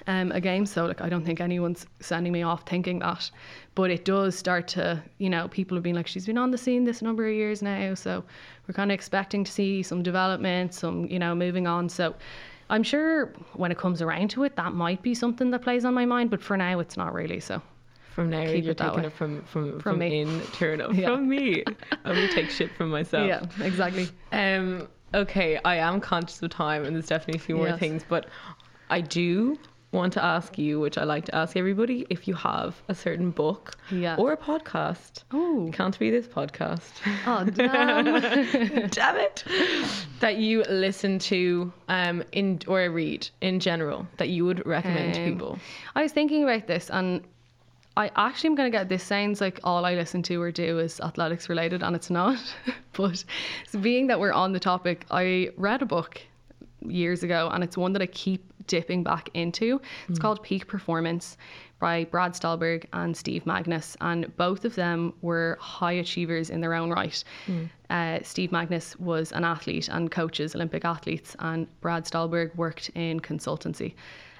um, 0.07 0.31
a 0.31 0.41
game. 0.41 0.65
So 0.65 0.85
like 0.85 1.01
I 1.01 1.09
don't 1.09 1.25
think 1.25 1.39
anyone's 1.41 1.85
sending 1.99 2.33
me 2.33 2.41
off 2.43 2.67
thinking 2.67 2.99
that, 2.99 3.29
but 3.75 3.89
it 3.91 4.05
does 4.05 4.35
start 4.37 4.67
to 4.69 5.01
you 5.19 5.29
know 5.29 5.47
people 5.47 5.75
have 5.77 5.83
been 5.83 5.95
like 5.95 6.07
she's 6.07 6.25
been 6.25 6.37
on 6.37 6.51
the 6.51 6.57
scene 6.57 6.83
this 6.83 7.01
number 7.01 7.27
of 7.27 7.33
years 7.33 7.61
now, 7.61 7.93
so 7.93 8.23
we're 8.67 8.73
kind 8.73 8.91
of 8.91 8.95
expecting 8.95 9.43
to 9.43 9.51
see 9.51 9.83
some 9.83 10.01
development, 10.03 10.73
some 10.73 11.05
you 11.07 11.19
know 11.19 11.35
moving 11.35 11.67
on. 11.67 11.89
So 11.89 12.15
I'm 12.69 12.83
sure 12.83 13.33
when 13.53 13.71
it 13.71 13.77
comes 13.77 14.01
around 14.01 14.29
to 14.31 14.43
it, 14.43 14.55
that 14.55 14.73
might 14.73 15.01
be 15.01 15.13
something 15.13 15.51
that 15.51 15.61
plays 15.61 15.83
on 15.85 15.93
my 15.93 16.05
mind, 16.05 16.29
but 16.29 16.41
for 16.41 16.55
now 16.57 16.79
it's 16.79 16.95
not 16.97 17.13
really. 17.13 17.39
So 17.39 17.61
From 18.15 18.29
now, 18.29 18.45
Keep 18.45 18.63
you're 18.63 18.71
it 18.71 18.77
taking 18.77 19.01
way. 19.01 19.05
it 19.07 19.13
from 19.13 19.41
from 19.43 19.79
from, 19.79 19.99
me. 19.99 20.21
in 20.21 20.41
turn 20.53 20.81
Yeah. 20.93 21.15
from 21.15 21.27
me. 21.29 21.63
I'm 22.05 22.15
gonna 22.15 22.27
take 22.33 22.49
shit 22.49 22.71
from 22.77 22.89
myself. 22.89 23.27
yeah, 23.27 23.45
exactly. 23.63 24.09
Um. 24.31 24.87
Okay, 25.13 25.59
I 25.65 25.75
am 25.75 25.99
conscious 25.99 26.41
of 26.41 26.51
time, 26.51 26.85
and 26.85 26.95
there's 26.95 27.07
definitely 27.07 27.39
a 27.41 27.43
few 27.45 27.57
more 27.57 27.77
things, 27.77 28.05
but 28.07 28.27
I 28.89 29.01
do 29.01 29.57
want 29.91 30.13
to 30.13 30.23
ask 30.23 30.57
you, 30.57 30.79
which 30.79 30.97
I 30.97 31.03
like 31.03 31.25
to 31.25 31.35
ask 31.35 31.57
everybody, 31.57 32.05
if 32.09 32.27
you 32.27 32.33
have 32.33 32.81
a 32.87 32.95
certain 32.95 33.29
book 33.31 33.75
Yeah. 33.91 34.15
or 34.17 34.31
a 34.31 34.37
podcast. 34.37 35.23
Oh. 35.31 35.69
Can't 35.73 35.97
be 35.99 36.09
this 36.09 36.27
podcast. 36.27 36.91
Oh, 37.27 37.43
damn. 37.43 38.05
Damn 38.89 39.17
it. 39.17 39.43
That 40.21 40.37
you 40.37 40.63
listen 40.69 41.19
to 41.19 41.71
um 41.89 42.23
in 42.31 42.59
or 42.67 42.89
read 42.89 43.27
in 43.41 43.59
general 43.59 44.07
that 44.17 44.29
you 44.29 44.45
would 44.45 44.65
recommend 44.65 45.15
to 45.15 45.21
Um, 45.23 45.29
people. 45.33 45.59
I 45.95 46.03
was 46.03 46.11
thinking 46.13 46.43
about 46.43 46.67
this 46.67 46.89
and 46.89 47.21
I 47.97 48.09
actually 48.15 48.47
am 48.51 48.55
going 48.55 48.71
to 48.71 48.77
get 48.77 48.87
this 48.87 49.03
sounds 49.03 49.41
like 49.41 49.59
all 49.65 49.83
I 49.83 49.95
listen 49.95 50.23
to 50.23 50.41
or 50.41 50.49
do 50.51 50.79
is 50.79 51.01
athletics 51.01 51.49
related 51.49 51.83
and 51.83 51.93
it's 51.93 52.09
not. 52.09 52.39
but 52.93 53.25
so 53.67 53.79
being 53.79 54.07
that 54.07 54.19
we're 54.21 54.31
on 54.31 54.53
the 54.53 54.59
topic, 54.61 55.05
I 55.11 55.49
read 55.57 55.81
a 55.81 55.85
book 55.85 56.21
years 56.87 57.23
ago 57.23 57.49
and 57.51 57.63
it's 57.63 57.77
one 57.77 57.93
that 57.93 58.01
I 58.01 58.07
keep 58.07 58.43
dipping 58.67 59.03
back 59.03 59.29
into. 59.33 59.81
It's 60.09 60.19
called 60.19 60.43
Peak 60.43 60.67
Performance 60.67 61.37
by 61.79 62.05
Brad 62.05 62.35
Stulberg 62.35 62.85
and 62.93 63.15
Steve 63.17 63.43
Magness 63.45 63.95
and 64.01 64.35
both 64.37 64.65
of 64.65 64.75
them 64.75 65.13
were 65.21 65.57
high 65.59 65.93
achievers 65.93 66.49
in 66.49 66.61
their 66.61 66.73
own 66.73 66.89
right. 66.91 67.23
Uh, 67.89 68.19
Steve 68.23 68.51
Magness 68.51 68.99
was 68.99 69.31
an 69.31 69.43
athlete 69.43 69.89
and 69.89 70.11
coaches 70.11 70.55
Olympic 70.55 70.85
athletes 70.85 71.35
and 71.39 71.67
Brad 71.81 72.05
Stulberg 72.05 72.53
worked 72.55 72.89
in 72.95 73.19
consultancy. 73.19 73.93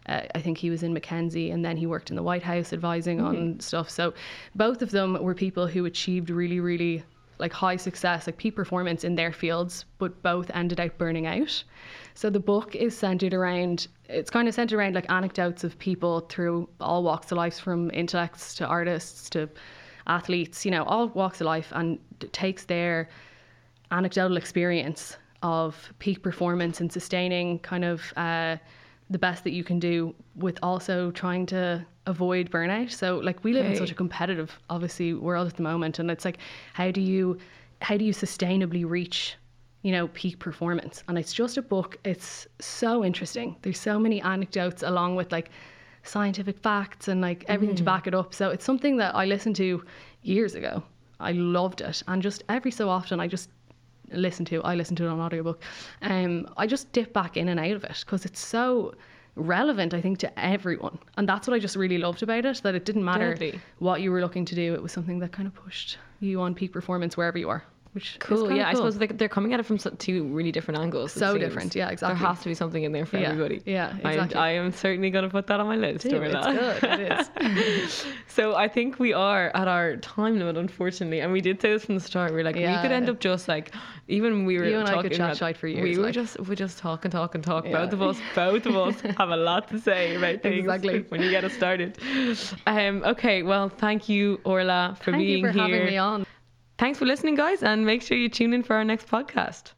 Uh, 0.08 0.22
I 0.34 0.42
think 0.42 0.58
he 0.58 0.70
was 0.70 0.82
in 0.84 0.96
McKinsey 0.96 1.54
and 1.54 1.64
then 1.64 1.78
he 1.78 1.86
worked 1.86 2.10
in 2.10 2.16
the 2.16 2.24
White 2.24 2.44
House 2.44 2.74
advising 2.74 3.22
on 3.22 3.60
stuff. 3.60 3.90
So 3.90 4.14
both 4.56 4.82
of 4.82 4.92
them 4.92 5.22
were 5.22 5.36
people 5.36 5.68
who 5.68 5.86
achieved 5.86 6.30
really, 6.30 6.60
really 6.60 7.04
like 7.42 7.52
high 7.52 7.76
success, 7.76 8.28
like 8.28 8.38
peak 8.38 8.56
performance 8.56 9.04
in 9.04 9.16
their 9.16 9.34
fields, 9.34 9.86
but 9.98 10.22
both 10.22 10.50
ended 10.54 10.80
up 10.80 10.98
burning 10.98 11.26
out. 11.26 11.64
So 12.14 12.30
the 12.30 12.40
book 12.40 12.76
is 12.76 12.98
centered 12.98 13.34
around, 13.34 13.88
it's 14.08 14.30
kind 14.30 14.48
of 14.48 14.54
centered 14.54 14.78
around 14.78 14.96
like 14.96 15.10
anecdotes 15.12 15.64
of 15.64 15.78
people 15.80 16.22
through 16.30 16.70
all 16.80 17.04
walks 17.04 17.32
of 17.32 17.38
life, 17.38 17.60
from 17.60 17.90
intellects 17.92 18.56
to 18.56 18.68
artists 18.68 19.30
to 19.32 19.50
athletes, 20.08 20.66
you 20.66 20.72
know, 20.72 20.84
all 20.84 21.08
walks 21.10 21.42
of 21.42 21.46
life, 21.46 21.74
and 21.76 22.00
takes 22.32 22.66
their 22.66 23.10
anecdotal 23.90 24.38
experience 24.38 25.18
of 25.42 25.92
peak 25.98 26.22
performance 26.22 26.80
and 26.80 26.92
sustaining 26.94 27.58
kind 27.60 27.84
of 27.84 28.14
uh, 28.16 28.56
the 29.12 29.20
best 29.20 29.44
that 29.44 29.52
you 29.52 29.64
can 29.64 29.80
do 29.80 30.16
with 30.36 30.58
also 30.64 31.12
trying 31.12 31.46
to 31.48 31.86
avoid 32.08 32.50
burnout. 32.50 32.92
So 32.92 33.18
like 33.18 33.44
we 33.44 33.54
live 33.54 33.66
in 33.66 33.76
such 33.76 33.92
a 33.92 33.96
competitive 33.96 34.58
obviously 34.70 35.14
world 35.14 35.48
at 35.48 35.56
the 35.58 35.64
moment 35.64 36.00
and 36.00 36.10
it's 36.10 36.26
like 36.26 36.40
how 36.74 36.90
do 36.92 37.02
you 37.02 37.38
how 37.82 37.98
do 37.98 38.06
you 38.06 38.14
sustainably 38.14 38.88
reach 38.88 39.36
you 39.84 39.92
know 39.92 40.08
peak 40.10 40.40
performance? 40.40 41.04
And 41.08 41.18
it's 41.18 41.34
just 41.34 41.58
a 41.58 41.62
book. 41.62 41.98
It's 42.04 42.48
so 42.60 43.04
interesting. 43.04 43.58
There's 43.62 43.80
so 43.80 44.00
many 44.00 44.22
anecdotes 44.22 44.82
along 44.82 45.16
with 45.16 45.32
like 45.32 45.50
scientific 46.04 46.58
facts 46.60 47.08
and 47.08 47.22
like 47.22 47.44
everything 47.48 47.76
to 47.76 47.84
mm-hmm. 47.84 47.94
back 47.94 48.08
it 48.08 48.16
up. 48.16 48.34
So 48.34 48.50
it's 48.50 48.66
something 48.66 48.98
that 48.98 49.14
I 49.14 49.26
listened 49.26 49.56
to 49.58 49.84
years 50.24 50.56
ago. 50.56 50.84
I 51.20 51.34
loved 51.34 51.82
it. 51.82 52.02
And 52.08 52.22
just 52.22 52.44
every 52.50 52.72
so 52.72 52.90
often 52.90 53.20
I 53.20 53.28
just 53.28 53.50
listen 54.14 54.46
to 54.46 54.62
I 54.64 54.76
listen 54.76 54.96
to 54.98 55.06
it 55.06 55.10
on 55.10 55.20
audiobook. 55.20 55.62
Um 56.02 56.48
I 56.58 56.68
just 56.68 56.92
dip 56.92 57.14
back 57.14 57.38
in 57.38 57.50
and 57.50 57.60
out 57.60 57.72
of 57.72 57.84
it 57.84 58.04
because 58.06 58.26
it's 58.26 58.40
so 58.40 58.94
relevant 59.36 59.94
I 59.94 60.02
think 60.02 60.18
to 60.20 60.40
everyone. 60.40 61.00
And 61.18 61.28
that's 61.28 61.48
what 61.48 61.56
I 61.56 61.60
just 61.60 61.76
really 61.76 61.98
loved 61.98 62.22
about 62.24 62.46
it 62.46 62.62
that 62.64 62.76
it 62.76 62.86
didn't 62.86 63.06
matter 63.06 63.34
Deadly. 63.34 63.62
what 63.80 64.02
you 64.02 64.12
were 64.12 64.22
looking 64.22 64.46
to 64.46 64.56
do 64.56 64.74
it 64.74 64.82
was 64.82 64.92
something 64.92 65.20
that 65.20 65.32
kind 65.32 65.48
of 65.48 65.56
pushed 65.56 65.98
you 66.20 66.42
on 66.42 66.54
peak 66.54 66.72
performance 66.74 67.16
wherever 67.18 67.38
you 67.38 67.50
are 67.50 67.64
which 67.94 68.12
is 68.12 68.18
Cool. 68.20 68.52
Yeah, 68.52 68.70
I 68.70 68.74
suppose 68.74 68.98
they- 68.98 69.08
they're 69.08 69.28
coming 69.28 69.54
at 69.54 69.60
it 69.60 69.64
from 69.64 69.78
two 69.78 70.24
really 70.28 70.52
different 70.52 70.80
angles. 70.80 71.12
So 71.12 71.38
different, 71.38 71.76
yeah, 71.76 71.90
exactly. 71.90 72.20
There 72.20 72.28
has 72.28 72.40
to 72.42 72.50
be 72.50 72.56
something 72.56 72.84
in 72.84 72.92
there 72.92 73.06
for 73.06 73.18
Yeah, 73.18 73.30
everybody. 73.32 73.62
yeah, 73.66 73.94
I- 74.04 74.10
exactly. 74.12 74.36
I, 74.40 74.52
am 74.52 74.72
certainly 74.72 75.10
going 75.10 75.24
to 75.24 75.30
put 75.30 75.48
that 75.48 75.60
on 75.60 75.68
my 75.68 75.76
list. 75.76 76.06
It's 76.06 76.14
Orla. 76.14 76.78
good, 76.80 77.02
it 77.02 77.58
is. 77.58 78.06
so 78.28 78.56
I 78.56 78.68
think 78.68 79.00
we 79.00 79.12
are 79.14 79.52
at 79.54 79.68
our 79.68 79.98
time 79.98 80.40
limit, 80.40 80.58
unfortunately, 80.58 81.20
and 81.20 81.32
we 81.34 81.42
did 81.42 81.62
say 81.62 81.72
this 81.74 81.86
from 81.86 81.96
the 81.96 82.02
start. 82.02 82.34
We 82.34 82.40
are 82.42 82.44
like, 82.44 82.56
we 82.56 82.62
could 82.62 82.92
end 82.92 83.10
up 83.10 83.20
just 83.20 83.48
like, 83.48 83.74
even 84.08 84.46
we 84.46 84.58
were 84.58 84.66
You 84.66 84.80
and 84.80 84.88
I 84.88 85.02
could 85.02 85.12
chat 85.14 85.38
about- 85.38 85.58
for 85.58 85.68
We 85.68 85.76
years, 85.76 85.98
would 85.98 86.06
like. 86.08 86.14
just 86.14 86.40
we 86.40 86.56
just 86.56 86.78
talk 86.78 87.06
and 87.06 87.12
talk 87.12 87.36
and 87.36 87.44
talk. 87.44 87.66
Yeah. 87.66 87.74
Both 87.84 87.94
of 87.94 88.02
us, 88.02 88.18
both 88.36 88.66
of 88.66 88.76
us 88.76 89.02
have 89.18 89.30
a 89.30 89.38
lot 89.38 89.68
to 89.70 89.80
say 89.80 90.16
about 90.16 90.42
things 90.42 90.60
Exactly. 90.60 91.00
when 91.10 91.22
you 91.22 91.30
get 91.30 91.44
us 91.44 91.54
started. 91.54 91.98
Um, 92.68 93.04
okay, 93.04 93.44
well, 93.44 93.70
thank 93.70 94.08
you, 94.10 94.40
Orla, 94.44 94.96
for 95.02 95.12
Thank 95.12 95.24
being 95.24 95.46
you 95.46 95.48
for 95.48 95.52
here. 95.54 95.62
having 95.64 95.86
me 95.86 95.98
on 95.98 96.26
Thanks 96.82 96.98
for 96.98 97.06
listening, 97.06 97.36
guys, 97.36 97.62
and 97.62 97.86
make 97.86 98.02
sure 98.02 98.18
you 98.18 98.28
tune 98.28 98.54
in 98.56 98.64
for 98.64 98.76
our 98.76 98.84
next 98.84 99.08
podcast. 99.08 99.74